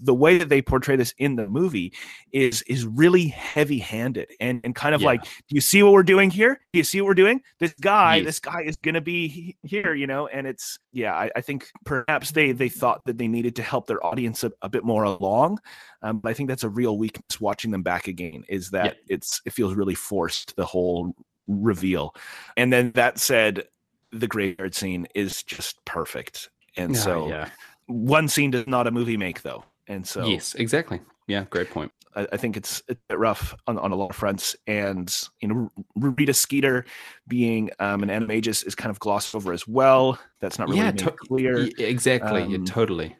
the 0.00 0.14
way 0.14 0.38
that 0.38 0.48
they 0.48 0.60
portray 0.60 0.96
this 0.96 1.14
in 1.18 1.36
the 1.36 1.46
movie 1.46 1.92
is 2.32 2.62
is 2.62 2.84
really 2.84 3.28
heavy 3.28 3.78
handed 3.78 4.28
and 4.40 4.60
and 4.64 4.74
kind 4.74 4.94
of 4.94 5.00
yeah. 5.00 5.06
like, 5.06 5.22
do 5.22 5.54
you 5.54 5.60
see 5.60 5.82
what 5.82 5.92
we're 5.92 6.02
doing 6.02 6.30
here? 6.30 6.60
Do 6.72 6.78
you 6.78 6.84
see 6.84 7.00
what 7.00 7.08
we're 7.08 7.14
doing? 7.14 7.40
This 7.60 7.74
guy, 7.80 8.16
yes. 8.16 8.26
this 8.26 8.40
guy 8.40 8.62
is 8.62 8.76
gonna 8.76 9.00
be 9.00 9.56
here, 9.62 9.94
you 9.94 10.06
know. 10.06 10.26
And 10.26 10.46
it's 10.46 10.78
yeah, 10.92 11.14
I, 11.14 11.30
I, 11.36 11.40
think 11.40 11.70
perhaps 11.84 12.32
they 12.32 12.52
they 12.52 12.68
thought 12.68 13.04
that 13.06 13.18
they 13.18 13.28
needed 13.28 13.56
to 13.56 13.62
help 13.62 13.86
their 13.86 14.04
audience 14.04 14.44
a, 14.44 14.52
a 14.62 14.68
bit 14.68 14.84
more 14.84 15.04
along. 15.04 15.58
Um, 16.02 16.18
but 16.18 16.30
I 16.30 16.34
think 16.34 16.48
that's 16.48 16.64
a 16.64 16.68
real 16.68 16.98
weakness 16.98 17.40
watching 17.40 17.70
them 17.70 17.82
back 17.82 18.08
again 18.08 18.44
is 18.48 18.70
that 18.70 18.96
yeah. 19.06 19.16
it's 19.16 19.40
it 19.44 19.52
feels 19.52 19.74
really 19.74 19.94
forced 19.94 20.56
the 20.56 20.66
whole 20.66 21.14
reveal. 21.46 22.14
And 22.56 22.72
then 22.72 22.92
that 22.92 23.18
said, 23.18 23.64
the 24.12 24.28
graveyard 24.28 24.74
scene 24.74 25.06
is 25.14 25.42
just 25.42 25.84
perfect. 25.84 26.50
And 26.76 26.96
so 26.96 27.28
yeah. 27.28 27.48
one 27.86 28.28
scene 28.28 28.50
does 28.50 28.66
not 28.66 28.86
a 28.86 28.90
movie 28.90 29.16
make 29.16 29.42
though. 29.42 29.64
And 29.86 30.06
so 30.06 30.26
Yes, 30.26 30.54
exactly. 30.54 31.00
Yeah, 31.26 31.44
great 31.50 31.70
point. 31.70 31.92
I, 32.16 32.26
I 32.32 32.36
think 32.36 32.56
it's 32.56 32.82
a 32.88 32.96
bit 33.08 33.18
rough 33.18 33.54
on, 33.66 33.78
on 33.78 33.92
a 33.92 33.96
lot 33.96 34.10
of 34.10 34.16
fronts. 34.16 34.56
And 34.66 35.14
you 35.40 35.48
know, 35.48 35.70
Rita 35.96 36.34
Skeeter 36.34 36.84
being 37.28 37.70
um, 37.78 38.02
an 38.02 38.08
animagus 38.08 38.66
is 38.66 38.74
kind 38.74 38.90
of 38.90 38.98
glossed 38.98 39.34
over 39.34 39.52
as 39.52 39.66
well. 39.66 40.18
That's 40.40 40.58
not 40.58 40.68
really 40.68 40.80
yeah, 40.80 40.92
to- 40.92 41.10
clear. 41.10 41.68
Exactly. 41.78 42.42
Um, 42.42 42.50
yeah, 42.50 42.58
totally. 42.64 43.16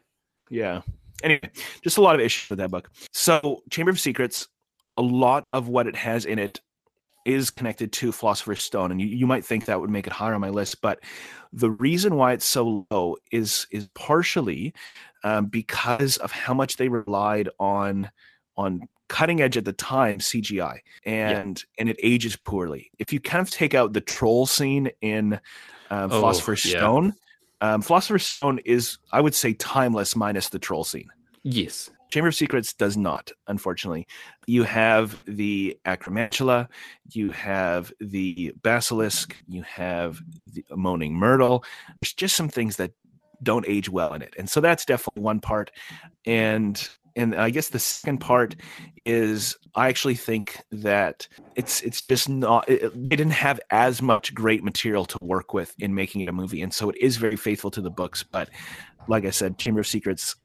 Yeah. 0.49 0.81
Anyway, 1.23 1.49
just 1.81 1.97
a 1.97 2.01
lot 2.01 2.15
of 2.15 2.21
issues 2.21 2.49
with 2.49 2.59
that 2.59 2.71
book. 2.71 2.89
So 3.13 3.63
Chamber 3.69 3.91
of 3.91 3.99
Secrets, 3.99 4.47
a 4.97 5.01
lot 5.01 5.45
of 5.53 5.67
what 5.67 5.87
it 5.87 5.95
has 5.95 6.25
in 6.25 6.39
it 6.39 6.59
is 7.25 7.49
connected 7.49 7.91
to 7.91 8.11
Philosopher's 8.11 8.63
Stone, 8.63 8.91
and 8.91 9.01
you, 9.01 9.07
you 9.07 9.27
might 9.27 9.43
think 9.43 9.65
that 9.65 9.81
would 9.81 9.89
make 9.89 10.07
it 10.07 10.13
higher 10.13 10.33
on 10.33 10.41
my 10.41 10.49
list, 10.49 10.81
but 10.81 10.99
the 11.51 11.71
reason 11.71 12.15
why 12.15 12.33
it's 12.33 12.45
so 12.45 12.85
low 12.91 13.17
is 13.31 13.67
is 13.71 13.87
partially 13.93 14.73
um, 15.23 15.47
because 15.47 16.17
of 16.17 16.31
how 16.31 16.53
much 16.53 16.77
they 16.77 16.87
relied 16.87 17.49
on 17.59 18.09
on 18.57 18.87
cutting 19.07 19.41
edge 19.41 19.57
at 19.57 19.65
the 19.65 19.73
time 19.73 20.19
CGI, 20.19 20.79
and 21.05 21.57
yeah. 21.57 21.79
and 21.79 21.89
it 21.89 21.97
ages 22.01 22.35
poorly. 22.35 22.91
If 22.99 23.11
you 23.11 23.19
kind 23.19 23.41
of 23.41 23.49
take 23.49 23.73
out 23.73 23.93
the 23.93 24.01
troll 24.01 24.45
scene 24.45 24.91
in 25.01 25.33
um, 25.89 26.11
oh, 26.11 26.19
Philosopher's 26.19 26.65
yeah. 26.65 26.79
Stone, 26.79 27.13
um, 27.61 27.81
Philosopher's 27.81 28.25
Stone 28.25 28.59
is, 28.65 28.97
I 29.11 29.21
would 29.21 29.35
say, 29.35 29.53
timeless 29.53 30.15
minus 30.15 30.49
the 30.49 30.59
troll 30.59 30.83
scene. 30.83 31.09
Yes. 31.43 31.89
Chamber 32.15 32.29
of 32.29 32.35
Secrets 32.35 32.71
does 32.71 32.95
not, 32.95 33.29
unfortunately. 33.47 34.07
You 34.47 34.63
have 34.63 35.21
the 35.25 35.77
Acromantula, 35.83 36.69
you 37.11 37.31
have 37.31 37.91
the 37.99 38.53
Basilisk, 38.63 39.35
you 39.49 39.63
have 39.63 40.21
the 40.47 40.63
Moaning 40.73 41.13
Myrtle. 41.13 41.65
There's 41.99 42.13
just 42.13 42.37
some 42.37 42.47
things 42.47 42.77
that 42.77 42.93
don't 43.43 43.65
age 43.67 43.89
well 43.89 44.13
in 44.13 44.21
it. 44.21 44.33
And 44.37 44.49
so 44.49 44.61
that's 44.61 44.85
definitely 44.85 45.23
one 45.23 45.41
part. 45.41 45.71
And 46.25 46.87
and 47.17 47.35
I 47.35 47.49
guess 47.49 47.67
the 47.67 47.79
second 47.79 48.19
part 48.19 48.55
is 49.03 49.57
I 49.75 49.89
actually 49.89 50.15
think 50.15 50.61
that 50.71 51.27
it's 51.57 51.81
it's 51.81 52.01
just 52.01 52.29
not 52.29 52.69
it, 52.69 52.93
they 52.93 53.17
didn't 53.17 53.31
have 53.31 53.59
as 53.71 54.01
much 54.01 54.33
great 54.33 54.63
material 54.63 55.03
to 55.03 55.17
work 55.21 55.53
with 55.53 55.75
in 55.79 55.93
making 55.93 56.21
it 56.21 56.29
a 56.29 56.31
movie, 56.31 56.61
and 56.61 56.73
so 56.73 56.89
it 56.89 56.95
is 56.95 57.17
very 57.17 57.35
faithful 57.35 57.71
to 57.71 57.81
the 57.81 57.91
books. 57.91 58.23
But 58.23 58.49
like 59.09 59.25
I 59.25 59.31
said, 59.31 59.57
Chamber 59.57 59.81
of 59.81 59.87
Secrets 59.87 60.37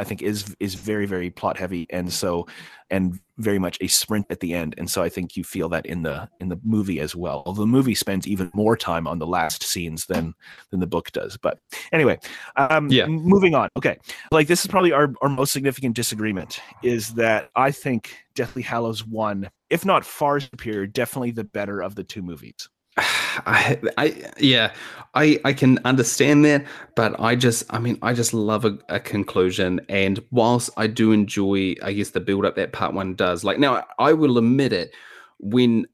I 0.00 0.04
think 0.04 0.22
is 0.22 0.56
is 0.58 0.74
very 0.74 1.06
very 1.06 1.30
plot 1.30 1.58
heavy 1.58 1.86
and 1.90 2.12
so 2.12 2.46
and 2.90 3.20
very 3.38 3.58
much 3.58 3.78
a 3.80 3.86
sprint 3.86 4.26
at 4.30 4.40
the 4.40 4.54
end 4.54 4.74
and 4.78 4.90
so 4.90 5.02
I 5.02 5.08
think 5.08 5.36
you 5.36 5.44
feel 5.44 5.68
that 5.68 5.86
in 5.86 6.02
the 6.02 6.28
in 6.40 6.48
the 6.48 6.58
movie 6.64 7.00
as 7.00 7.14
well. 7.14 7.42
Although 7.46 7.62
the 7.62 7.66
movie 7.66 7.94
spends 7.94 8.26
even 8.26 8.50
more 8.54 8.76
time 8.76 9.06
on 9.06 9.18
the 9.18 9.26
last 9.26 9.62
scenes 9.62 10.06
than 10.06 10.34
than 10.70 10.80
the 10.80 10.86
book 10.86 11.12
does. 11.12 11.36
But 11.36 11.58
anyway, 11.92 12.18
um, 12.56 12.90
yeah. 12.90 13.06
Moving 13.06 13.54
on. 13.54 13.68
Okay, 13.76 13.98
like 14.32 14.48
this 14.48 14.62
is 14.62 14.66
probably 14.66 14.92
our 14.92 15.12
our 15.20 15.28
most 15.28 15.52
significant 15.52 15.94
disagreement 15.94 16.60
is 16.82 17.14
that 17.14 17.50
I 17.54 17.70
think 17.70 18.16
Deathly 18.34 18.62
Hallows 18.62 19.06
one, 19.06 19.50
if 19.68 19.84
not 19.84 20.04
far 20.04 20.40
superior, 20.40 20.86
definitely 20.86 21.32
the 21.32 21.44
better 21.44 21.82
of 21.82 21.94
the 21.94 22.04
two 22.04 22.22
movies. 22.22 22.68
I, 23.46 23.78
I, 23.96 24.30
yeah, 24.38 24.72
I, 25.14 25.40
I 25.44 25.52
can 25.52 25.78
understand 25.84 26.44
that, 26.44 26.64
but 26.94 27.18
I 27.18 27.34
just, 27.34 27.64
I 27.70 27.78
mean, 27.78 27.98
I 28.02 28.12
just 28.12 28.32
love 28.32 28.64
a, 28.64 28.78
a, 28.88 29.00
conclusion. 29.00 29.80
And 29.88 30.22
whilst 30.30 30.70
I 30.76 30.86
do 30.86 31.12
enjoy, 31.12 31.74
I 31.82 31.92
guess, 31.92 32.10
the 32.10 32.20
build 32.20 32.44
up 32.44 32.56
that 32.56 32.72
part 32.72 32.94
one 32.94 33.14
does, 33.14 33.42
like 33.42 33.58
now, 33.58 33.84
I 33.98 34.12
will 34.12 34.38
admit 34.38 34.72
it, 34.72 34.94
when 35.38 35.86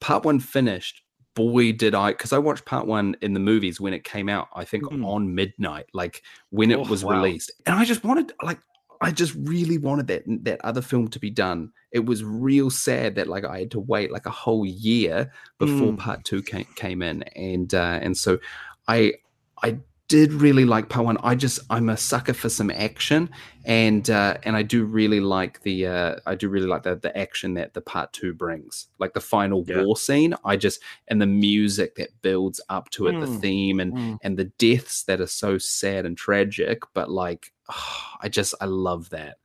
part 0.00 0.24
one 0.24 0.40
finished, 0.40 1.02
boy, 1.34 1.72
did 1.72 1.94
I, 1.94 2.12
because 2.12 2.32
I 2.32 2.38
watched 2.38 2.64
part 2.64 2.86
one 2.86 3.16
in 3.22 3.32
the 3.32 3.40
movies 3.40 3.80
when 3.80 3.92
it 3.92 4.02
came 4.02 4.28
out, 4.28 4.48
I 4.54 4.64
think 4.64 4.84
mm. 4.84 5.06
on 5.06 5.34
midnight, 5.34 5.86
like 5.92 6.22
when 6.50 6.72
it 6.72 6.78
oh, 6.78 6.84
was 6.84 7.04
wow. 7.04 7.22
released. 7.22 7.52
And 7.66 7.76
I 7.76 7.84
just 7.84 8.02
wanted, 8.02 8.32
like, 8.42 8.58
I 9.00 9.10
just 9.10 9.34
really 9.34 9.78
wanted 9.78 10.08
that 10.08 10.24
that 10.44 10.60
other 10.64 10.82
film 10.82 11.08
to 11.08 11.18
be 11.18 11.30
done. 11.30 11.72
It 11.92 12.04
was 12.04 12.24
real 12.24 12.70
sad 12.70 13.14
that 13.14 13.28
like 13.28 13.44
I 13.44 13.60
had 13.60 13.70
to 13.72 13.80
wait 13.80 14.10
like 14.10 14.26
a 14.26 14.30
whole 14.30 14.66
year 14.66 15.32
before 15.58 15.92
mm. 15.92 15.98
part 15.98 16.24
two 16.24 16.42
came, 16.42 16.66
came 16.74 17.02
in, 17.02 17.22
and 17.34 17.72
uh, 17.72 17.98
and 18.02 18.16
so 18.16 18.38
I 18.86 19.14
I 19.62 19.78
did 20.08 20.32
really 20.32 20.64
like 20.64 20.88
part 20.88 21.04
one. 21.04 21.18
I 21.22 21.34
just 21.34 21.60
I'm 21.70 21.90
a 21.90 21.96
sucker 21.96 22.32
for 22.32 22.48
some 22.48 22.70
action, 22.70 23.30
and 23.64 24.08
uh, 24.08 24.38
and 24.42 24.56
I 24.56 24.62
do 24.62 24.84
really 24.84 25.20
like 25.20 25.62
the 25.62 25.86
uh, 25.86 26.16
I 26.26 26.34
do 26.34 26.48
really 26.48 26.66
like 26.66 26.82
the 26.82 26.96
the 26.96 27.16
action 27.16 27.54
that 27.54 27.74
the 27.74 27.82
part 27.82 28.12
two 28.12 28.32
brings, 28.32 28.88
like 28.98 29.12
the 29.12 29.20
final 29.20 29.64
yeah. 29.66 29.82
war 29.82 29.96
scene. 29.96 30.34
I 30.44 30.56
just 30.56 30.80
and 31.08 31.20
the 31.20 31.26
music 31.26 31.96
that 31.96 32.20
builds 32.22 32.60
up 32.68 32.90
to 32.90 33.06
it, 33.06 33.14
mm. 33.14 33.20
the 33.20 33.38
theme 33.38 33.80
and 33.80 33.92
mm. 33.92 34.18
and 34.22 34.36
the 34.36 34.46
deaths 34.46 35.04
that 35.04 35.20
are 35.20 35.26
so 35.26 35.58
sad 35.58 36.06
and 36.06 36.16
tragic, 36.16 36.82
but 36.94 37.10
like 37.10 37.52
oh, 37.68 38.02
I 38.20 38.28
just 38.28 38.54
I 38.60 38.66
love 38.66 39.10
that. 39.10 39.36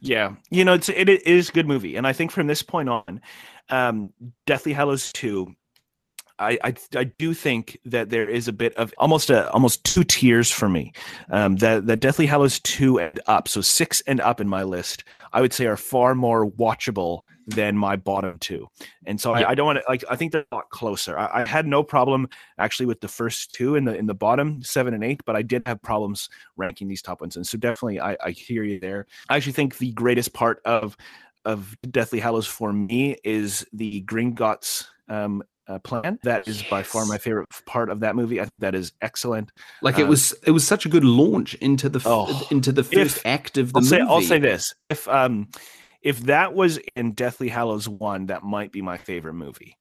Yeah, 0.00 0.34
you 0.50 0.64
know 0.64 0.74
it's 0.74 0.88
it, 0.88 1.08
it 1.08 1.26
is 1.26 1.48
a 1.48 1.52
good 1.52 1.66
movie, 1.66 1.96
and 1.96 2.06
I 2.06 2.12
think 2.12 2.30
from 2.30 2.46
this 2.46 2.62
point 2.62 2.88
on, 2.88 3.20
um, 3.70 4.12
Deathly 4.46 4.72
Hallows 4.72 5.12
two 5.12 5.54
I, 6.38 6.58
I, 6.62 6.74
I 6.94 7.04
do 7.04 7.32
think 7.32 7.78
that 7.84 8.10
there 8.10 8.28
is 8.28 8.48
a 8.48 8.52
bit 8.52 8.74
of 8.74 8.92
almost 8.98 9.30
a 9.30 9.50
almost 9.52 9.84
two 9.84 10.04
tiers 10.04 10.50
for 10.50 10.68
me. 10.68 10.92
Um, 11.30 11.56
that 11.56 11.86
that 11.86 12.00
Deathly 12.00 12.26
Hallows 12.26 12.60
two 12.60 12.98
and 12.98 13.18
up, 13.26 13.48
so 13.48 13.60
six 13.60 14.02
and 14.02 14.20
up 14.20 14.40
in 14.40 14.48
my 14.48 14.62
list, 14.62 15.04
I 15.32 15.40
would 15.40 15.52
say 15.52 15.66
are 15.66 15.76
far 15.76 16.14
more 16.14 16.48
watchable 16.48 17.20
than 17.46 17.76
my 17.76 17.96
bottom 17.96 18.38
two. 18.38 18.68
And 19.06 19.20
so 19.20 19.36
yeah. 19.36 19.46
I, 19.46 19.50
I, 19.50 19.54
don't 19.54 19.66
want 19.66 19.78
to 19.78 19.84
like 19.88 20.04
I 20.10 20.16
think 20.16 20.32
they're 20.32 20.44
a 20.50 20.54
lot 20.54 20.70
closer. 20.70 21.18
I, 21.18 21.42
I, 21.42 21.46
had 21.46 21.66
no 21.66 21.82
problem 21.82 22.28
actually 22.58 22.86
with 22.86 23.00
the 23.00 23.08
first 23.08 23.54
two 23.54 23.76
in 23.76 23.84
the 23.84 23.94
in 23.94 24.06
the 24.06 24.14
bottom 24.14 24.62
seven 24.62 24.94
and 24.94 25.04
eight, 25.04 25.20
but 25.24 25.36
I 25.36 25.42
did 25.42 25.62
have 25.66 25.80
problems 25.82 26.28
ranking 26.56 26.88
these 26.88 27.02
top 27.02 27.20
ones. 27.20 27.36
And 27.36 27.46
so 27.46 27.56
definitely 27.56 28.00
I, 28.00 28.16
I 28.22 28.30
hear 28.30 28.64
you 28.64 28.80
there. 28.80 29.06
I 29.28 29.36
actually 29.36 29.52
think 29.52 29.78
the 29.78 29.92
greatest 29.92 30.32
part 30.32 30.60
of 30.64 30.96
of 31.44 31.76
Deathly 31.88 32.18
Hallows 32.18 32.46
for 32.46 32.72
me 32.72 33.16
is 33.22 33.64
the 33.72 34.02
Gringotts 34.02 34.86
um, 35.08 35.44
uh, 35.68 35.78
plan. 35.78 36.18
That 36.22 36.48
is 36.48 36.62
yes. 36.62 36.70
by 36.70 36.82
far 36.82 37.06
my 37.06 37.18
favorite 37.18 37.48
part 37.64 37.90
of 37.90 38.00
that 38.00 38.16
movie. 38.16 38.40
I 38.40 38.48
that 38.58 38.74
is 38.74 38.92
excellent. 39.00 39.52
Like 39.82 39.98
it 39.98 40.02
um, 40.02 40.08
was, 40.08 40.34
it 40.44 40.50
was 40.50 40.66
such 40.66 40.86
a 40.86 40.88
good 40.88 41.04
launch 41.04 41.54
into 41.54 41.88
the 41.88 42.00
oh, 42.04 42.46
into 42.50 42.72
the 42.72 42.84
first 42.84 43.18
if, 43.18 43.26
act 43.26 43.58
of 43.58 43.72
the 43.72 43.78
I'll 43.78 43.82
movie. 43.82 43.96
Say, 43.96 44.00
I'll 44.00 44.20
say 44.22 44.38
this: 44.38 44.74
if 44.90 45.08
um, 45.08 45.48
if 46.06 46.20
that 46.20 46.54
was 46.54 46.78
in 46.94 47.12
Deathly 47.12 47.48
Hallows 47.48 47.88
one, 47.88 48.26
that 48.26 48.44
might 48.44 48.70
be 48.70 48.80
my 48.80 48.96
favorite 48.96 49.34
movie. 49.34 49.76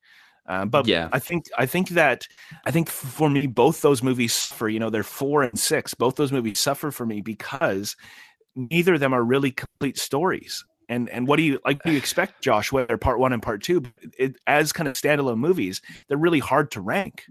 Um, 0.47 0.69
but 0.69 0.87
yeah, 0.87 1.07
I 1.11 1.19
think 1.19 1.45
I 1.55 1.67
think 1.67 1.89
that 1.89 2.27
I 2.65 2.71
think 2.71 2.89
for 2.89 3.29
me, 3.29 3.45
both 3.45 3.83
those 3.83 4.01
movies 4.01 4.47
for 4.47 4.67
you 4.67 4.79
know 4.79 4.89
they're 4.89 5.03
four 5.03 5.43
and 5.43 5.57
six. 5.57 5.93
Both 5.93 6.15
those 6.15 6.31
movies 6.31 6.59
suffer 6.59 6.89
for 6.89 7.05
me 7.05 7.21
because 7.21 7.95
neither 8.55 8.95
of 8.95 9.01
them 9.01 9.13
are 9.13 9.23
really 9.23 9.51
complete 9.51 9.99
stories. 9.99 10.65
And 10.89 11.09
and 11.09 11.27
what 11.27 11.37
do 11.37 11.43
you 11.43 11.59
like? 11.63 11.83
Do 11.83 11.91
you 11.91 11.97
expect, 11.97 12.41
Josh? 12.41 12.71
Whether 12.71 12.97
part 12.97 13.19
one 13.19 13.31
and 13.31 13.41
part 13.41 13.61
two, 13.61 13.83
it, 14.17 14.35
as 14.47 14.73
kind 14.73 14.87
of 14.87 14.95
standalone 14.95 15.37
movies, 15.37 15.79
they're 16.07 16.17
really 16.17 16.39
hard 16.39 16.71
to 16.71 16.81
rank. 16.81 17.25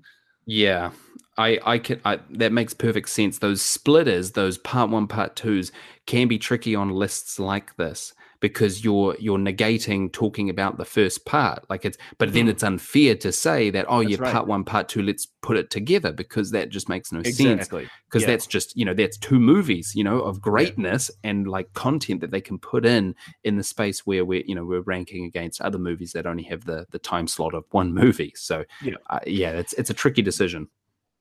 Yeah, 0.47 0.92
I 1.36 1.59
I 1.64 1.78
can 1.78 2.01
I, 2.05 2.20
that 2.30 2.53
makes 2.53 2.74
perfect 2.74 3.09
sense. 3.09 3.38
Those 3.38 3.61
splitters, 3.61 4.32
those 4.32 4.57
part 4.59 4.90
one, 4.90 5.09
part 5.09 5.34
twos, 5.34 5.72
can 6.07 6.28
be 6.28 6.38
tricky 6.38 6.76
on 6.76 6.90
lists 6.90 7.40
like 7.40 7.76
this 7.76 8.12
because 8.41 8.85
you're 8.85 9.16
you're 9.18 9.39
negating 9.39 10.12
talking 10.12 10.51
about 10.51 10.76
the 10.76 10.85
first 10.85 11.24
part 11.24 11.64
like 11.68 11.85
it's 11.85 11.97
but 12.18 12.32
then 12.32 12.49
it's 12.49 12.62
unfair 12.62 13.14
to 13.14 13.32
say 13.32 13.70
that 13.70 13.87
oh 13.89 14.01
that's 14.01 14.11
yeah 14.12 14.18
right. 14.20 14.32
part 14.32 14.47
one 14.47 14.64
part 14.64 14.89
two 14.89 15.03
let's 15.03 15.26
put 15.43 15.57
it 15.57 15.70
together 15.70 16.12
because 16.12 16.51
that 16.51 16.68
just 16.70 16.89
makes 16.89 17.12
no 17.12 17.20
exactly. 17.20 17.85
sense 17.85 17.93
because 18.09 18.22
yeah. 18.22 18.26
that's 18.26 18.47
just 18.47 18.76
you 18.76 18.85
know 18.85 18.95
that's 18.95 19.18
two 19.18 19.39
movies 19.39 19.93
you 19.95 20.05
know 20.05 20.20
of 20.20 20.41
greatness 20.41 21.11
yeah. 21.22 21.30
and 21.30 21.49
like 21.49 21.72
content 21.74 22.20
that 22.20 22.30
they 22.30 22.41
can 22.41 22.59
put 22.59 22.85
in 22.85 23.14
in 23.45 23.57
the 23.57 23.62
space 23.62 24.07
where 24.07 24.24
we're 24.24 24.45
you 24.47 24.55
know 24.55 24.64
we're 24.64 24.80
ranking 24.82 25.24
against 25.24 25.61
other 25.61 25.78
movies 25.78 26.12
that 26.12 26.26
only 26.26 26.43
have 26.43 26.64
the 26.64 26.87
the 26.91 26.99
time 26.99 27.26
slot 27.26 27.55
of 27.55 27.64
one 27.70 27.93
movie 27.93 28.32
so 28.37 28.64
yeah 28.82 28.95
uh, 29.11 29.20
yeah 29.26 29.51
it's 29.51 29.72
it's 29.74 29.91
a 29.91 29.95
tricky 29.95 30.22
decision 30.22 30.68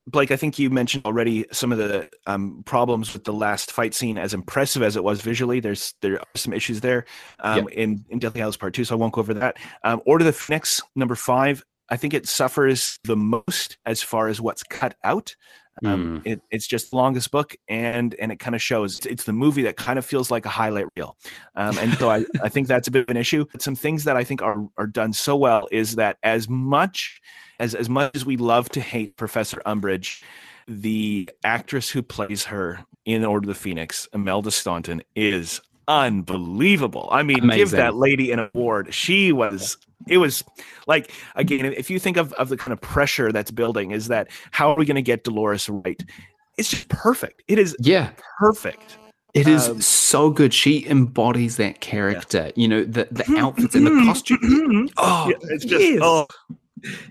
Blake, 0.05 0.31
I 0.31 0.35
think 0.35 0.59
you 0.59 0.69
mentioned 0.69 1.05
already 1.05 1.45
some 1.51 1.71
of 1.71 1.77
the 1.77 2.09
um, 2.27 2.63
problems 2.65 3.13
with 3.13 3.23
the 3.23 3.31
last 3.31 3.71
fight 3.71 3.93
scene. 3.93 4.17
As 4.17 4.33
impressive 4.33 4.83
as 4.83 4.97
it 4.97 5.03
was 5.03 5.21
visually, 5.21 5.59
there's 5.61 5.93
there 6.01 6.19
are 6.19 6.25
some 6.35 6.53
issues 6.53 6.81
there 6.81 7.05
um, 7.39 7.59
yep. 7.59 7.67
in 7.69 8.05
in 8.09 8.19
Deathly 8.19 8.41
Hallows 8.41 8.57
Part 8.57 8.73
Two, 8.73 8.83
so 8.83 8.95
I 8.95 8.97
won't 8.97 9.13
go 9.13 9.21
over 9.21 9.33
that. 9.35 9.57
Um, 9.83 10.01
Order 10.05 10.25
the 10.25 10.33
Phoenix 10.33 10.81
number 10.95 11.15
five, 11.15 11.63
I 11.89 11.95
think 11.95 12.13
it 12.13 12.27
suffers 12.27 12.99
the 13.05 13.15
most 13.15 13.77
as 13.85 14.01
far 14.01 14.27
as 14.27 14.41
what's 14.41 14.63
cut 14.63 14.95
out. 15.03 15.35
Um, 15.83 16.21
mm. 16.21 16.31
it, 16.31 16.41
it's 16.51 16.67
just 16.67 16.91
the 16.91 16.97
longest 16.97 17.31
book, 17.31 17.55
and 17.67 18.13
and 18.15 18.31
it 18.31 18.39
kind 18.39 18.55
of 18.55 18.61
shows. 18.61 19.05
It's 19.05 19.23
the 19.23 19.33
movie 19.33 19.63
that 19.63 19.77
kind 19.77 19.97
of 19.97 20.05
feels 20.05 20.29
like 20.29 20.45
a 20.45 20.49
highlight 20.49 20.85
reel, 20.95 21.17
um, 21.55 21.77
and 21.79 21.93
so 21.93 22.09
I, 22.09 22.25
I 22.43 22.49
think 22.49 22.67
that's 22.67 22.87
a 22.87 22.91
bit 22.91 23.03
of 23.03 23.09
an 23.09 23.17
issue. 23.17 23.45
But 23.51 23.61
some 23.61 23.75
things 23.75 24.03
that 24.03 24.17
I 24.17 24.23
think 24.23 24.41
are 24.41 24.67
are 24.77 24.85
done 24.85 25.13
so 25.13 25.35
well 25.35 25.67
is 25.71 25.95
that 25.95 26.17
as 26.23 26.47
much 26.47 27.21
as 27.59 27.75
as 27.75 27.89
much 27.89 28.15
as 28.15 28.25
we 28.25 28.37
love 28.37 28.69
to 28.69 28.81
hate 28.81 29.17
Professor 29.17 29.61
Umbridge, 29.65 30.23
the 30.67 31.29
actress 31.43 31.89
who 31.89 32.01
plays 32.01 32.45
her 32.45 32.79
in 33.05 33.25
Order 33.25 33.49
of 33.49 33.55
the 33.55 33.59
Phoenix, 33.59 34.07
Imelda 34.13 34.51
Staunton, 34.51 35.01
is 35.15 35.61
unbelievable. 35.87 37.09
I 37.11 37.23
mean, 37.23 37.39
Amazing. 37.39 37.57
give 37.57 37.71
that 37.71 37.95
lady 37.95 38.31
an 38.31 38.49
award. 38.53 38.93
She 38.93 39.31
was 39.31 39.77
it 40.07 40.17
was 40.17 40.43
like 40.87 41.11
again, 41.35 41.65
if 41.65 41.89
you 41.89 41.99
think 41.99 42.17
of, 42.17 42.33
of 42.33 42.49
the 42.49 42.57
kind 42.57 42.73
of 42.73 42.81
pressure 42.81 43.31
that's 43.31 43.51
building, 43.51 43.91
is 43.91 44.07
that 44.07 44.29
how 44.51 44.71
are 44.71 44.75
we 44.75 44.85
going 44.85 44.95
to 44.95 45.01
get 45.01 45.23
Dolores 45.23 45.69
right? 45.69 46.01
It's 46.57 46.69
just 46.69 46.87
perfect. 46.89 47.43
It 47.47 47.59
is 47.59 47.75
yeah 47.79 48.11
perfect. 48.39 48.97
It 49.33 49.47
is 49.47 49.67
um, 49.67 49.81
so 49.81 50.29
good. 50.29 50.53
She 50.53 50.87
embodies 50.87 51.57
that 51.57 51.81
character. 51.81 52.45
Yeah. 52.45 52.51
You 52.55 52.67
know, 52.67 52.83
the 52.83 53.07
the 53.11 53.23
mm-hmm. 53.23 53.37
outfits 53.37 53.73
and 53.73 53.87
the 53.87 53.91
mm-hmm. 53.91 54.07
costume. 54.07 54.37
Mm-hmm. 54.37 54.85
oh, 54.97 55.29
yeah, 55.29 55.35
it's 55.49 55.65
just 55.65 55.83
yes. 55.83 55.99
oh 56.03 56.27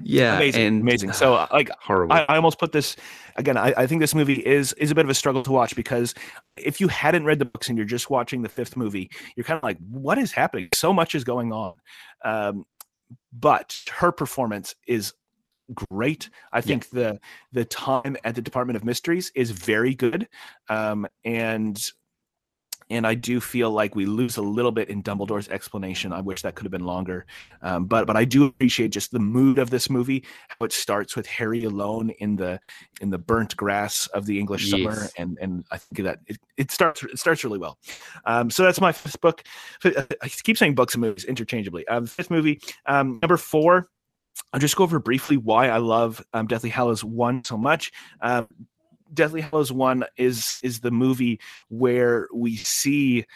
yeah, 0.03 0.37
amazing, 0.37 0.67
and, 0.67 0.81
amazing. 0.83 1.13
So, 1.13 1.35
uh, 1.35 1.47
like, 1.53 1.71
horrible. 1.81 2.13
I, 2.13 2.27
I, 2.29 2.37
almost 2.37 2.59
put 2.59 2.73
this 2.73 2.97
again. 3.37 3.57
I, 3.57 3.73
I 3.77 3.87
think 3.87 4.01
this 4.01 4.15
movie 4.15 4.45
is 4.45 4.73
is 4.75 4.91
a 4.91 4.95
bit 4.95 5.05
of 5.05 5.11
a 5.11 5.15
struggle 5.15 5.43
to 5.43 5.53
watch 5.53 5.75
because 5.75 6.15
if 6.57 6.81
you 6.81 6.89
hadn't 6.89 7.25
read 7.25 7.39
the 7.39 7.45
books 7.45 7.69
and 7.69 7.79
you're 7.79 7.87
just 7.87 8.11
watching 8.11 8.43
the 8.43 8.49
fifth 8.49 8.77
movie, 8.77 9.11
you're 9.37 9.45
kind 9.45 9.57
of 9.57 9.63
like, 9.63 9.79
what 9.91 10.19
is 10.19 10.33
happening? 10.33 10.69
So 10.75 10.93
much 10.93 11.15
is 11.15 11.25
going 11.25 11.53
on. 11.53 11.75
Um, 12.25 12.65
but 13.33 13.79
her 13.91 14.13
performance 14.13 14.75
is 14.87 15.13
great. 15.75 16.29
I 16.53 16.61
think 16.61 16.87
yeah. 16.93 17.01
the 17.01 17.21
the 17.53 17.65
time 17.65 18.17
at 18.25 18.35
the 18.35 18.43
Department 18.43 18.77
of 18.77 18.85
Mysteries 18.85 19.33
is 19.35 19.51
very 19.51 19.95
good, 19.95 20.29
um, 20.69 21.07
and 21.25 21.79
and 22.93 23.07
I 23.07 23.15
do 23.15 23.41
feel 23.41 23.71
like 23.71 23.95
we 23.95 24.05
lose 24.05 24.37
a 24.37 24.43
little 24.43 24.71
bit 24.71 24.89
in 24.91 25.03
Dumbledore's 25.03 25.49
explanation. 25.49 26.13
I 26.13 26.21
wish 26.21 26.43
that 26.43 26.55
could 26.55 26.65
have 26.65 26.71
been 26.71 26.85
longer, 26.85 27.27
um, 27.63 27.87
but 27.87 28.07
but 28.07 28.17
I 28.17 28.25
do 28.25 28.45
appreciate 28.45 28.89
just 28.89 29.13
the 29.13 29.19
mood 29.19 29.59
of 29.59 29.71
this 29.71 29.89
movie. 29.89 30.25
How 30.49 30.67
it 30.67 30.73
starts 30.73 31.17
with 31.17 31.27
Harry 31.27 31.65
alone 31.65 32.11
in 32.21 32.37
the 32.37 32.61
in 33.01 33.11
the 33.11 33.19
burnt 33.19 33.57
grass 33.57 34.07
of 34.09 34.27
the 34.27 34.39
English 34.39 34.67
yes. 34.67 34.71
summer, 34.71 35.09
and 35.17 35.39
and 35.41 35.65
I 35.71 35.79
think 35.79 36.05
that 36.05 36.21
it, 36.27 36.39
it 36.59 36.71
starts 36.71 37.03
it 37.03 37.19
starts 37.19 37.43
really 37.45 37.59
well. 37.59 37.79
Um, 38.27 38.51
so 38.51 38.63
that's 38.63 38.81
my 38.81 38.93
fifth 38.93 39.21
book. 39.21 39.43
I 39.85 40.29
keep 40.29 40.59
saying 40.59 40.75
books 40.75 40.95
and 40.95 41.01
movies 41.01 41.25
interchangeably. 41.25 41.89
Um, 41.89 42.07
fifth 42.07 42.31
movie, 42.31 42.61
um, 42.87 43.19
number 43.23 43.39
four. 43.39 43.89
I'll 44.53 44.61
just 44.61 44.77
go 44.77 44.85
over 44.85 44.99
briefly 44.99 45.37
why 45.37 45.69
I 45.69 45.79
love 45.79 46.23
um, 46.33 46.47
Deathly 46.47 46.71
Hallows 46.71 47.05
one 47.05 47.45
so 47.45 47.57
much. 47.57 47.93
Um, 48.21 48.49
Deathly 49.13 49.41
Hallows 49.41 49.73
One 49.73 50.05
is 50.17 50.59
is 50.63 50.81
the 50.81 50.91
movie 50.91 51.41
where 51.69 52.29
we 52.35 52.57
see 52.57 53.27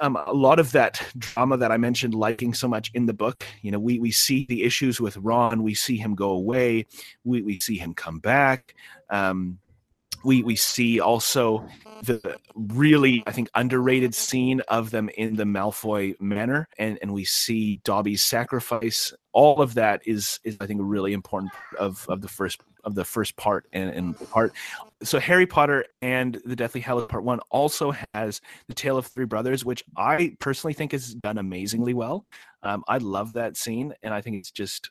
um, 0.00 0.16
a 0.16 0.32
lot 0.32 0.58
of 0.58 0.72
that 0.72 1.02
drama 1.18 1.56
that 1.56 1.72
I 1.72 1.76
mentioned 1.76 2.14
liking 2.14 2.54
so 2.54 2.68
much 2.68 2.90
in 2.94 3.06
the 3.06 3.14
book. 3.14 3.44
You 3.62 3.70
know, 3.70 3.78
we 3.78 3.98
we 3.98 4.10
see 4.10 4.46
the 4.48 4.62
issues 4.62 5.00
with 5.00 5.16
Ron. 5.16 5.62
We 5.62 5.74
see 5.74 5.96
him 5.96 6.14
go 6.14 6.30
away. 6.30 6.86
We 7.24 7.42
we 7.42 7.60
see 7.60 7.78
him 7.78 7.94
come 7.94 8.18
back. 8.18 8.74
Um, 9.10 9.58
we 10.24 10.42
we 10.42 10.56
see 10.56 11.00
also 11.00 11.66
the 12.02 12.38
really 12.54 13.22
I 13.26 13.32
think 13.32 13.50
underrated 13.54 14.14
scene 14.14 14.60
of 14.68 14.90
them 14.90 15.10
in 15.16 15.36
the 15.36 15.44
Malfoy 15.44 16.18
Manor, 16.20 16.68
and 16.78 16.98
and 17.02 17.12
we 17.12 17.24
see 17.24 17.80
Dobby's 17.84 18.22
sacrifice. 18.22 19.12
All 19.32 19.60
of 19.60 19.74
that 19.74 20.02
is 20.06 20.40
is 20.44 20.56
I 20.60 20.66
think 20.66 20.80
a 20.80 20.84
really 20.84 21.12
important 21.12 21.52
part 21.52 21.80
of 21.80 22.06
of 22.08 22.20
the 22.20 22.28
first 22.28 22.60
of 22.84 22.94
the 22.94 23.04
first 23.04 23.36
part 23.36 23.66
and, 23.72 23.90
and 23.90 24.30
part. 24.30 24.52
So 25.02 25.18
Harry 25.18 25.46
Potter 25.46 25.84
and 26.02 26.40
the 26.44 26.56
Deathly 26.56 26.80
Hallows 26.80 27.06
Part 27.08 27.24
One 27.24 27.40
also 27.50 27.94
has 28.14 28.40
the 28.68 28.74
Tale 28.74 28.96
of 28.96 29.06
Three 29.06 29.26
Brothers, 29.26 29.64
which 29.64 29.84
I 29.96 30.36
personally 30.38 30.74
think 30.74 30.94
is 30.94 31.14
done 31.14 31.38
amazingly 31.38 31.94
well. 31.94 32.26
Um, 32.62 32.84
I 32.88 32.98
love 32.98 33.34
that 33.34 33.56
scene, 33.56 33.94
and 34.02 34.14
I 34.14 34.20
think 34.20 34.36
it's 34.36 34.50
just 34.50 34.90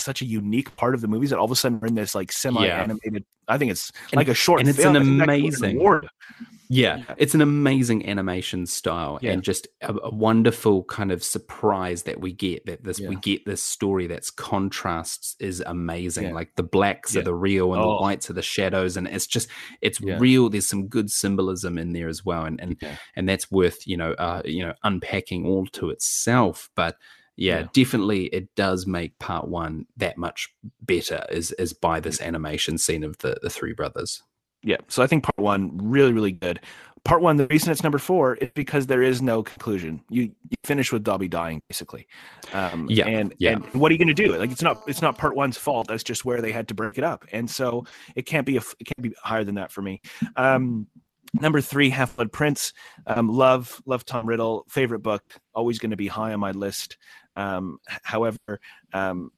such 0.00 0.22
a 0.22 0.24
unique 0.24 0.74
part 0.76 0.94
of 0.94 1.00
the 1.00 1.08
movies 1.08 1.30
that 1.30 1.38
all 1.38 1.44
of 1.44 1.50
a 1.50 1.56
sudden 1.56 1.80
we're 1.80 1.88
in 1.88 1.94
this 1.94 2.14
like 2.14 2.32
semi-animated. 2.32 3.24
Yeah. 3.48 3.54
I 3.54 3.58
think 3.58 3.72
it's 3.72 3.90
and, 4.12 4.16
like 4.16 4.28
a 4.28 4.34
short. 4.34 4.60
And 4.60 4.68
it's 4.68 4.78
film. 4.78 4.96
an 4.96 5.20
amazing. 5.20 5.78
Yeah, 6.72 7.02
it's 7.16 7.34
an 7.34 7.40
amazing 7.40 8.08
animation 8.08 8.64
style 8.64 9.18
yeah. 9.20 9.32
and 9.32 9.42
just 9.42 9.66
a, 9.82 9.92
a, 9.92 10.14
wonderful 10.14 10.84
kind 10.84 11.10
of 11.10 11.24
surprise 11.24 12.04
that 12.04 12.20
we 12.20 12.32
get 12.32 12.64
that 12.66 12.84
this 12.84 13.00
yeah. 13.00 13.08
we 13.08 13.16
get 13.16 13.44
this 13.44 13.60
story 13.60 14.06
that's 14.06 14.30
contrasts 14.30 15.34
is 15.40 15.60
amazing. 15.66 16.32
Like 16.32 16.54
the 16.54 16.62
blacks 16.62 17.16
are 17.16 17.22
the 17.22 17.34
real 17.34 17.74
and 17.74 17.82
oh. 17.82 17.96
the 17.96 18.02
whites 18.02 18.30
are 18.30 18.34
the 18.34 18.42
shadows, 18.42 18.96
and 18.96 19.08
it's 19.08 19.26
just 19.26 19.48
it's 19.80 20.00
real. 20.00 20.48
There's 20.48 20.68
some 20.68 20.86
good 20.86 21.10
symbolism 21.10 21.76
in 21.76 21.92
there 21.92 22.06
as 22.06 22.24
well, 22.24 22.44
and 22.44 22.60
and 22.60 22.76
and 23.16 23.28
that's 23.28 23.50
worth 23.50 23.84
you 23.84 23.96
know 23.96 24.12
uh, 24.12 24.42
you 24.44 24.64
know 24.64 24.74
unpacking 24.84 25.46
all 25.46 25.66
to 25.72 25.90
itself. 25.90 26.70
But 26.76 26.94
yeah, 27.40 27.66
definitely 27.72 28.26
it 28.26 28.54
does 28.54 28.86
make 28.86 29.18
part 29.18 29.48
one 29.48 29.86
that 29.96 30.18
much 30.18 30.52
better 30.82 31.24
is 31.30 31.52
is 31.52 31.72
by 31.72 31.98
this 31.98 32.20
animation 32.20 32.78
scene 32.78 33.02
of 33.02 33.18
the 33.18 33.38
the 33.42 33.50
three 33.50 33.72
brothers. 33.72 34.22
Yeah. 34.62 34.76
So 34.88 35.02
I 35.02 35.06
think 35.06 35.24
part 35.24 35.38
one 35.38 35.70
really, 35.78 36.12
really 36.12 36.32
good. 36.32 36.60
Part 37.02 37.22
one, 37.22 37.38
the 37.38 37.46
reason 37.46 37.72
it's 37.72 37.82
number 37.82 37.96
four 37.96 38.34
is 38.34 38.50
because 38.54 38.86
there 38.86 39.02
is 39.02 39.22
no 39.22 39.42
conclusion. 39.42 40.02
You, 40.10 40.24
you 40.24 40.56
finish 40.64 40.92
with 40.92 41.02
Dobby 41.02 41.28
dying, 41.28 41.62
basically. 41.66 42.06
Um, 42.52 42.86
yeah. 42.90 43.06
And 43.06 43.34
yeah. 43.38 43.52
and 43.52 43.64
what 43.72 43.90
are 43.90 43.94
you 43.94 43.98
going 43.98 44.14
to 44.14 44.14
do? 44.14 44.36
Like 44.36 44.50
it's 44.50 44.62
not 44.62 44.82
it's 44.86 45.00
not 45.00 45.16
part 45.16 45.34
one's 45.34 45.56
fault. 45.56 45.88
That's 45.88 46.02
just 46.04 46.26
where 46.26 46.42
they 46.42 46.52
had 46.52 46.68
to 46.68 46.74
break 46.74 46.98
it 46.98 47.04
up. 47.04 47.24
And 47.32 47.48
so 47.48 47.86
it 48.16 48.26
can't 48.26 48.44
be 48.44 48.58
a, 48.58 48.62
it 48.78 48.84
can't 48.84 49.00
be 49.00 49.14
higher 49.22 49.44
than 49.44 49.54
that 49.54 49.72
for 49.72 49.80
me. 49.80 50.02
Um, 50.36 50.88
number 51.32 51.62
three, 51.62 51.88
Half 51.88 52.16
Blood 52.16 52.32
Prince. 52.32 52.74
Um, 53.06 53.28
love 53.28 53.80
love 53.86 54.04
Tom 54.04 54.26
Riddle. 54.26 54.66
Favorite 54.68 55.00
book. 55.00 55.22
Always 55.54 55.78
going 55.78 55.90
to 55.90 55.96
be 55.96 56.08
high 56.08 56.34
on 56.34 56.40
my 56.40 56.50
list. 56.50 56.98
Um, 57.36 57.78
however, 58.02 58.60
um, 58.92 59.30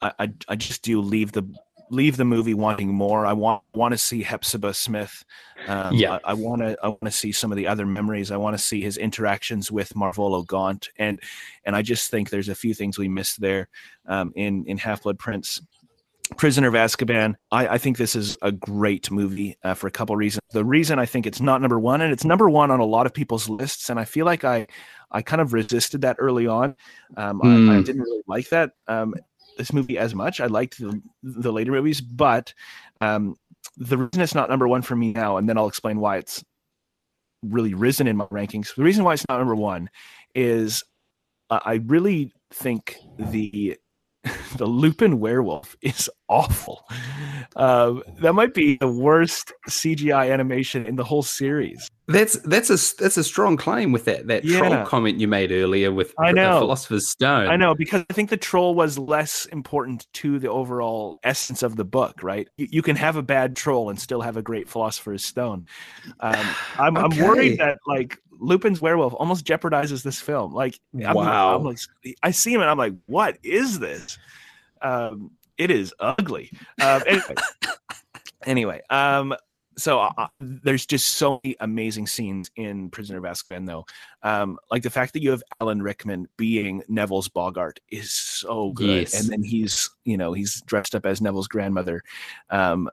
I, 0.00 0.12
I, 0.18 0.32
I 0.48 0.56
just 0.56 0.82
do 0.82 1.00
leave 1.00 1.32
the 1.32 1.46
leave 1.90 2.16
the 2.16 2.24
movie 2.24 2.54
wanting 2.54 2.92
more. 2.92 3.26
I 3.26 3.32
want 3.32 3.62
want 3.74 3.92
to 3.92 3.98
see 3.98 4.22
Hepzibah 4.22 4.74
Smith. 4.74 5.24
Um, 5.66 5.94
yeah, 5.94 6.18
I 6.24 6.34
want 6.34 6.62
to 6.62 6.76
I 6.82 6.88
want 6.88 7.04
to 7.04 7.10
see 7.10 7.32
some 7.32 7.52
of 7.52 7.56
the 7.56 7.66
other 7.66 7.86
memories. 7.86 8.30
I 8.30 8.36
want 8.36 8.56
to 8.56 8.62
see 8.62 8.80
his 8.80 8.96
interactions 8.96 9.70
with 9.70 9.94
Marvolo 9.94 10.46
Gaunt, 10.46 10.90
and 10.98 11.20
and 11.64 11.76
I 11.76 11.82
just 11.82 12.10
think 12.10 12.30
there's 12.30 12.48
a 12.48 12.54
few 12.54 12.74
things 12.74 12.98
we 12.98 13.08
missed 13.08 13.40
there 13.40 13.68
um, 14.06 14.32
in 14.36 14.64
in 14.66 14.78
Half 14.78 15.02
Blood 15.02 15.18
Prince. 15.18 15.60
Prisoner 16.36 16.68
of 16.68 16.74
Azkaban. 16.74 17.34
I, 17.52 17.68
I, 17.68 17.78
think 17.78 17.98
this 17.98 18.16
is 18.16 18.36
a 18.42 18.50
great 18.50 19.10
movie 19.10 19.56
uh, 19.62 19.74
for 19.74 19.86
a 19.86 19.90
couple 19.90 20.16
reasons. 20.16 20.42
The 20.50 20.64
reason 20.64 20.98
I 20.98 21.06
think 21.06 21.26
it's 21.26 21.40
not 21.40 21.60
number 21.60 21.78
one, 21.78 22.00
and 22.00 22.12
it's 22.12 22.24
number 22.24 22.50
one 22.50 22.70
on 22.70 22.80
a 22.80 22.84
lot 22.84 23.06
of 23.06 23.14
people's 23.14 23.48
lists, 23.48 23.90
and 23.90 24.00
I 24.00 24.04
feel 24.04 24.26
like 24.26 24.44
I 24.44 24.66
I 25.12 25.22
kind 25.22 25.40
of 25.40 25.52
resisted 25.52 26.00
that 26.00 26.16
early 26.18 26.46
on. 26.46 26.74
Um, 27.16 27.40
mm. 27.40 27.68
I, 27.68 27.74
I, 27.74 27.76
hmm. 27.76 27.82
didn't 27.82 28.02
really 28.02 28.22
like 28.26 28.48
that. 28.48 28.72
Um, 28.88 29.14
this 29.56 29.72
movie 29.72 29.98
as 29.98 30.14
much. 30.14 30.40
I 30.40 30.46
liked 30.46 30.78
the, 30.78 31.00
the 31.22 31.52
later 31.52 31.72
movies, 31.72 32.00
but 32.00 32.52
um, 33.00 33.36
the 33.76 33.96
reason 33.96 34.20
it's 34.20 34.34
not 34.34 34.50
number 34.50 34.68
one 34.68 34.82
for 34.82 34.96
me 34.96 35.12
now, 35.12 35.36
and 35.36 35.48
then 35.48 35.56
I'll 35.56 35.68
explain 35.68 36.00
why 36.00 36.18
it's 36.18 36.44
really 37.42 37.74
risen 37.74 38.06
in 38.06 38.16
my 38.16 38.26
rankings. 38.26 38.74
The 38.74 38.82
reason 38.82 39.04
why 39.04 39.14
it's 39.14 39.24
not 39.28 39.38
number 39.38 39.54
one 39.54 39.90
is 40.34 40.82
uh, 41.50 41.60
I 41.64 41.74
really 41.86 42.32
think 42.52 42.96
the 43.18 43.76
the 44.56 44.66
Lupin 44.66 45.20
werewolf 45.20 45.76
is 45.80 46.10
awful. 46.28 46.86
Um, 47.56 48.02
that 48.20 48.34
might 48.34 48.54
be 48.54 48.76
the 48.76 48.90
worst 48.90 49.52
CGI 49.68 50.32
animation 50.32 50.86
in 50.86 50.96
the 50.96 51.04
whole 51.04 51.22
series. 51.22 51.90
That's 52.08 52.38
that's 52.42 52.70
a 52.70 53.02
that's 53.02 53.16
a 53.16 53.24
strong 53.24 53.56
claim 53.56 53.90
with 53.90 54.04
that 54.04 54.28
that 54.28 54.44
yeah. 54.44 54.58
troll 54.58 54.86
comment 54.86 55.18
you 55.18 55.26
made 55.26 55.50
earlier 55.50 55.90
with 55.90 56.14
I 56.18 56.30
know. 56.30 56.54
the 56.54 56.60
Philosopher's 56.60 57.08
Stone. 57.08 57.48
I 57.48 57.56
know 57.56 57.74
because 57.74 58.04
I 58.08 58.12
think 58.12 58.30
the 58.30 58.36
troll 58.36 58.76
was 58.76 58.96
less 58.96 59.46
important 59.46 60.06
to 60.14 60.38
the 60.38 60.48
overall 60.48 61.18
essence 61.24 61.64
of 61.64 61.74
the 61.74 61.84
book. 61.84 62.22
Right? 62.22 62.48
You, 62.56 62.68
you 62.70 62.82
can 62.82 62.94
have 62.94 63.16
a 63.16 63.22
bad 63.22 63.56
troll 63.56 63.90
and 63.90 64.00
still 64.00 64.20
have 64.20 64.36
a 64.36 64.42
great 64.42 64.68
Philosopher's 64.68 65.24
Stone. 65.24 65.66
Um, 66.20 66.46
I'm, 66.78 66.96
okay. 66.96 67.18
I'm 67.20 67.26
worried 67.26 67.58
that 67.58 67.78
like 67.86 68.18
Lupin's 68.40 68.80
werewolf 68.80 69.14
almost 69.14 69.44
jeopardizes 69.44 70.02
this 70.02 70.20
film. 70.20 70.52
Like, 70.52 70.78
I'm, 70.94 71.14
wow, 71.14 71.56
I'm 71.56 71.64
like, 71.64 71.78
I 72.22 72.30
see 72.30 72.52
him 72.52 72.60
and 72.60 72.70
I'm 72.70 72.78
like, 72.78 72.94
what 73.06 73.38
is 73.42 73.78
this? 73.78 74.18
Um, 74.82 75.30
it 75.58 75.70
is 75.70 75.94
ugly. 75.98 76.50
Um, 76.80 77.02
anyway, 77.06 77.34
anyway, 78.46 78.80
um, 78.90 79.34
so 79.78 80.00
uh, 80.00 80.12
uh, 80.16 80.28
there's 80.40 80.86
just 80.86 81.14
so 81.14 81.40
many 81.44 81.56
amazing 81.60 82.06
scenes 82.06 82.50
in 82.56 82.90
Prisoner 82.90 83.18
of 83.18 83.24
Azkaban, 83.24 83.66
though. 83.66 83.84
Um, 84.22 84.58
like 84.70 84.82
the 84.82 84.90
fact 84.90 85.12
that 85.12 85.22
you 85.22 85.30
have 85.30 85.42
Alan 85.60 85.82
Rickman 85.82 86.28
being 86.36 86.82
Neville's 86.88 87.28
Boggart 87.28 87.80
is 87.90 88.12
so 88.12 88.72
good, 88.72 89.02
yes. 89.02 89.20
and 89.20 89.28
then 89.30 89.42
he's 89.42 89.90
you 90.04 90.16
know 90.16 90.32
he's 90.32 90.62
dressed 90.62 90.94
up 90.94 91.06
as 91.06 91.20
Neville's 91.20 91.48
grandmother. 91.48 92.02
Um, 92.50 92.88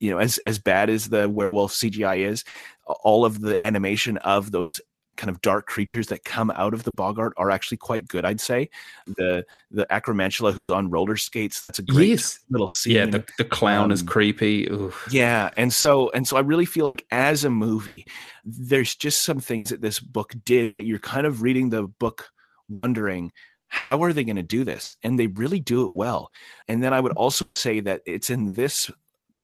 you 0.00 0.10
know, 0.10 0.18
as 0.18 0.38
as 0.46 0.58
bad 0.58 0.90
as 0.90 1.08
the 1.08 1.28
werewolf 1.28 1.72
CGI 1.72 2.18
is, 2.18 2.44
all 2.86 3.24
of 3.24 3.40
the 3.40 3.66
animation 3.66 4.16
of 4.18 4.50
those 4.50 4.80
kind 5.16 5.30
of 5.30 5.40
dark 5.42 5.66
creatures 5.66 6.08
that 6.08 6.24
come 6.24 6.50
out 6.52 6.74
of 6.74 6.84
the 6.84 6.90
Boggart 6.96 7.34
are 7.36 7.50
actually 7.50 7.78
quite 7.78 8.08
good, 8.08 8.24
I'd 8.24 8.40
say. 8.40 8.68
The 9.06 9.44
the 9.70 9.86
Acromantula 9.90 10.52
who's 10.52 10.74
on 10.74 10.90
roller 10.90 11.16
skates, 11.16 11.66
that's 11.66 11.78
a 11.78 11.82
great 11.82 12.08
yes. 12.08 12.40
little 12.50 12.74
scene. 12.74 12.94
Yeah, 12.94 13.06
the, 13.06 13.24
the 13.38 13.44
clown 13.44 13.86
um, 13.86 13.90
is 13.92 14.02
creepy. 14.02 14.70
Oof. 14.70 15.08
Yeah, 15.10 15.50
and 15.56 15.72
so 15.72 16.10
and 16.10 16.26
so 16.26 16.36
I 16.36 16.40
really 16.40 16.66
feel 16.66 16.86
like 16.86 17.06
as 17.10 17.44
a 17.44 17.50
movie, 17.50 18.06
there's 18.44 18.94
just 18.94 19.24
some 19.24 19.40
things 19.40 19.70
that 19.70 19.80
this 19.80 20.00
book 20.00 20.34
did. 20.44 20.74
You're 20.78 20.98
kind 20.98 21.26
of 21.26 21.42
reading 21.42 21.70
the 21.70 21.84
book 21.84 22.30
wondering 22.68 23.32
how 23.68 24.02
are 24.04 24.12
they 24.12 24.24
going 24.24 24.36
to 24.36 24.42
do 24.42 24.64
this? 24.64 24.96
And 25.02 25.18
they 25.18 25.26
really 25.26 25.58
do 25.58 25.88
it 25.88 25.96
well. 25.96 26.30
And 26.68 26.82
then 26.82 26.92
I 26.92 27.00
would 27.00 27.12
also 27.12 27.44
say 27.56 27.80
that 27.80 28.02
it's 28.06 28.30
in 28.30 28.52
this 28.52 28.90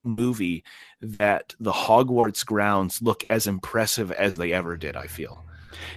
movie 0.05 0.65
that 1.01 1.55
the 1.59 1.73
Hogwarts 1.73 2.45
grounds 2.45 3.03
look 3.03 3.25
as 3.29 3.47
impressive 3.47 4.13
as 4.13 4.35
they 4.35 4.53
ever 4.53 4.77
did, 4.77 4.97
I 4.97 5.07
feel. 5.07 5.45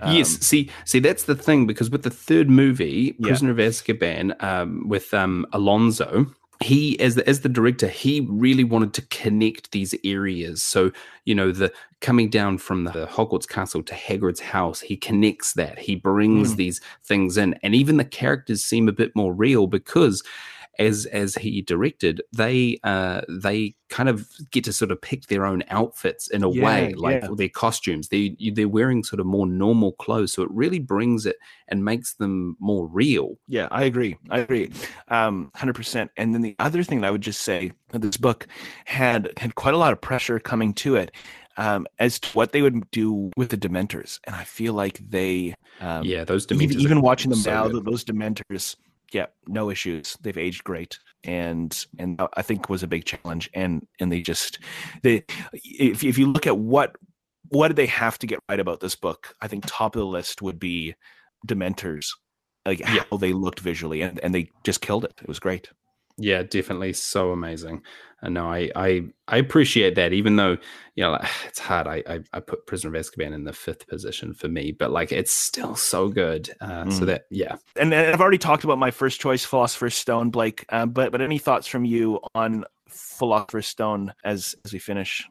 Um, 0.02 0.16
yes, 0.16 0.40
see, 0.40 0.70
see, 0.86 1.00
that's 1.00 1.24
the 1.24 1.36
thing 1.36 1.66
because 1.66 1.90
with 1.90 2.04
the 2.04 2.10
third 2.10 2.50
movie, 2.50 3.14
Prisoner 3.14 3.58
yeah. 3.58 3.68
of 3.68 3.74
Azkaban, 3.74 4.44
um, 4.44 4.88
with 4.88 5.14
um, 5.14 5.46
Alfonso, 5.54 6.28
he 6.62 7.00
as 7.00 7.16
the 7.16 7.28
as 7.28 7.42
the 7.42 7.50
director, 7.50 7.88
he 7.88 8.22
really 8.30 8.64
wanted 8.64 8.94
to 8.94 9.02
connect 9.04 9.72
these 9.72 9.94
areas. 10.04 10.64
So 10.64 10.92
you 11.26 11.36
know, 11.36 11.52
the 11.52 11.72
coming 12.02 12.30
down 12.30 12.58
from 12.58 12.86
the 12.86 13.08
Hogwarts 13.08 13.48
castle 13.48 13.84
to 13.84 13.94
Hagrid's 13.94 14.40
house, 14.40 14.82
he 14.82 14.98
connects 14.98 15.54
that. 15.54 15.80
He 15.80 15.96
brings 15.96 16.54
mm. 16.54 16.58
these 16.58 16.82
things 17.04 17.38
in, 17.38 17.56
and 17.64 17.76
even 17.76 17.98
the 17.98 18.06
characters 18.06 18.64
seem 18.64 18.88
a 18.88 18.94
bit 18.94 19.16
more 19.16 19.34
real 19.34 19.68
because 19.68 20.24
as 20.80 21.06
as 21.08 21.36
he 21.36 21.62
directed, 21.62 22.22
they 22.32 22.80
uh, 22.84 23.22
they 23.30 23.76
kind 23.90 24.10
of 24.10 24.28
get 24.52 24.64
to 24.64 24.74
sort 24.74 24.92
of 24.92 25.00
pick 25.00 25.28
their 25.28 25.46
own 25.46 25.64
outfits 25.70 26.28
in 26.30 26.44
a 26.44 26.50
yeah, 26.50 26.66
way, 26.66 26.94
like 26.96 27.22
yeah. 27.22 27.30
their 27.36 27.50
costumes. 27.50 28.10
They 28.10 28.36
they're 28.54 28.68
wearing 28.68 29.04
sort 29.04 29.20
of 29.20 29.26
more 29.26 29.46
normal 29.46 29.92
clothes, 29.94 30.34
so 30.34 30.42
it 30.42 30.50
really 30.52 30.80
brings 30.80 31.26
it 31.26 31.36
and 31.68 31.86
makes 31.86 32.16
them 32.16 32.58
more 32.60 32.88
real. 32.88 33.36
Yeah, 33.48 33.68
I 33.72 33.84
agree. 33.84 34.18
I 34.32 34.40
agree, 34.40 34.72
um, 35.10 35.52
hundred 35.56 35.76
percent. 35.76 36.10
And 36.18 36.34
then 36.34 36.42
the 36.42 36.56
other 36.58 36.84
thing 36.84 37.02
that 37.02 37.08
I 37.08 37.12
would 37.12 37.22
just 37.22 37.42
say, 37.42 37.72
this 37.92 38.18
book 38.18 38.48
had 38.86 39.32
had 39.38 39.54
quite 39.56 39.76
a 39.76 39.78
lot 39.78 39.94
of 39.94 40.02
pressure 40.02 40.40
coming 40.40 40.74
to 40.76 40.96
it. 40.96 41.12
um, 41.58 41.88
as 42.00 42.20
to 42.20 42.30
what 42.32 42.52
they 42.52 42.62
would 42.62 42.90
do 42.92 43.32
with 43.38 43.50
the 43.50 43.58
Dementors, 43.58 44.20
and 44.26 44.36
I 44.36 44.44
feel 44.44 44.74
like 44.74 45.00
they, 45.10 45.56
um, 45.80 46.04
yeah, 46.04 46.24
those 46.24 46.48
Dementors. 46.48 46.62
Even, 46.62 46.80
even 46.80 47.02
watching 47.02 47.30
them 47.30 47.40
so 47.40 47.52
now, 47.52 47.68
good. 47.68 47.86
those 47.86 48.04
Dementors, 48.04 48.76
yeah, 49.14 49.28
no 49.48 49.70
issues. 49.70 50.18
They've 50.22 50.38
aged 50.38 50.64
great, 50.64 50.98
and 51.24 51.86
and 52.00 52.22
I 52.36 52.42
think 52.42 52.70
was 52.70 52.84
a 52.84 52.88
big 52.88 53.06
challenge. 53.06 53.50
And 53.54 53.86
and 54.00 54.12
they 54.12 54.22
just 54.22 54.60
they, 55.04 55.24
if 55.54 56.04
if 56.04 56.18
you 56.18 56.28
look 56.28 56.48
at 56.48 56.58
what 56.58 56.96
what 57.50 57.68
did 57.68 57.78
they 57.78 57.86
have 57.86 58.18
to 58.20 58.28
get 58.28 58.40
right 58.50 58.60
about 58.60 58.80
this 58.80 58.96
book, 58.96 59.36
I 59.42 59.48
think 59.48 59.66
top 59.66 59.96
of 59.96 60.00
the 60.00 60.06
list 60.06 60.42
would 60.42 60.60
be 60.60 60.96
Dementors, 61.48 62.08
like 62.66 62.80
yeah. 62.80 63.04
how 63.10 63.18
they 63.18 63.34
looked 63.34 63.60
visually, 63.60 64.02
and 64.02 64.20
and 64.20 64.34
they 64.34 64.50
just 64.64 64.82
killed 64.82 65.06
it. 65.06 65.14
It 65.22 65.28
was 65.28 65.40
great. 65.40 65.70
Yeah, 66.18 66.44
definitely 66.44 66.94
so 66.94 67.32
amazing. 67.32 67.82
And 68.22 68.36
no, 68.36 68.52
I 68.52 68.70
I 68.76 69.04
I 69.28 69.38
appreciate 69.38 69.96
that. 69.96 70.14
Even 70.14 70.38
though 70.38 70.58
you 70.96 71.04
know 71.04 71.12
like, 71.12 71.30
it's 71.48 71.60
hard, 71.60 71.88
I, 71.88 72.04
I, 72.08 72.20
I 72.34 72.40
put 72.40 72.66
Prisoner 72.68 72.96
of 72.96 73.02
Azkaban 73.06 73.34
in 73.34 73.44
the 73.44 73.54
fifth 73.54 73.88
position 73.88 74.34
for 74.34 74.48
me, 74.48 74.72
but 74.72 74.92
like 74.92 75.12
it's 75.12 75.34
still 75.34 75.76
so 75.76 76.10
good. 76.10 76.50
Uh, 76.62 76.86
mm. 76.86 76.94
So 76.94 77.06
that 77.06 77.26
yeah. 77.30 77.58
And, 77.76 77.94
I've 77.94 78.22
already 78.22 78.38
talked 78.38 78.64
about 78.64 78.78
my 78.78 78.92
first 78.92 79.20
choice, 79.20 79.44
Philosopher's 79.44 79.96
Stone, 79.96 80.30
Blake. 80.30 80.66
Um, 80.70 80.92
but 80.92 81.12
but 81.12 81.22
any 81.22 81.38
thoughts 81.38 81.68
from 81.68 81.84
you 81.84 82.20
on 82.36 82.64
Philosopher's 82.88 83.68
Stone 83.68 84.14
as 84.24 84.56
as 84.66 84.72
we 84.72 84.80
finish 84.80 85.28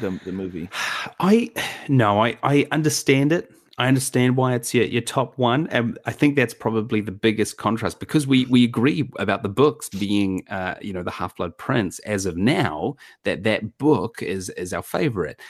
the 0.00 0.10
the 0.24 0.32
movie? 0.32 0.68
I 1.20 1.50
no, 1.88 2.22
I 2.22 2.38
I 2.42 2.66
understand 2.70 3.32
it. 3.32 3.50
I 3.80 3.88
understand 3.88 4.36
why 4.36 4.52
it's 4.52 4.74
your, 4.74 4.84
your 4.84 5.00
top 5.00 5.38
one. 5.38 5.66
And 5.68 5.98
I 6.04 6.12
think 6.12 6.36
that's 6.36 6.52
probably 6.52 7.00
the 7.00 7.12
biggest 7.12 7.56
contrast 7.56 7.98
because 7.98 8.26
we 8.26 8.44
we 8.44 8.62
agree 8.62 9.10
about 9.18 9.42
the 9.42 9.48
books 9.48 9.88
being, 9.88 10.46
uh, 10.50 10.74
you 10.82 10.92
know, 10.92 11.02
the 11.02 11.10
Half 11.10 11.36
Blood 11.36 11.56
Prince 11.56 11.98
as 12.00 12.26
of 12.26 12.36
now. 12.36 12.96
That 13.24 13.42
that 13.44 13.78
book 13.78 14.22
is 14.22 14.50
is 14.50 14.74
our 14.74 14.82
favorite. 14.82 15.40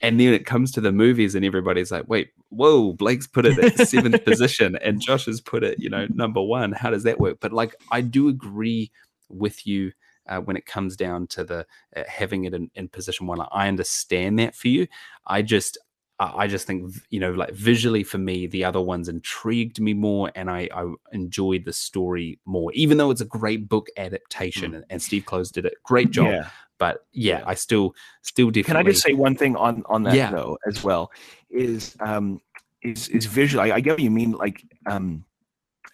And 0.00 0.18
then 0.18 0.34
it 0.34 0.46
comes 0.46 0.72
to 0.72 0.80
the 0.80 0.90
movies, 0.90 1.36
and 1.36 1.44
everybody's 1.44 1.92
like, 1.92 2.08
"Wait, 2.08 2.30
whoa! 2.48 2.92
Blake's 2.94 3.28
put 3.28 3.46
it 3.46 3.56
at 3.60 3.86
seventh 3.86 4.24
position, 4.24 4.74
and 4.82 5.00
Josh 5.00 5.26
has 5.26 5.40
put 5.40 5.62
it, 5.62 5.78
you 5.78 5.88
know, 5.90 6.08
number 6.12 6.42
one. 6.42 6.72
How 6.72 6.90
does 6.90 7.04
that 7.04 7.20
work?" 7.20 7.38
But 7.38 7.52
like, 7.52 7.76
I 7.92 8.00
do 8.00 8.28
agree 8.28 8.90
with 9.28 9.64
you 9.64 9.92
uh, 10.26 10.40
when 10.40 10.56
it 10.56 10.66
comes 10.66 10.96
down 10.96 11.28
to 11.28 11.44
the 11.44 11.66
uh, 11.94 12.02
having 12.08 12.46
it 12.46 12.54
in, 12.54 12.68
in, 12.74 12.88
position 12.88 13.28
one. 13.28 13.40
I 13.52 13.68
understand 13.68 14.40
that 14.40 14.56
for 14.56 14.66
you. 14.66 14.88
I 15.26 15.42
just 15.42 15.78
I 16.20 16.46
just 16.48 16.66
think 16.66 16.92
you 17.08 17.18
know, 17.18 17.32
like 17.32 17.52
visually 17.52 18.04
for 18.04 18.18
me, 18.18 18.46
the 18.46 18.64
other 18.64 18.80
ones 18.80 19.08
intrigued 19.08 19.80
me 19.80 19.94
more, 19.94 20.30
and 20.34 20.50
I, 20.50 20.68
I 20.74 20.92
enjoyed 21.12 21.64
the 21.64 21.72
story 21.72 22.38
more. 22.44 22.70
Even 22.74 22.98
though 22.98 23.10
it's 23.10 23.22
a 23.22 23.26
great 23.26 23.68
book 23.68 23.88
adaptation, 23.96 24.72
mm. 24.72 24.76
and, 24.76 24.84
and, 24.90 25.02
Steve 25.02 25.24
Kloves 25.24 25.50
did 25.50 25.64
a 25.64 25.70
great 25.82 26.10
job. 26.10 26.26
Yeah. 26.26 26.50
But 26.78 27.06
yeah, 27.12 27.38
yeah, 27.38 27.44
I 27.46 27.54
still, 27.54 27.94
still 28.22 28.50
definitely. 28.50 28.64
Can 28.64 28.76
I 28.76 28.82
just 28.82 29.02
say 29.02 29.14
one 29.14 29.34
thing 29.34 29.56
on 29.56 29.82
on 29.86 30.02
that 30.02 30.14
yeah. 30.14 30.30
though 30.30 30.58
as 30.66 30.84
well? 30.84 31.10
Is 31.48 31.96
um 32.00 32.40
is 32.82 33.08
is 33.08 33.24
visual. 33.24 33.64
I, 33.64 33.76
I 33.76 33.80
get 33.80 33.92
what 33.92 34.00
you 34.00 34.10
mean. 34.10 34.32
Like 34.32 34.62
um, 34.86 35.24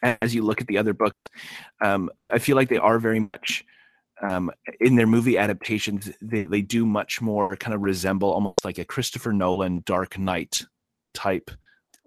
as 0.02 0.34
you 0.34 0.42
look 0.42 0.60
at 0.60 0.66
the 0.66 0.78
other 0.78 0.92
books, 0.92 1.16
um, 1.80 2.10
I 2.30 2.38
feel 2.38 2.56
like 2.56 2.68
they 2.68 2.78
are 2.78 2.98
very 2.98 3.20
much 3.20 3.64
um, 4.22 4.50
in 4.80 4.96
their 4.96 5.06
movie 5.06 5.38
adaptations, 5.38 6.10
they, 6.22 6.44
they 6.44 6.62
do 6.62 6.86
much 6.86 7.20
more 7.20 7.56
kind 7.56 7.74
of 7.74 7.82
resemble 7.82 8.32
almost 8.32 8.64
like 8.64 8.78
a 8.78 8.84
Christopher 8.84 9.32
Nolan 9.32 9.82
Dark 9.84 10.18
Knight 10.18 10.64
type 11.14 11.50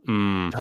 mm. 0.08 0.52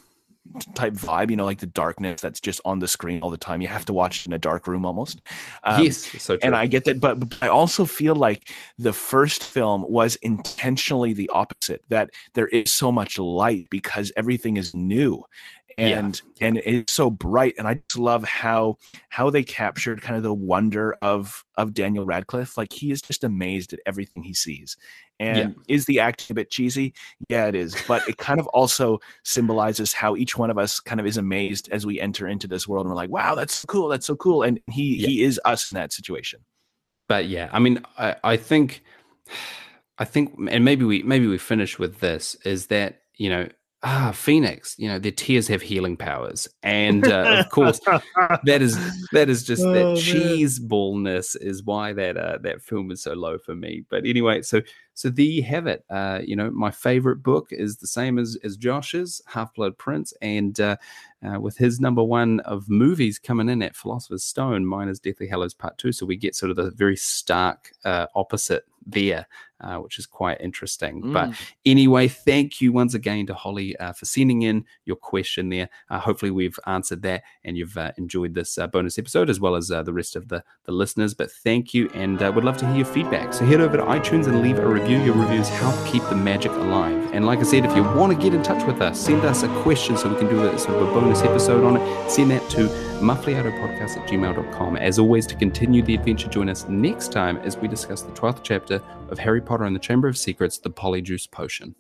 type 0.74 0.92
vibe. 0.94 1.30
You 1.30 1.36
know, 1.36 1.44
like 1.44 1.60
the 1.60 1.66
darkness 1.66 2.20
that's 2.20 2.40
just 2.40 2.60
on 2.64 2.78
the 2.80 2.88
screen 2.88 3.20
all 3.22 3.30
the 3.30 3.38
time. 3.38 3.62
You 3.62 3.68
have 3.68 3.86
to 3.86 3.92
watch 3.92 4.20
it 4.20 4.26
in 4.26 4.32
a 4.34 4.38
dark 4.38 4.66
room 4.66 4.84
almost. 4.84 5.22
Um, 5.64 5.84
yes, 5.84 5.98
so 6.22 6.36
true. 6.36 6.40
and 6.42 6.54
I 6.54 6.66
get 6.66 6.84
that, 6.84 7.00
but, 7.00 7.18
but 7.20 7.38
I 7.40 7.48
also 7.48 7.84
feel 7.86 8.14
like 8.14 8.50
the 8.78 8.92
first 8.92 9.42
film 9.42 9.84
was 9.88 10.16
intentionally 10.16 11.14
the 11.14 11.30
opposite. 11.30 11.82
That 11.88 12.10
there 12.34 12.48
is 12.48 12.72
so 12.72 12.92
much 12.92 13.18
light 13.18 13.68
because 13.70 14.12
everything 14.16 14.58
is 14.58 14.74
new 14.74 15.24
and 15.78 16.22
yeah. 16.40 16.48
and 16.48 16.58
it's 16.58 16.92
so 16.92 17.08
bright 17.08 17.54
and 17.56 17.68
i 17.68 17.74
just 17.74 17.98
love 17.98 18.24
how 18.24 18.76
how 19.08 19.30
they 19.30 19.42
captured 19.42 20.02
kind 20.02 20.16
of 20.16 20.22
the 20.22 20.34
wonder 20.34 20.96
of 21.00 21.44
of 21.56 21.72
daniel 21.72 22.04
radcliffe 22.04 22.58
like 22.58 22.72
he 22.72 22.90
is 22.90 23.00
just 23.00 23.22
amazed 23.22 23.72
at 23.72 23.78
everything 23.86 24.22
he 24.22 24.34
sees 24.34 24.76
and 25.20 25.38
yeah. 25.38 25.74
is 25.74 25.86
the 25.86 26.00
acting 26.00 26.26
a 26.30 26.34
bit 26.34 26.50
cheesy 26.50 26.92
yeah 27.28 27.46
it 27.46 27.54
is 27.54 27.76
but 27.86 28.06
it 28.08 28.18
kind 28.18 28.40
of 28.40 28.46
also 28.48 28.98
symbolizes 29.24 29.92
how 29.92 30.16
each 30.16 30.36
one 30.36 30.50
of 30.50 30.58
us 30.58 30.80
kind 30.80 31.00
of 31.00 31.06
is 31.06 31.16
amazed 31.16 31.68
as 31.70 31.86
we 31.86 32.00
enter 32.00 32.26
into 32.26 32.48
this 32.48 32.66
world 32.66 32.84
and 32.84 32.90
we're 32.90 32.96
like 32.96 33.10
wow 33.10 33.34
that's 33.34 33.64
cool 33.66 33.88
that's 33.88 34.06
so 34.06 34.16
cool 34.16 34.42
and 34.42 34.60
he 34.70 34.96
yeah. 34.96 35.06
he 35.06 35.22
is 35.22 35.40
us 35.44 35.70
in 35.70 35.76
that 35.76 35.92
situation 35.92 36.40
but 37.08 37.26
yeah 37.26 37.48
i 37.52 37.58
mean 37.58 37.80
i 37.96 38.16
i 38.24 38.36
think 38.36 38.82
i 39.98 40.04
think 40.04 40.34
and 40.50 40.64
maybe 40.64 40.84
we 40.84 41.02
maybe 41.04 41.28
we 41.28 41.38
finish 41.38 41.78
with 41.78 42.00
this 42.00 42.34
is 42.44 42.66
that 42.66 43.02
you 43.16 43.30
know 43.30 43.48
ah 43.84 44.10
phoenix 44.12 44.74
you 44.76 44.88
know 44.88 44.98
their 44.98 45.12
tears 45.12 45.46
have 45.46 45.62
healing 45.62 45.96
powers. 45.96 46.48
And 46.64 47.06
uh, 47.06 47.36
of 47.38 47.50
course 47.50 47.78
that 48.44 48.60
is 48.60 48.76
that 49.12 49.28
is 49.28 49.44
just 49.44 49.62
oh, 49.66 49.72
that 49.72 50.02
cheese 50.02 50.58
ballness 50.58 51.36
is 51.40 51.62
why 51.62 51.92
that 51.92 52.16
uh, 52.16 52.38
that 52.42 52.60
film 52.60 52.90
is 52.90 53.02
so 53.02 53.12
low 53.12 53.38
for 53.38 53.54
me. 53.54 53.84
But 53.88 54.04
anyway 54.04 54.42
so 54.42 54.62
so 54.94 55.10
there 55.10 55.24
you 55.24 55.44
have 55.44 55.68
it. 55.68 55.84
Uh, 55.88 56.20
you 56.24 56.34
know 56.34 56.50
my 56.50 56.72
favorite 56.72 57.22
book 57.22 57.48
is 57.50 57.76
the 57.76 57.86
same 57.86 58.18
as 58.18 58.36
as 58.42 58.56
josh's 58.56 59.22
half 59.26 59.54
blood 59.54 59.78
prince. 59.78 60.12
And 60.20 60.58
uh, 60.58 60.76
uh, 61.24 61.38
with 61.40 61.56
his 61.56 61.78
number 61.78 62.02
one 62.02 62.40
of 62.40 62.68
movies 62.68 63.18
coming 63.18 63.48
in 63.48 63.62
at 63.62 63.76
philosopher's 63.76 64.24
stone 64.24 64.66
mine 64.66 64.88
is 64.88 64.98
deathly 64.98 65.28
hallows 65.28 65.54
part 65.54 65.78
two. 65.78 65.92
So 65.92 66.04
we 66.04 66.16
get 66.16 66.34
sort 66.34 66.50
of 66.50 66.56
the 66.56 66.72
very 66.72 66.96
stark 66.96 67.72
uh, 67.84 68.06
opposite 68.16 68.64
there 68.88 69.26
uh, 69.60 69.76
which 69.76 69.98
is 69.98 70.06
quite 70.06 70.40
interesting. 70.40 71.02
Mm. 71.02 71.12
But 71.12 71.34
anyway, 71.66 72.08
thank 72.08 72.60
you 72.60 72.72
once 72.72 72.94
again 72.94 73.26
to 73.26 73.34
Holly 73.34 73.76
uh, 73.78 73.92
for 73.92 74.04
sending 74.04 74.42
in 74.42 74.64
your 74.84 74.96
question 74.96 75.48
there. 75.48 75.68
Uh, 75.90 75.98
hopefully, 75.98 76.30
we've 76.30 76.58
answered 76.66 77.02
that 77.02 77.24
and 77.44 77.56
you've 77.56 77.76
uh, 77.76 77.92
enjoyed 77.98 78.34
this 78.34 78.58
uh, 78.58 78.66
bonus 78.66 78.98
episode 78.98 79.28
as 79.30 79.40
well 79.40 79.56
as 79.56 79.70
uh, 79.70 79.82
the 79.82 79.92
rest 79.92 80.16
of 80.16 80.28
the, 80.28 80.42
the 80.64 80.72
listeners. 80.72 81.14
But 81.14 81.30
thank 81.30 81.74
you, 81.74 81.90
and 81.94 82.22
uh, 82.22 82.32
would 82.34 82.44
love 82.44 82.56
to 82.58 82.66
hear 82.66 82.76
your 82.76 82.86
feedback. 82.86 83.32
So 83.32 83.44
head 83.44 83.60
over 83.60 83.76
to 83.76 83.82
iTunes 83.84 84.26
and 84.26 84.42
leave 84.42 84.58
a 84.58 84.66
review. 84.66 84.98
Your 85.02 85.14
reviews 85.14 85.48
help 85.48 85.86
keep 85.86 86.02
the 86.04 86.16
magic 86.16 86.52
alive. 86.52 87.12
And 87.12 87.26
like 87.26 87.40
I 87.40 87.44
said, 87.44 87.64
if 87.64 87.74
you 87.74 87.82
want 87.82 88.12
to 88.12 88.18
get 88.18 88.34
in 88.34 88.42
touch 88.42 88.64
with 88.64 88.80
us, 88.80 89.00
send 89.00 89.24
us 89.24 89.42
a 89.42 89.48
question 89.62 89.96
so 89.96 90.08
we 90.08 90.16
can 90.16 90.28
do 90.28 90.46
a, 90.46 90.58
sort 90.58 90.80
of 90.80 90.88
a 90.88 90.92
bonus 90.92 91.22
episode 91.22 91.64
on 91.64 91.76
it. 91.76 92.10
Send 92.10 92.30
that 92.30 92.48
to 92.50 92.87
muffliatopodcast 93.00 93.96
at 93.96 94.08
gmail.com. 94.08 94.76
As 94.76 94.98
always, 94.98 95.26
to 95.26 95.34
continue 95.34 95.82
the 95.82 95.94
adventure, 95.94 96.28
join 96.28 96.48
us 96.48 96.68
next 96.68 97.12
time 97.12 97.36
as 97.38 97.56
we 97.56 97.68
discuss 97.68 98.02
the 98.02 98.12
12th 98.12 98.40
chapter 98.42 98.82
of 99.08 99.18
Harry 99.18 99.40
Potter 99.40 99.64
and 99.64 99.74
the 99.74 99.80
Chamber 99.80 100.08
of 100.08 100.18
Secrets, 100.18 100.58
the 100.58 100.70
Polyjuice 100.70 101.30
Potion. 101.30 101.74